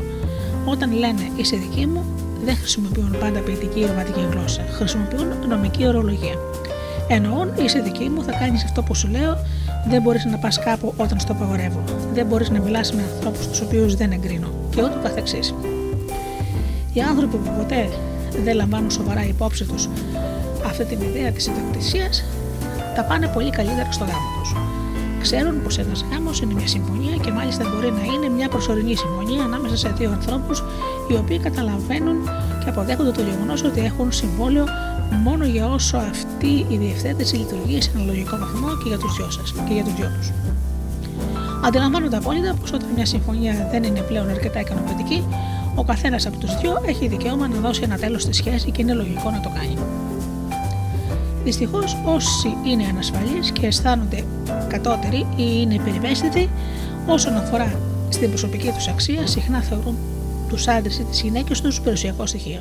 Όταν 0.65 0.91
λένε 0.91 1.21
είσαι 1.35 1.55
δική 1.55 1.85
μου, 1.85 2.05
δεν 2.43 2.55
χρησιμοποιούν 2.55 3.15
πάντα 3.19 3.39
ποιητική 3.39 3.85
ρομαντική 3.85 4.27
γλώσσα. 4.31 4.61
Χρησιμοποιούν 4.71 5.27
νομική 5.47 5.87
ορολογία. 5.87 6.35
Εννοούν 7.07 7.51
είσαι 7.57 7.79
δική 7.79 8.09
μου, 8.09 8.23
θα 8.23 8.31
κάνεις 8.31 8.63
αυτό 8.63 8.83
που 8.83 8.95
σου 8.95 9.07
λέω, 9.07 9.37
δεν 9.87 10.01
μπορείς 10.01 10.25
να 10.25 10.37
πας 10.37 10.59
κάπου 10.59 10.93
όταν 10.97 11.19
στο 11.19 11.31
απαγορεύω. 11.31 11.83
Δεν 12.13 12.25
μπορείς 12.25 12.49
να 12.49 12.59
μιλάς 12.59 12.93
με 12.93 13.01
ανθρώπους 13.01 13.47
τους 13.47 13.61
οποίους 13.61 13.95
δεν 13.95 14.11
εγκρίνω. 14.11 14.47
Και 14.69 14.83
ούτω 14.83 14.99
καθεξής. 15.03 15.53
Οι 16.93 17.01
άνθρωποι 17.01 17.37
που 17.37 17.51
ποτέ 17.57 17.89
δεν 18.43 18.55
λαμβάνουν 18.55 18.91
σοβαρά 18.91 19.25
υπόψη 19.25 19.65
τους 19.65 19.89
αυτή 20.65 20.85
την 20.85 21.01
ιδέα 21.01 21.31
της 21.31 21.47
ιδιοκτησία, 21.47 22.09
τα 22.95 23.03
πάνε 23.03 23.27
πολύ 23.27 23.49
καλύτερα 23.49 23.91
στο 23.91 24.03
γάμο 24.03 24.39
τους. 24.39 24.55
Ξέρουν 25.21 25.63
πως 25.63 25.77
ένας 25.77 26.05
γάμος 26.11 26.41
είναι 26.41 26.53
μια 26.53 26.67
συμφωνία 26.67 27.15
και 27.15 27.31
μάλιστα 27.31 27.63
μπορεί 27.69 27.91
να 27.91 28.13
είναι 28.13 28.29
μια 28.29 28.49
προσωρινή 28.49 28.95
συμφωνία 28.95 29.43
ανάμεσα 29.43 29.77
σε 29.77 29.89
δύο 29.97 30.11
ανθρώπους 30.11 30.63
οι 31.09 31.13
οποίοι 31.13 31.39
καταλαβαίνουν 31.39 32.17
και 32.63 32.69
αποδέχονται 32.69 33.11
το 33.11 33.21
γεγονός 33.21 33.63
ότι 33.63 33.79
έχουν 33.79 34.11
συμβόλαιο 34.11 34.65
μόνο 35.23 35.45
για 35.45 35.67
όσο 35.67 35.97
αυτή 35.97 36.65
η 36.69 36.77
διευθέτηση 36.77 37.35
λειτουργεί 37.35 37.81
σε 37.81 37.91
ένα 37.95 38.03
λογικό 38.05 38.37
βαθμό 38.37 38.67
και 38.67 38.87
για 38.87 38.97
τους 38.97 39.15
δυος 39.15 39.33
σας 39.33 39.53
και 39.67 39.73
για 39.73 39.83
τους 39.83 39.93
δυο 39.93 40.07
τους. 40.17 40.31
Αντιλαμβάνονται 41.65 42.17
απόλυτα 42.17 42.53
πως 42.59 42.71
όταν 42.73 42.89
μια 42.95 43.05
συμφωνία 43.05 43.67
δεν 43.71 43.83
είναι 43.83 44.01
πλέον 44.01 44.29
αρκετά 44.29 44.59
ικανοποιητική, 44.59 45.23
ο 45.75 45.83
καθένας 45.83 46.25
από 46.25 46.37
τους 46.37 46.57
δύο 46.61 46.81
έχει 46.85 47.07
δικαίωμα 47.07 47.47
να 47.47 47.59
δώσει 47.59 47.81
ένα 47.83 47.97
τέλος 47.97 48.21
στη 48.21 48.33
σχέση 48.33 48.71
και 48.71 48.81
είναι 48.81 48.93
λογικό 48.93 49.31
να 49.31 49.39
το 49.39 49.51
κάνει. 49.55 49.77
Δυστυχώς, 51.43 51.97
όσοι 52.05 52.57
είναι 52.65 52.83
ανασφαλείς 52.89 53.51
και 53.51 53.65
αισθάνονται 53.65 54.23
κατώτεροι 54.67 55.17
ή 55.17 55.43
είναι 55.61 55.73
υπερηβαίσθητοι 55.73 56.49
όσον 57.07 57.35
αφορά 57.35 57.79
στην 58.09 58.29
προσωπική 58.29 58.71
τους 58.71 58.87
αξία, 58.87 59.27
συχνά 59.27 59.61
θεωρούν 59.61 59.95
τους 60.49 60.67
άντρες 60.67 60.97
ή 60.97 61.03
τις 61.03 61.21
γυναίκες 61.21 61.61
τους 61.61 61.81
περιουσιακό 61.81 62.25
στοιχείο. 62.25 62.59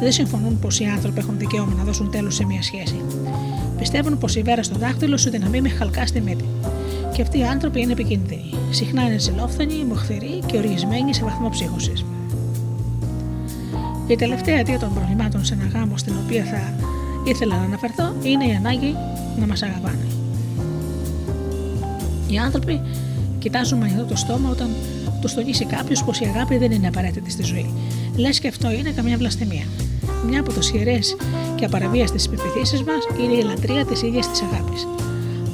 Δεν 0.00 0.12
συμφωνούν 0.12 0.58
πως 0.58 0.80
οι 0.80 0.84
άνθρωποι 0.84 1.18
έχουν 1.18 1.38
δικαίωμα 1.38 1.74
να 1.74 1.84
δώσουν 1.84 2.10
τέλος 2.10 2.34
σε 2.34 2.44
μια 2.44 2.62
σχέση. 2.62 3.00
Πιστεύουν 3.78 4.18
πως 4.18 4.36
η 4.36 4.42
βέρα 4.42 4.62
στο 4.62 4.78
δάχτυλο 4.78 5.16
σου 5.16 5.30
δυναμεί 5.30 5.60
με 5.60 5.68
χαλκά 5.68 6.06
στη 6.06 6.20
μύτη. 6.20 6.44
Και 7.12 7.22
αυτοί 7.22 7.38
οι 7.38 7.44
άνθρωποι 7.44 7.80
είναι 7.80 7.92
επικίνδυνοι. 7.92 8.54
Συχνά 8.70 9.02
είναι 9.02 9.18
ζηλόφθονοι, 9.18 9.84
μοχθηροί 9.88 10.40
και 10.46 10.56
οργισμένοι 10.56 11.14
σε 11.14 11.24
βαθμό 11.24 11.48
ψύχωσης. 11.48 12.04
Η 14.06 14.16
τελευταία 14.16 14.58
αιτία 14.58 14.78
των 14.78 14.94
προβλημάτων 14.94 15.44
σε 15.44 15.54
ένα 15.54 15.78
γάμο 15.78 15.96
στην 15.96 16.14
οποία 16.24 16.44
θα 16.44 16.87
ήθελα 17.24 17.56
να 17.56 17.62
αναφερθώ 17.62 18.14
είναι 18.22 18.44
η 18.44 18.54
ανάγκη 18.54 18.96
να 19.38 19.46
μας 19.46 19.62
αγαπάνε. 19.62 20.06
Οι 22.28 22.38
άνθρωποι 22.38 22.80
κοιτάζουν 23.38 23.78
με 23.78 23.84
ανοιχτό 23.84 24.04
το 24.04 24.16
στόμα 24.16 24.50
όταν 24.50 24.68
τους 25.20 25.34
τονίσει 25.34 25.64
κάποιος 25.64 26.04
πως 26.04 26.20
η 26.20 26.24
αγάπη 26.24 26.56
δεν 26.56 26.70
είναι 26.70 26.86
απαραίτητη 26.86 27.30
στη 27.30 27.42
ζωή. 27.42 27.70
Λες 28.16 28.38
και 28.38 28.48
αυτό 28.48 28.70
είναι 28.70 28.90
καμιά 28.90 29.16
βλαστημία. 29.16 29.64
Μια 30.28 30.40
από 30.40 30.52
τις 30.52 30.72
ιερές 30.72 31.16
και 31.54 31.64
απαραβίαστες 31.64 32.28
πεπιθήσει 32.28 32.84
μας 32.84 33.20
είναι 33.20 33.32
η 33.32 33.42
λατρεία 33.42 33.84
της 33.84 34.02
ίδιας 34.02 34.30
της 34.30 34.42
αγάπης. 34.42 34.86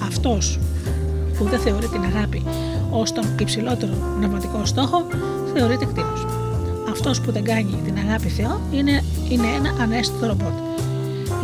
Αυτός 0.02 0.58
που 1.38 1.44
δεν 1.44 1.60
θεωρεί 1.60 1.88
την 1.88 2.02
αγάπη 2.02 2.42
ως 2.90 3.12
τον 3.12 3.24
υψηλότερο 3.40 3.92
πνευματικό 4.16 4.64
στόχο 4.64 5.06
θεωρείται 5.54 5.84
κτίνος. 5.84 6.26
Αυτός 6.90 7.20
που 7.20 7.32
δεν 7.32 7.44
κάνει 7.44 7.80
την 7.84 7.96
αγάπη 7.98 8.28
Θεό 8.28 8.60
είναι, 8.72 9.02
είναι 9.28 9.46
ένα 9.58 9.82
ανέστητο 9.82 10.26
ρομπότ. 10.26 10.73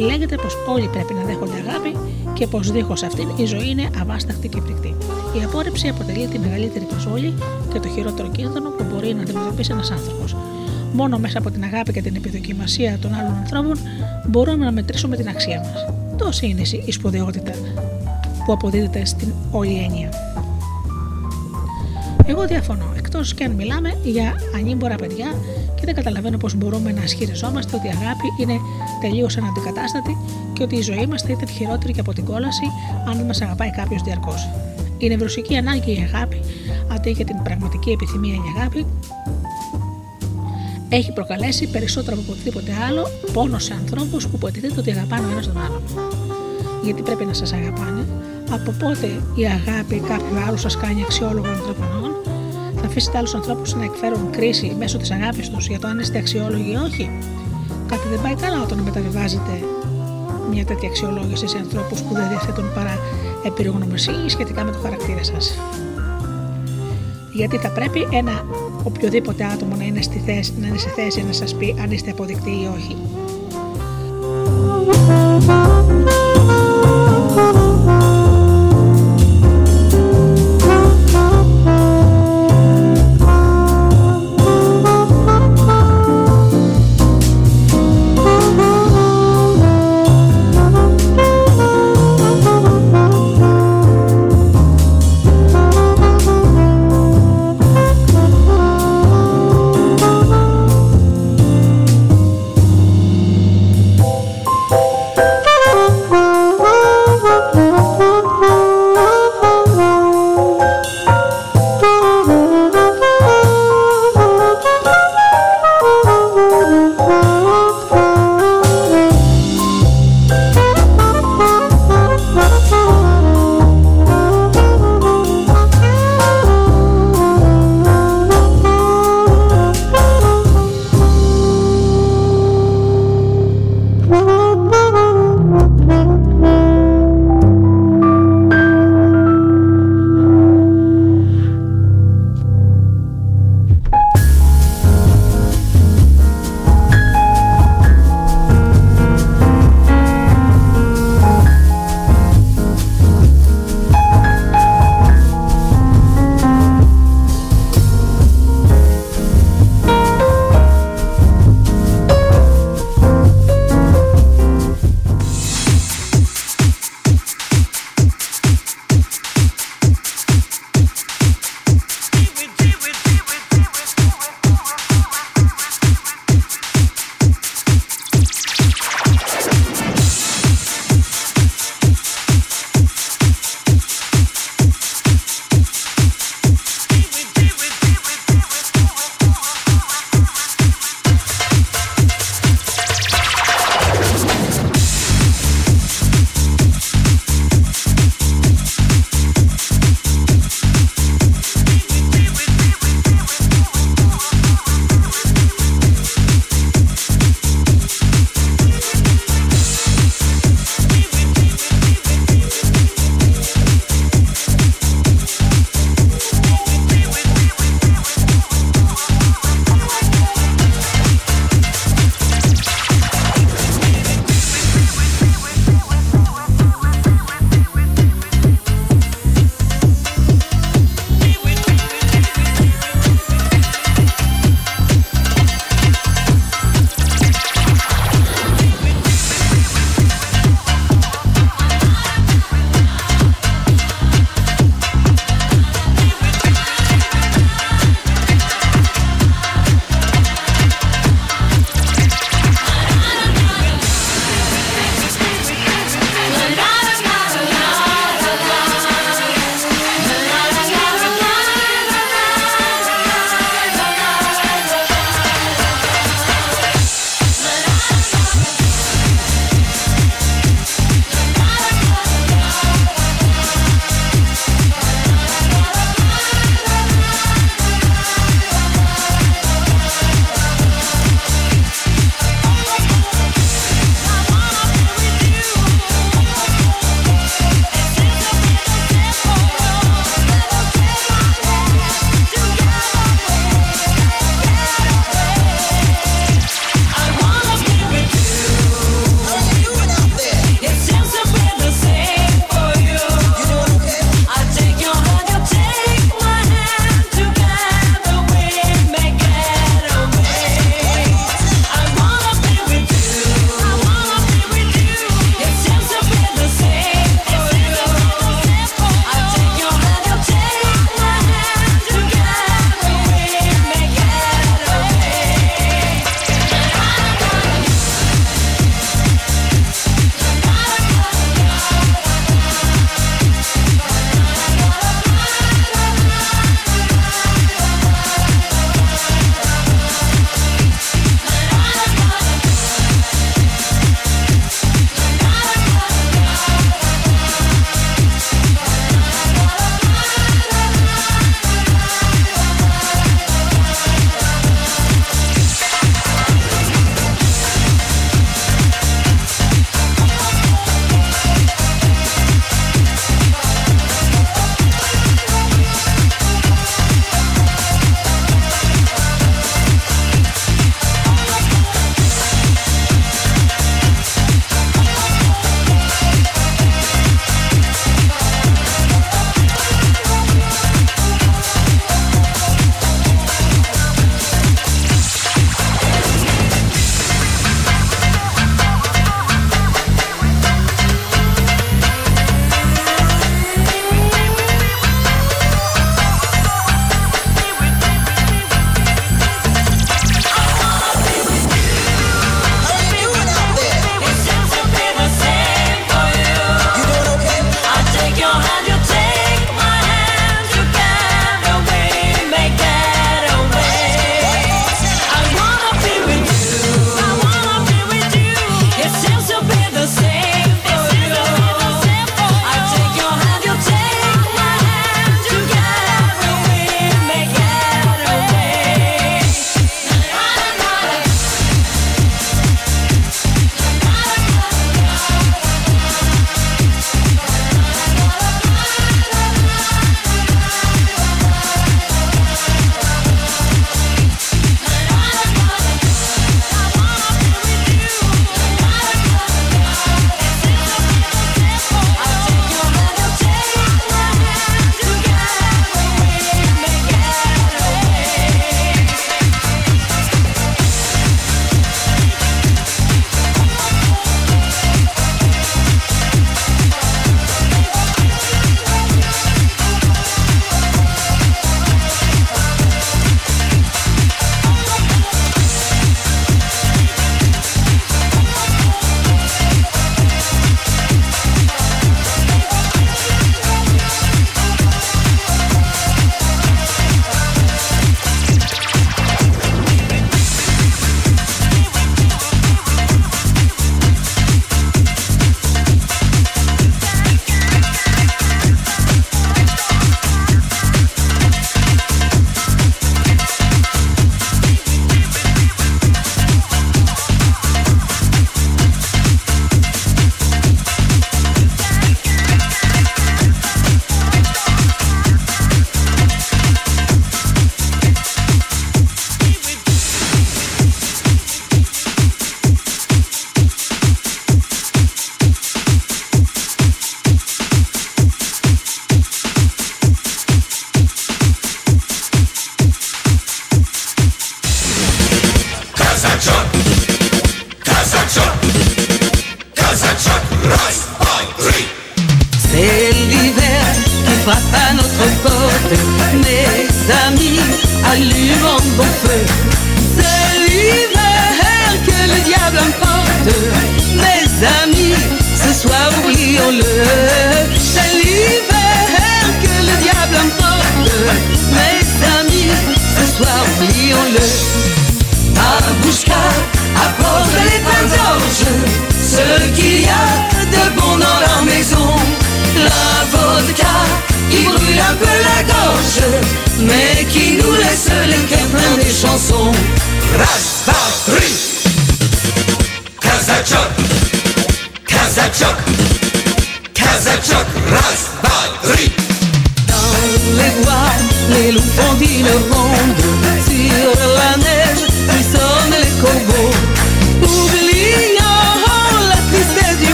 Λέγεται 0.00 0.36
πως 0.36 0.56
όλοι 0.68 0.88
πρέπει 0.88 1.14
να 1.14 1.22
δέχονται 1.22 1.56
αγάπη 1.68 1.96
και 2.32 2.46
πως 2.46 2.70
δίχως 2.70 3.02
αυτήν 3.02 3.28
η 3.36 3.44
ζωή 3.44 3.70
είναι 3.70 3.90
αβάσταχτη 4.00 4.48
και 4.48 4.60
πρικτή. 4.60 4.94
Η 5.40 5.44
απόρριψη 5.44 5.88
αποτελεί 5.88 6.26
τη 6.26 6.38
μεγαλύτερη 6.38 6.84
προσβολή 6.84 7.34
και 7.72 7.80
το 7.80 7.88
χειρότερο 7.88 8.28
κίνδυνο 8.30 8.70
που 8.70 8.84
μπορεί 8.90 9.14
να 9.14 9.22
αντιμετωπίσει 9.22 9.72
ένας 9.72 9.90
άνθρωπος. 9.90 10.36
Μόνο 10.92 11.18
μέσα 11.18 11.38
από 11.38 11.50
την 11.50 11.64
αγάπη 11.64 11.92
και 11.92 12.02
την 12.02 12.16
επιδοκιμασία 12.16 12.98
των 12.98 13.14
άλλων 13.14 13.34
ανθρώπων 13.34 13.78
μπορούμε 14.26 14.64
να 14.64 14.72
μετρήσουμε 14.72 15.16
την 15.16 15.28
αξία 15.28 15.58
μας. 15.58 15.94
Τόση 16.16 16.46
είναι 16.46 16.62
η 16.84 16.92
σπουδαιότητα 16.92 17.52
που 18.44 18.52
αποδίδεται 18.52 19.04
στην 19.04 19.32
όλη 19.50 19.82
έννοια. 19.84 20.08
Εγώ 22.26 22.46
διαφωνώ, 22.46 22.92
εκτός 23.12 23.34
και 23.34 23.44
αν 23.44 23.50
μιλάμε 23.50 23.98
για 24.04 24.34
ανήμπορα 24.54 24.96
παιδιά 24.96 25.28
και 25.74 25.82
δεν 25.84 25.94
καταλαβαίνω 25.94 26.36
πώς 26.36 26.54
μπορούμε 26.54 26.92
να 26.92 27.02
ισχυριζόμαστε 27.02 27.76
ότι 27.76 27.86
η 27.86 27.90
αγάπη 27.90 28.26
είναι 28.40 28.56
τελείως 29.00 29.36
αναντικατάστατη 29.36 30.16
και 30.52 30.62
ότι 30.62 30.76
η 30.76 30.80
ζωή 30.80 31.06
μας 31.06 31.22
θα 31.22 31.28
ήταν 31.30 31.48
χειρότερη 31.48 31.92
και 31.92 32.00
από 32.00 32.12
την 32.12 32.24
κόλαση 32.24 32.66
αν 33.08 33.16
δεν 33.16 33.26
μας 33.26 33.40
αγαπάει 33.40 33.70
κάποιος 33.70 34.02
διαρκώς. 34.02 34.48
Η 34.98 35.08
νευρωσική 35.08 35.56
ανάγκη 35.56 35.92
η 35.92 36.08
αγάπη, 36.12 36.40
αντί 36.92 37.10
για 37.10 37.24
την 37.24 37.42
πραγματική 37.42 37.90
επιθυμία 37.90 38.34
η 38.34 38.40
αγάπη, 38.56 38.86
έχει 40.88 41.12
προκαλέσει 41.12 41.70
περισσότερο 41.70 42.16
από 42.22 42.32
οτιδήποτε 42.32 42.72
άλλο 42.88 43.06
πόνο 43.32 43.58
σε 43.58 43.72
ανθρώπους 43.72 44.26
που 44.28 44.36
υποτίθεται 44.36 44.80
ότι 44.80 44.90
αγαπάνε 44.90 45.26
ο 45.26 45.30
ένας 45.30 45.46
τον 45.46 45.58
άλλον. 45.64 45.82
Γιατί 46.84 47.02
πρέπει 47.02 47.24
να 47.24 47.32
σας 47.32 47.52
αγαπάνε, 47.52 48.06
από 48.50 48.70
πότε 48.70 49.06
η 49.34 49.44
αγάπη 49.46 49.96
κάποιου 50.08 50.36
άλλου 50.46 50.58
σας 50.58 50.76
κάνει 50.76 51.02
αξιόλογο 51.02 51.48
ανθρωπινών, 51.48 52.10
θα 52.24 52.39
αφήσετε 52.90 53.18
άλλους 53.18 53.34
ανθρώπους 53.34 53.74
να 53.74 53.84
εκφέρουν 53.84 54.30
κρίση 54.30 54.74
μέσω 54.78 54.98
της 54.98 55.10
αγάπης 55.10 55.50
τους 55.50 55.66
για 55.66 55.78
το 55.78 55.88
αν 55.88 55.98
είστε 55.98 56.18
αξιόλογοι 56.18 56.70
ή 56.72 56.76
όχι. 56.76 57.10
Κάτι 57.86 58.08
δεν 58.08 58.20
πάει 58.22 58.34
καλά 58.34 58.62
όταν 58.62 58.78
μεταβιβάζετε 58.78 59.52
μια 60.50 60.64
τέτοια 60.64 60.88
αξιολόγηση 60.88 61.46
σε 61.46 61.58
ανθρώπους 61.58 62.02
που 62.02 62.14
δεν 62.14 62.28
διαθέτουν 62.28 62.72
παρά 62.74 62.98
επιρρογνωμοσύνη 63.44 64.30
σχετικά 64.30 64.64
με 64.64 64.70
το 64.70 64.78
χαρακτήρα 64.78 65.24
σας. 65.24 65.58
Γιατί 67.32 67.56
θα 67.56 67.70
πρέπει 67.70 68.08
ένα 68.12 68.44
οποιοδήποτε 68.84 69.44
άτομο 69.44 69.76
να 69.76 69.84
είναι, 69.84 70.02
στη 70.02 70.22
θέση, 70.26 70.52
να 70.60 70.66
είναι 70.66 70.78
σε 70.78 70.88
θέση 70.88 71.22
να 71.22 71.32
σας 71.32 71.54
πει 71.54 71.76
αν 71.82 71.90
είστε 71.90 72.10
αποδεικτοί 72.10 72.50
ή 72.50 72.68
όχι. 72.76 72.96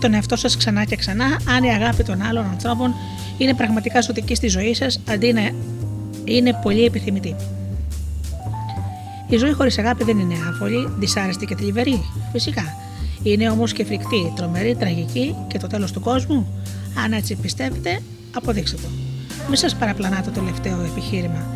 Τον 0.00 0.14
εαυτό 0.14 0.36
σας 0.36 0.56
ξανά 0.56 0.84
και 0.84 0.96
ξανά 0.96 1.40
αν 1.56 1.64
η 1.64 1.72
αγάπη 1.72 2.02
των 2.02 2.22
άλλων 2.22 2.44
ανθρώπων 2.44 2.94
είναι 3.38 3.54
πραγματικά 3.54 4.00
ζωτική 4.00 4.34
στη 4.34 4.48
ζωή 4.48 4.74
σας 4.74 5.00
αντί 5.08 5.32
να 5.32 5.50
είναι 6.24 6.58
πολύ 6.62 6.84
επιθυμητή. 6.84 7.36
Η 9.28 9.36
ζωή 9.36 9.52
χωρίς 9.52 9.78
αγάπη 9.78 10.04
δεν 10.04 10.18
είναι 10.18 10.34
άβολη, 10.48 10.88
δυσάρεστη 10.98 11.46
και 11.46 11.56
θλιβερή. 11.56 12.04
Φυσικά. 12.32 12.62
Είναι 13.22 13.50
όμως 13.50 13.72
και 13.72 13.84
φρικτή, 13.84 14.32
τρομερή, 14.36 14.76
τραγική 14.76 15.34
και 15.46 15.58
το 15.58 15.66
τέλος 15.66 15.92
του 15.92 16.00
κόσμου. 16.00 16.46
Αν 17.04 17.12
έτσι 17.12 17.34
πιστεύετε, 17.34 18.02
αποδείξτε 18.34 18.76
το. 18.76 18.88
Μην 19.48 19.56
σας 19.56 19.74
παραπλανάτε 19.74 20.30
το 20.30 20.40
τελευταίο 20.40 20.80
επιχείρημα. 20.80 21.46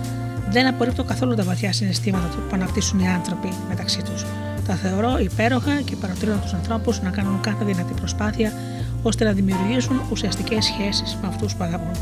Δεν 0.50 0.66
απορρίπτω 0.66 1.04
καθόλου 1.04 1.34
τα 1.34 1.42
βαθιά 1.42 1.72
συναισθήματα 1.72 2.36
που 2.48 2.54
αναπτύσσουν 2.54 2.98
οι 2.98 3.08
άνθρωποι 3.08 3.48
μεταξύ 3.68 4.02
τους. 4.02 4.24
Τα 4.66 4.74
θεωρώ 4.74 5.18
υπέροχα 5.18 5.80
και 5.80 5.96
παροτρύνω 5.96 6.36
τους 6.36 6.52
ανθρώπους 6.52 7.02
να 7.02 7.10
κάνουν 7.10 7.40
κάθε 7.40 7.64
δυνατή 7.64 7.92
προσπάθεια 7.92 8.52
ώστε 9.02 9.24
να 9.24 9.32
δημιουργήσουν 9.32 10.00
ουσιαστικές 10.10 10.64
σχέσεις 10.64 11.18
με 11.22 11.28
αυτούς 11.28 11.54
που 11.54 11.64
αγαπούν. 11.64 11.92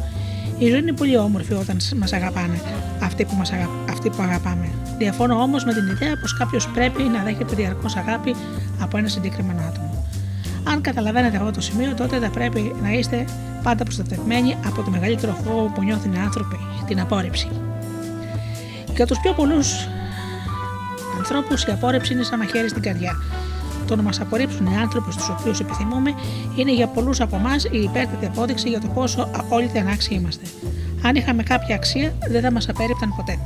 Η 0.58 0.68
ζωή 0.68 0.78
είναι 0.78 0.92
πολύ 0.92 1.16
όμορφη 1.16 1.52
όταν 1.52 1.76
μας 1.96 2.12
αγαπάνε 2.12 2.60
αυτοί 3.02 3.24
που, 3.24 3.34
μας 3.34 3.52
αγα... 3.52 3.68
αυτοί 3.90 4.10
που 4.10 4.22
αγαπάμε. 4.22 4.68
Διαφωνώ 4.98 5.34
όμως 5.34 5.64
με 5.64 5.72
την 5.72 5.86
ιδέα 5.86 6.16
πως 6.20 6.36
κάποιος 6.36 6.68
πρέπει 6.68 7.02
να 7.02 7.22
δέχεται 7.22 7.54
διαρκώς 7.54 7.96
αγάπη 7.96 8.34
από 8.80 8.96
ένα 8.96 9.08
συγκεκριμένο 9.08 9.60
άτομο. 9.68 10.06
Αν 10.64 10.80
καταλαβαίνετε 10.80 11.36
αυτό 11.36 11.50
το 11.50 11.60
σημείο, 11.60 11.94
τότε 11.94 12.18
θα 12.18 12.30
πρέπει 12.30 12.74
να 12.82 12.92
είστε 12.92 13.24
πάντα 13.62 13.84
προστατευμένοι 13.84 14.56
από 14.66 14.82
το 14.82 14.90
μεγαλύτερο 14.90 15.36
φόβο 15.44 15.72
που 15.74 15.82
νιώθουν 15.82 16.12
οι 16.12 16.18
άνθρωποι, 16.18 16.56
την 16.86 17.00
απόρριψη. 17.00 17.48
Για 18.94 19.06
τους 19.06 19.18
πιο 19.20 19.32
πολλούς 19.32 19.88
ανθρώπους, 21.36 21.64
η 21.64 21.70
απόρριψη 21.70 22.12
είναι 22.12 22.22
σαν 22.22 22.38
μαχαίρι 22.38 22.68
στην 22.68 22.82
καρδιά. 22.82 23.16
Το 23.86 23.96
να 23.96 24.02
μας 24.02 24.20
απορρίψουν 24.20 24.66
οι 24.66 24.76
άνθρωποι 24.76 25.12
στους 25.12 25.28
οποίους 25.28 25.60
επιθυμούμε 25.60 26.14
είναι 26.56 26.72
για 26.72 26.86
πολλούς 26.86 27.20
από 27.20 27.36
εμάς 27.36 27.64
η 27.64 27.78
υπέρτατη 27.82 28.26
απόδειξη 28.26 28.68
για 28.68 28.80
το 28.80 28.86
πόσο 28.86 29.28
απόλυτα 29.36 29.80
ανάξιοι 29.80 30.16
είμαστε. 30.20 30.44
Αν 31.02 31.14
είχαμε 31.14 31.42
κάποια 31.42 31.74
αξία, 31.74 32.14
δεν 32.28 32.42
θα 32.42 32.52
μας 32.52 32.68
απέρριπταν 32.68 33.14
ποτέ. 33.16 33.38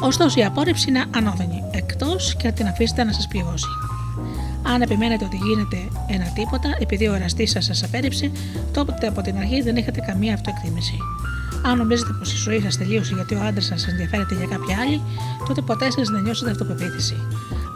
Ωστόσο, 0.00 0.40
η 0.40 0.44
απόρριψη 0.44 0.88
είναι 0.88 1.04
ανώδυνη, 1.16 1.62
εκτός 1.70 2.36
και 2.36 2.46
αν 2.46 2.54
την 2.54 2.66
αφήσετε 2.66 3.04
να 3.04 3.12
σας 3.12 3.28
πληγώσει. 3.28 3.68
Αν 4.62 4.82
επιμένετε 4.82 5.24
ότι 5.24 5.36
γίνεται 5.36 5.76
ένα 6.06 6.24
τίποτα 6.34 6.76
επειδή 6.78 7.06
ο 7.06 7.14
εραστής 7.14 7.50
σας 7.50 7.64
σας 7.64 7.82
απέρριψε, 7.82 8.30
τότε 8.72 9.06
από 9.06 9.20
την 9.20 9.36
αρχή 9.36 9.62
δεν 9.62 9.76
είχατε 9.76 10.00
καμία 10.00 10.34
αυτοεκτίμηση. 10.34 10.96
Αν 11.66 11.78
νομίζετε 11.78 12.12
πως 12.18 12.32
η 12.32 12.36
ζωή 12.36 12.60
σας 12.60 12.76
τελείωσε 12.76 13.14
γιατί 13.14 13.34
ο 13.34 13.40
άντρας 13.42 13.64
σας 13.64 13.86
ενδιαφέρεται 13.86 14.34
για 14.34 14.46
κάποια 14.46 14.76
άλλη, 14.82 15.00
τότε 15.48 15.60
ποτέ 15.60 15.90
σα 15.90 16.02
δεν 16.02 16.22
νιώσετε 16.22 16.50
αυτοπεποίθηση. 16.50 17.16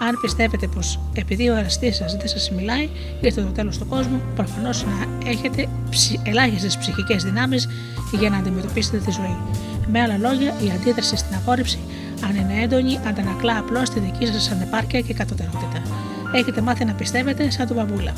Αν 0.00 0.18
πιστεύετε 0.20 0.66
πως 0.66 1.00
επειδή 1.12 1.48
ο 1.48 1.56
εραστή 1.56 1.92
σας 1.92 2.16
δεν 2.16 2.28
σας 2.28 2.50
μιλάει, 2.50 2.88
ήρθε 3.20 3.42
το 3.42 3.48
τέλος 3.48 3.78
του 3.78 3.86
κόσμου, 3.86 4.20
προφανώς 4.34 4.84
να 4.84 5.28
έχετε 5.30 5.68
ελάχιστες 6.22 6.76
ψυχικές 6.76 7.24
δυνάμεις 7.24 7.68
για 8.18 8.30
να 8.30 8.36
αντιμετωπίσετε 8.36 8.96
τη 8.96 9.10
ζωή. 9.10 9.36
Με 9.92 10.00
άλλα 10.00 10.18
λόγια, 10.18 10.54
η 10.66 10.70
αντίδραση 10.70 11.16
στην 11.16 11.34
απόρριψη, 11.34 11.78
αν 12.24 12.36
είναι 12.36 12.62
έντονη, 12.62 12.98
αντανακλά 13.08 13.58
απλώς 13.58 13.90
τη 13.90 14.00
δική 14.00 14.26
σας 14.26 14.50
ανεπάρκεια 14.50 15.00
και 15.00 15.14
κατωτερότητα. 15.14 15.82
Έχετε 16.34 16.60
μάθει 16.60 16.84
να 16.84 16.92
πιστεύετε 16.92 17.50
σαν 17.50 17.66
τον 17.66 17.76
μπαμπούλα. 17.76 18.12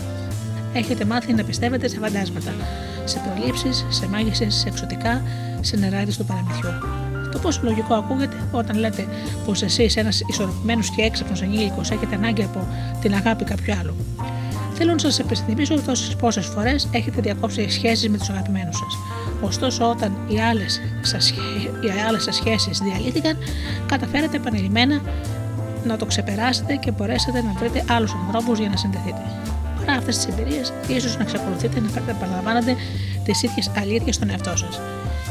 Έχετε 0.72 1.04
μάθει 1.04 1.32
να 1.32 1.44
πιστεύετε 1.44 1.88
σε 1.88 1.98
φαντάσματα, 1.98 2.52
σε 3.04 3.20
προλήψεις, 3.24 3.86
σε 3.88 4.08
μάγισσες, 4.08 4.54
σε 4.54 4.68
εξωτικά, 4.68 5.22
συνεράτη 5.60 6.16
του 6.16 6.24
παραμυθιού. 6.24 6.70
Το 7.32 7.38
πόσο 7.38 7.60
λογικό 7.62 7.94
ακούγεται 7.94 8.36
όταν 8.52 8.78
λέτε 8.78 9.06
πως 9.46 9.62
εσείς, 9.62 9.96
ένας 9.96 10.22
ισορροπημένος 10.26 10.90
και 10.90 11.02
έξυπνος 11.02 11.42
ενήλικος, 11.42 11.90
έχετε 11.90 12.14
ανάγκη 12.14 12.42
από 12.42 12.66
την 13.00 13.14
αγάπη 13.14 13.44
κάποιου 13.44 13.74
άλλου. 13.80 13.94
Θέλω 14.74 14.92
να 14.92 14.98
σας 14.98 15.18
επιστημίσω 15.18 15.80
τόσες 15.80 16.16
πόσες 16.16 16.46
φορές 16.46 16.88
έχετε 16.90 17.20
διακόψει 17.20 17.68
σχέσεις 17.68 18.08
με 18.08 18.18
τους 18.18 18.28
αγαπημένους 18.28 18.76
σας. 18.76 18.98
Ωστόσο, 19.40 19.90
όταν 19.90 20.12
οι 20.28 20.40
άλλες 20.40 20.80
σας 22.20 22.34
σχέσεις 22.34 22.78
διαλύθηκαν, 22.78 23.36
καταφέρατε 23.86 24.36
επανειλημμένα 24.36 25.00
να 25.84 25.96
το 25.96 26.06
ξεπεράσετε 26.06 26.74
και 26.76 26.90
μπορέσετε 26.90 27.42
να 27.42 27.52
βρείτε 27.58 27.84
άλλους 27.88 28.12
ανθρώπους 28.12 28.58
για 28.58 28.68
να 28.68 28.76
συνδεθείτε. 28.76 29.22
Παρά 29.78 29.92
αυτές 29.92 30.16
τις 30.16 30.26
εμπειρίες, 30.26 30.72
ίσως 30.88 31.16
να 31.16 31.22
εξακολουθείτε 31.22 31.80
να 31.80 31.88
επαναλαμβάνετε 32.10 32.76
τις 33.24 33.42
ίδιες 33.42 33.70
αλήθειε 33.76 34.12
στον 34.12 34.30
εαυτό 34.30 34.56
σας. 34.56 34.80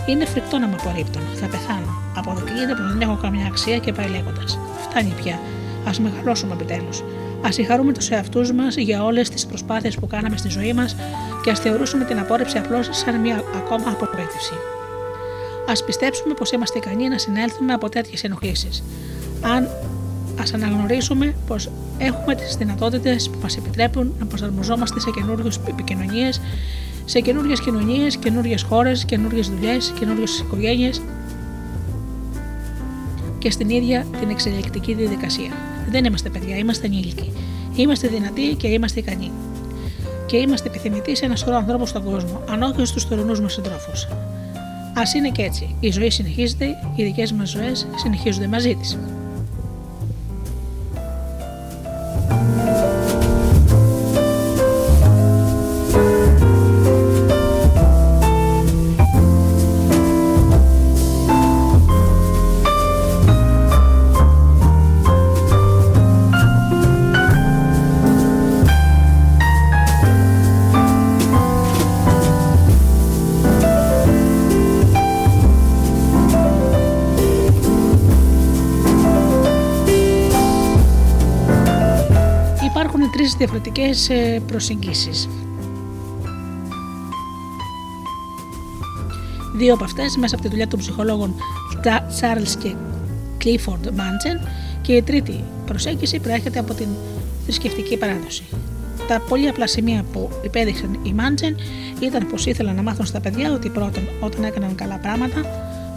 Είναι 0.07 0.25
φρικτό 0.25 0.57
να 0.57 0.67
με 0.67 0.75
απορρίπτουν. 0.79 1.21
Θα 1.35 1.47
πεθάνω. 1.47 2.01
Αποδεικνύεται 2.15 2.73
πως 2.75 2.91
δεν 2.91 3.01
έχω 3.01 3.17
καμιά 3.21 3.45
αξία 3.45 3.77
και 3.77 3.91
πάει 3.91 4.09
λέγοντας. 4.09 4.59
Φτάνει 4.89 5.13
πια. 5.23 5.39
Α 5.87 5.91
μεγαλώσουμε 6.01 6.53
επιτέλους. 6.53 7.03
Α 7.45 7.51
συγχαρούμε 7.51 7.93
τους 7.93 8.09
εαυτούς 8.09 8.51
μας 8.51 8.75
για 8.75 9.03
όλες 9.03 9.29
τις 9.29 9.45
προσπάθειες 9.45 9.95
που 9.95 10.07
κάναμε 10.07 10.37
στη 10.37 10.49
ζωή 10.49 10.73
μας 10.73 10.95
και 11.43 11.49
ας 11.49 11.59
θεωρούσουμε 11.59 12.05
την 12.05 12.19
απόρριψη 12.19 12.57
απλώς 12.57 12.89
σαν 12.91 13.19
μια 13.19 13.43
ακόμα 13.55 13.89
αποπέτηση. 13.89 14.53
Α 15.69 15.83
πιστέψουμε 15.85 16.33
πως 16.33 16.51
είμαστε 16.51 16.77
ικανοί 16.77 17.07
να 17.07 17.17
συνέλθουμε 17.17 17.73
από 17.73 17.89
τέτοιες 17.89 18.23
ενοχλήσεις. 18.23 18.83
Αν 19.41 19.69
ας 20.39 20.53
αναγνωρίσουμε 20.53 21.35
πως 21.47 21.69
έχουμε 21.97 22.35
τις 22.35 22.55
δυνατότητες 22.55 23.29
που 23.29 23.37
μας 23.41 23.57
επιτρέπουν 23.57 24.13
να 24.19 24.25
προσαρμοζόμαστε 24.25 24.99
σε 24.99 25.09
καινούριε 25.09 25.51
επικοινωνίες, 25.67 26.41
σε 27.09 27.19
καινούριε 27.19 27.53
κοινωνίες, 27.53 28.17
καινούριε 28.17 28.55
χώρες, 28.69 29.05
καινούριε 29.05 29.41
δουλειές, 29.41 29.93
καινούριε 29.99 30.23
οικογένειες 30.41 31.01
και 33.37 33.51
στην 33.51 33.69
ίδια 33.69 34.05
την 34.19 34.29
εξελικτική 34.29 34.93
διαδικασία. 34.93 35.51
Δεν 35.91 36.05
είμαστε 36.05 36.29
παιδιά, 36.29 36.57
είμαστε 36.57 36.85
ενήλικοι. 36.85 37.31
Είμαστε 37.75 38.07
δυνατοί 38.07 38.55
και 38.55 38.67
είμαστε 38.67 38.99
ικανοί. 38.99 39.31
Και 40.25 40.37
είμαστε 40.37 40.67
επιθυμητοί 40.67 41.15
σε 41.15 41.25
ένα 41.25 41.35
σωρό 41.35 41.55
ανθρώπους 41.55 41.89
στον 41.89 42.03
κόσμο, 42.03 42.41
αν 42.49 42.61
όχι 42.61 42.85
στους 42.85 43.07
τωρινούς 43.07 43.41
μας 43.41 43.53
συντρόφους. 43.53 44.03
Α 44.93 45.01
είναι 45.15 45.29
και 45.29 45.41
έτσι. 45.41 45.75
Η 45.79 45.91
ζωή 45.91 46.09
συνεχίζεται, 46.09 46.65
οι 46.95 47.03
δικές 47.03 47.31
μας 47.31 47.49
ζωές 47.49 47.87
συνεχίζονται 47.95 48.47
μαζί 48.47 48.75
της. 48.75 48.97
Τρεις 83.19 83.33
διαφορετικές 83.33 84.09
ε, 84.09 84.41
προσεγγίσεις. 84.47 85.29
Δύο 89.55 89.73
από 89.73 89.83
αυτές 89.83 90.17
μέσα 90.17 90.35
από 90.35 90.43
τη 90.43 90.49
δουλειά 90.49 90.67
των 90.67 90.79
ψυχολόγων 90.79 91.35
Charles 92.21 92.55
και 92.59 92.75
Clifford 93.43 93.87
Manson 93.87 94.47
και 94.81 94.93
η 94.93 95.01
τρίτη 95.01 95.43
προσέγγιση 95.65 96.19
προέρχεται 96.19 96.59
από 96.59 96.73
την 96.73 96.87
θρησκευτική 97.43 97.97
παράδοση. 97.97 98.43
Τα 99.07 99.21
πολύ 99.29 99.47
απλά 99.47 99.67
σημεία 99.67 100.03
που 100.13 100.29
υπέδειξαν 100.43 100.99
οι 101.03 101.13
Μάντζεν 101.13 101.55
ήταν 101.99 102.27
πως 102.27 102.45
ήθελαν 102.45 102.75
να 102.75 102.81
μάθουν 102.81 103.05
στα 103.05 103.19
παιδιά 103.19 103.51
ότι 103.51 103.69
πρώτον, 103.69 104.03
όταν 104.19 104.43
έκαναν 104.43 104.75
καλά 104.75 104.97
πράγματα, 104.97 105.41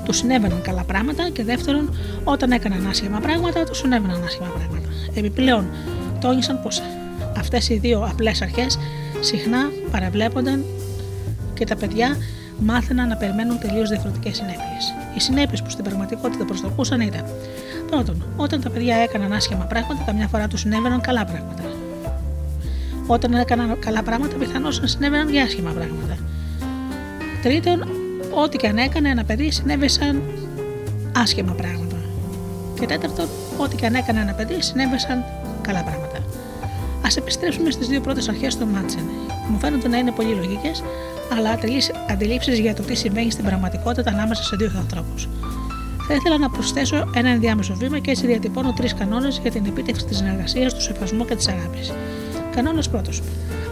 τους 0.04 0.16
συνέβαιναν 0.16 0.62
καλά 0.62 0.82
πράγματα 0.84 1.30
και 1.30 1.44
δεύτερον, 1.44 1.94
όταν 2.24 2.50
έκαναν 2.50 2.86
άσχημα 2.86 3.18
πράγματα, 3.18 3.64
τους 3.64 3.78
συνέβαιναν 3.78 4.24
άσχημα 4.24 4.46
πράγματα. 4.46 4.88
Επιπλέον, 5.14 5.66
τόνισαν 6.20 6.62
πως 6.62 6.82
αυτές 7.42 7.68
οι 7.68 7.78
δύο 7.78 8.06
απλές 8.10 8.42
αρχές 8.42 8.78
συχνά 9.20 9.70
παραβλέπονταν 9.90 10.64
και 11.54 11.64
τα 11.64 11.76
παιδιά 11.76 12.16
μάθαιναν 12.58 13.08
να 13.08 13.16
περιμένουν 13.16 13.58
τελείως 13.58 13.88
διαφορετικές 13.88 14.36
συνέπειες. 14.36 14.82
Οι 15.16 15.20
συνέπειες 15.20 15.62
που 15.62 15.70
στην 15.70 15.84
πραγματικότητα 15.84 16.44
προσδοκούσαν 16.44 17.00
ήταν 17.00 17.24
πρώτον, 17.90 18.24
όταν 18.36 18.60
τα 18.60 18.70
παιδιά 18.70 18.96
έκαναν 18.96 19.32
άσχημα 19.32 19.64
πράγματα, 19.64 20.02
καμιά 20.06 20.28
φορά 20.28 20.46
τους 20.48 20.60
συνέβαιναν 20.60 21.00
καλά 21.00 21.24
πράγματα. 21.24 21.62
Όταν 23.06 23.32
έκαναν 23.34 23.78
καλά 23.78 24.02
πράγματα, 24.02 24.36
πιθανώς 24.36 24.80
να 24.80 24.86
συνέβαιναν 24.86 25.30
και 25.30 25.40
άσχημα 25.40 25.70
πράγματα. 25.70 26.16
Τρίτον, 27.42 27.88
ό,τι 28.30 28.56
και 28.56 28.66
αν 28.66 28.76
έκανε 28.76 29.08
ένα 29.08 29.24
παιδί, 29.24 29.50
συνέβησαν 29.50 30.22
άσχημα 31.16 31.52
πράγματα. 31.52 31.96
Και 32.80 32.86
τέταρτον, 32.86 33.28
ό,τι 33.56 33.76
και 33.76 33.86
αν 33.86 33.94
έκανε 33.94 34.20
ένα 34.20 34.32
παιδί, 34.32 34.62
συνέβησαν 34.62 35.24
καλά 35.60 35.82
πράγματα. 35.82 36.18
Α 37.12 37.14
επιστρέψουμε 37.18 37.70
στις 37.70 37.86
δύο 37.88 38.00
πρώτες 38.00 38.28
αρχές 38.28 38.56
του 38.56 38.66
Μάτσεν. 38.66 39.02
Μου 39.48 39.58
φαίνονται 39.58 39.88
να 39.88 39.98
είναι 39.98 40.10
πολύ 40.10 40.34
λογικές, 40.34 40.82
αλλά 41.36 41.50
ατελεί 41.50 41.82
αντιλήψεις 42.10 42.58
για 42.58 42.74
το 42.74 42.82
τι 42.82 42.94
συμβαίνει 42.94 43.30
στην 43.30 43.44
πραγματικότητα 43.44 44.10
ανάμεσα 44.10 44.42
σε 44.42 44.56
δύο 44.56 44.72
ανθρώπους. 44.76 45.28
Θα 46.08 46.14
ήθελα 46.14 46.38
να 46.38 46.50
προσθέσω 46.50 47.10
ένα 47.14 47.28
ενδιάμεσο 47.28 47.74
βήμα 47.74 47.98
και 47.98 48.10
έτσι 48.10 48.26
διατυπώνω 48.26 48.72
τρεις 48.72 48.94
κανόνες 48.94 49.38
για 49.42 49.50
την 49.50 49.66
επίτευξη 49.66 50.04
της 50.04 50.16
συνεργασίας, 50.16 50.74
του 50.74 50.82
σεβασμού 50.82 51.24
και 51.24 51.34
της 51.34 51.48
αγάπης. 51.48 51.92
Κανόνας 52.54 52.88
πρώτος. 52.88 53.22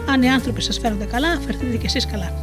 Αν 0.09 0.21
οι 0.21 0.29
άνθρωποι 0.29 0.61
σας 0.61 0.79
φέρονται 0.79 1.05
καλά, 1.05 1.39
φερθείτε 1.45 1.77
και 1.77 1.85
εσείς 1.85 2.05
καλά. 2.05 2.33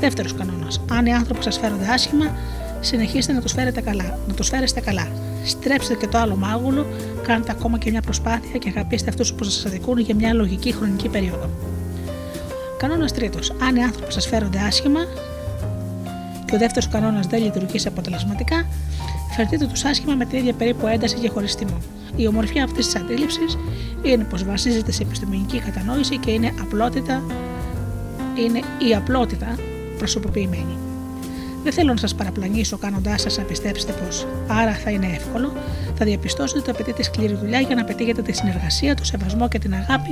Δεύτερος 0.00 0.34
κανόνας. 0.34 0.80
Αν 0.90 1.06
οι 1.06 1.14
άνθρωποι 1.14 1.42
σας 1.42 1.58
φέρονται 1.58 1.86
άσχημα, 1.92 2.36
συνεχίστε 2.80 3.32
να 3.32 3.40
τους 3.40 3.52
φέρετε 3.52 3.80
καλά. 3.80 4.18
Να 4.28 4.34
τους 4.34 4.48
φέρεστε 4.48 4.80
καλά. 4.80 5.08
Στρέψτε 5.44 5.94
και 5.94 6.06
το 6.06 6.18
άλλο 6.18 6.36
μάγουλο, 6.36 6.86
κάντε 7.22 7.50
ακόμα 7.50 7.78
και 7.78 7.90
μια 7.90 8.00
προσπάθεια 8.00 8.58
και 8.58 8.68
αγαπήστε 8.68 9.10
αυτούς 9.10 9.32
που 9.32 9.44
σας 9.44 9.66
αδικούν 9.66 9.98
για 9.98 10.14
μια 10.14 10.32
λογική 10.32 10.72
χρονική 10.72 11.08
περίοδο. 11.08 11.50
Κανόνας 12.78 13.12
τρίτος. 13.12 13.52
Αν 13.62 13.76
οι 13.76 13.82
άνθρωποι 13.82 14.12
σας 14.12 14.26
φέρονται 14.26 14.58
άσχημα 14.58 15.00
και 16.44 16.54
ο 16.54 16.58
δεύτερος 16.58 16.88
κανόνας 16.88 17.26
δεν 17.26 17.42
λειτουργήσει 17.42 17.88
αποτελεσματικά, 17.88 18.66
φερτείτε 19.36 19.66
τους 19.66 19.84
άσχημα 19.84 20.14
με 20.14 20.24
την 20.24 20.38
ίδια 20.38 20.52
περίπου 20.52 20.86
ένταση 20.86 21.16
και 21.16 21.28
χωριστημό. 21.28 21.78
Η 22.16 22.26
ομορφιά 22.26 22.64
αυτής 22.64 22.84
της 22.84 22.96
αντίληψης 22.96 23.58
είναι 24.02 24.24
πως 24.24 24.44
βασίζεται 24.44 24.92
σε 24.92 25.02
επιστημονική 25.02 25.58
κατανόηση 25.58 26.18
και 26.18 26.30
είναι 26.30 26.54
απλότητα, 26.60 27.22
είναι 28.38 28.58
η 28.88 28.94
απλότητα 28.94 29.58
προσωποποιημένη. 29.98 30.76
Δεν 31.62 31.72
θέλω 31.72 31.92
να 31.92 31.98
σας 31.98 32.14
παραπλανήσω 32.14 32.76
κάνοντάς 32.76 33.20
σας 33.20 33.36
να 33.36 33.42
πιστέψετε 33.42 33.92
πως 33.92 34.26
άρα 34.46 34.72
θα 34.72 34.90
είναι 34.90 35.06
εύκολο. 35.06 35.52
Θα 35.94 36.04
διαπιστώσετε 36.04 36.60
ότι 36.60 36.70
απαιτείται 36.70 37.02
σκληρή 37.02 37.34
δουλειά 37.34 37.60
για 37.60 37.74
να 37.74 37.84
πετύχετε 37.84 38.22
τη 38.22 38.32
συνεργασία, 38.32 38.94
το 38.94 39.04
σεβασμό 39.04 39.48
και 39.48 39.58
την 39.58 39.74
αγάπη 39.74 40.10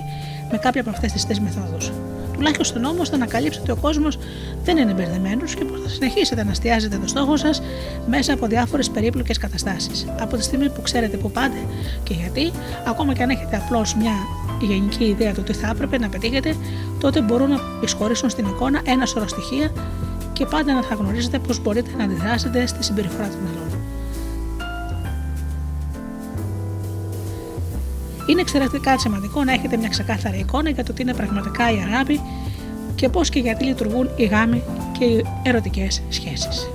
με 0.51 0.59
κάποια 0.59 0.81
από 0.81 0.91
αυτές 0.91 1.13
τις 1.13 1.27
τρεις 1.27 1.41
μεθόδους. 1.41 1.91
Τουλάχιστον 2.33 2.85
όμως 2.85 3.09
θα 3.09 3.15
ανακαλύψετε 3.15 3.71
ότι 3.71 3.81
ο 3.81 3.83
κόσμος 3.83 4.19
δεν 4.65 4.77
είναι 4.77 4.93
μπερδεμένος 4.93 5.55
και 5.55 5.65
πως 5.65 5.81
θα 5.83 5.89
συνεχίσετε 5.89 6.45
να 6.45 6.51
εστιάζετε 6.51 6.97
το 6.97 7.07
στόχο 7.07 7.37
σας 7.37 7.63
μέσα 8.09 8.33
από 8.33 8.47
διάφορες 8.47 8.91
περίπλοκες 8.91 9.39
καταστάσεις. 9.39 10.07
Από 10.21 10.37
τη 10.37 10.43
στιγμή 10.43 10.71
που 10.71 10.83
ξέρετε 10.83 11.17
που 11.17 11.31
πάτε 11.31 11.57
και 12.03 12.15
γιατί, 12.15 12.51
ακόμα 12.87 13.13
και 13.13 13.23
αν 13.23 13.31
έχετε 13.31 13.57
απλώς 13.57 13.95
μια 13.95 14.13
γενική 14.61 15.05
ιδέα 15.05 15.33
του 15.33 15.43
τι 15.43 15.53
θα 15.53 15.69
έπρεπε 15.69 15.99
να 15.99 16.09
πετύχετε, 16.09 16.57
τότε 17.01 17.21
μπορούν 17.21 17.51
να 17.51 17.59
εισχωρήσουν 17.85 18.31
στην 18.31 18.47
εικόνα 18.47 18.81
ένα 18.85 19.07
σωρό 19.07 19.29
στοιχεία 19.29 19.73
και 20.41 20.47
πάντα 20.47 20.75
να 20.75 20.83
θα 20.83 20.95
γνωρίζετε 20.95 21.39
πώς 21.39 21.63
μπορείτε 21.63 21.91
να 21.97 22.05
αντιδράσετε 22.05 22.67
στη 22.67 22.85
συμπεριφορά 22.85 23.29
των 23.29 23.39
άλλων. 23.51 23.69
Είναι 28.27 28.41
εξαιρετικά 28.41 28.99
σημαντικό 28.99 29.45
να 29.45 29.53
έχετε 29.53 29.77
μια 29.77 29.89
ξεκάθαρη 29.89 30.39
εικόνα 30.39 30.71
για 30.71 30.85
το 30.85 30.93
τι 30.93 31.03
είναι 31.03 31.15
πραγματικά 31.15 31.71
η 31.71 31.77
αγάπη 31.77 32.21
και 32.95 33.09
πώς 33.09 33.29
και 33.29 33.39
γιατί 33.39 33.65
λειτουργούν 33.65 34.09
οι 34.17 34.25
γάμοι 34.25 34.63
και 34.99 35.05
οι 35.05 35.25
ερωτικές 35.43 36.03
σχέσεις. 36.09 36.71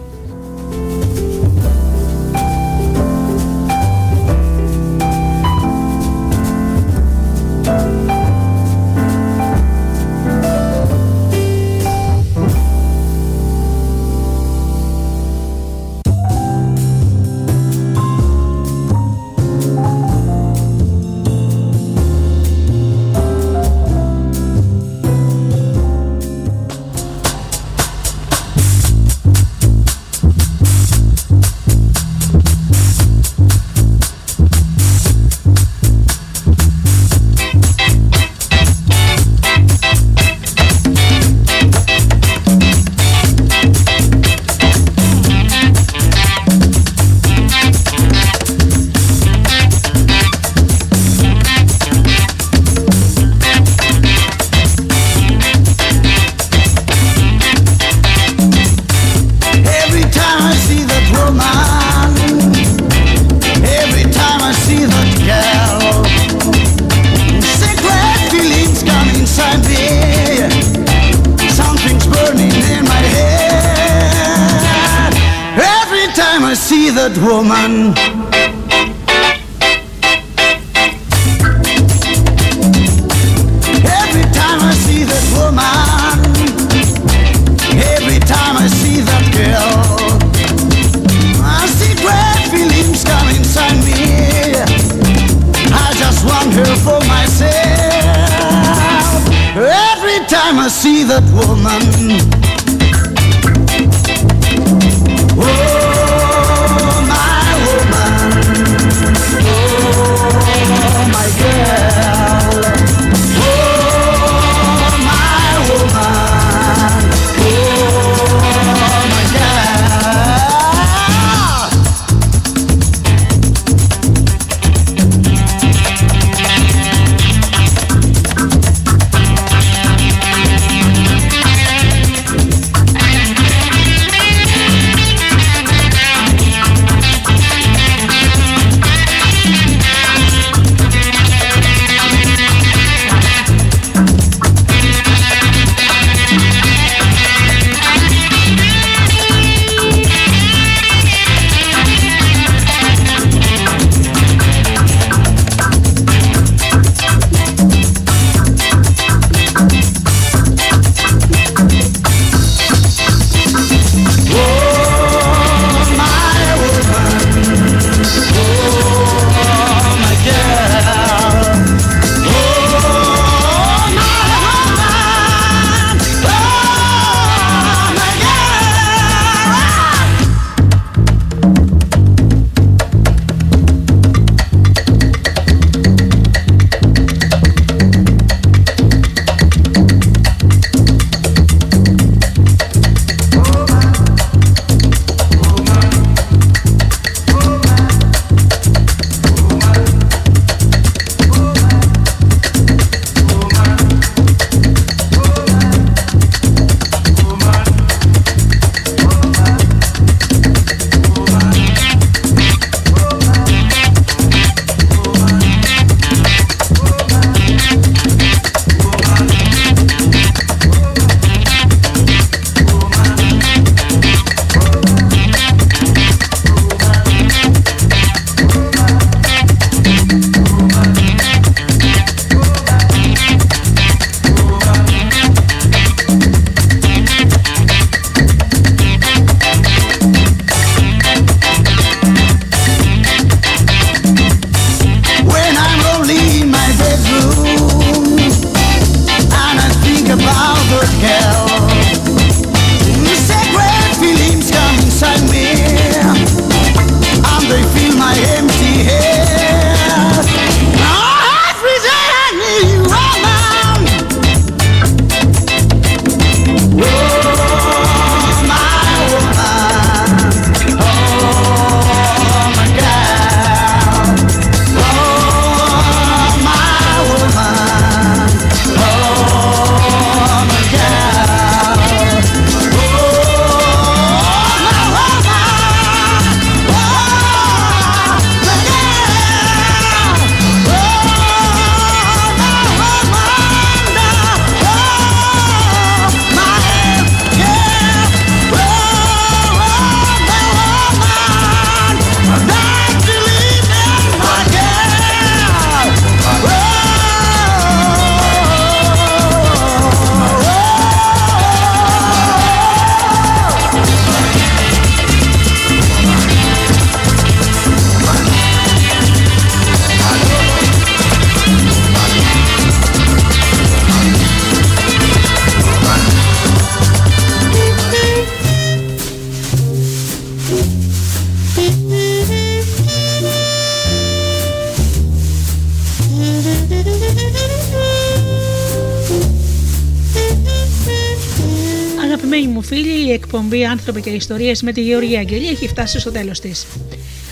Άνθρωποι 343.75 344.01
και 344.01 344.09
Ιστορίες 344.09 344.61
με 344.61 344.71
τη 344.71 344.81
Γεωργία 344.81 345.19
Αγγελία 345.19 345.49
έχει 345.49 345.67
φτάσει 345.67 345.99
στο 345.99 346.11
τέλος 346.11 346.39
της. 346.39 346.65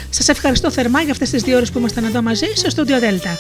Σας 0.10 0.28
ευχαριστώ 0.28 0.72
θερμά 0.72 1.02
για 1.02 1.12
αυτές 1.12 1.30
τις 1.30 1.42
δύο 1.42 1.56
ώρες 1.56 1.72
που 1.72 1.80
ήμασταν 1.80 2.04
εδώ 2.04 2.22
μαζί 2.22 2.46
στο 2.56 2.70
Studio 2.76 3.04
Delta. 3.04 3.38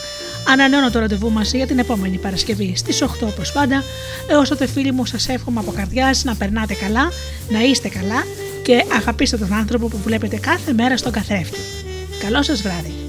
Ανανεώνω 0.47 0.91
το 0.91 0.99
ραντεβού 0.99 1.31
μας 1.31 1.53
για 1.53 1.67
την 1.67 1.80
επόμενη 1.80 2.17
Παρασκευή 2.17 2.73
στις 2.75 3.01
8 3.01 3.07
όπως 3.21 3.51
πάντα. 3.51 3.84
Έως 4.27 4.49
τότε 4.49 4.67
φίλοι 4.67 4.91
μου 4.91 5.05
σας 5.05 5.27
εύχομαι 5.27 5.59
από 5.59 5.71
καρδιάς 5.71 6.23
να 6.23 6.35
περνάτε 6.35 6.73
καλά, 6.73 7.11
να 7.49 7.61
είστε 7.61 7.88
καλά 7.89 8.23
και 8.63 8.85
αγαπήστε 8.93 9.38
τον 9.38 9.53
άνθρωπο 9.53 9.88
που 9.88 9.97
βλέπετε 10.03 10.38
κάθε 10.38 10.73
μέρα 10.73 10.97
στον 10.97 11.11
καθρέφτη. 11.11 11.59
Καλό 12.19 12.43
σας 12.43 12.61
βράδυ. 12.61 13.02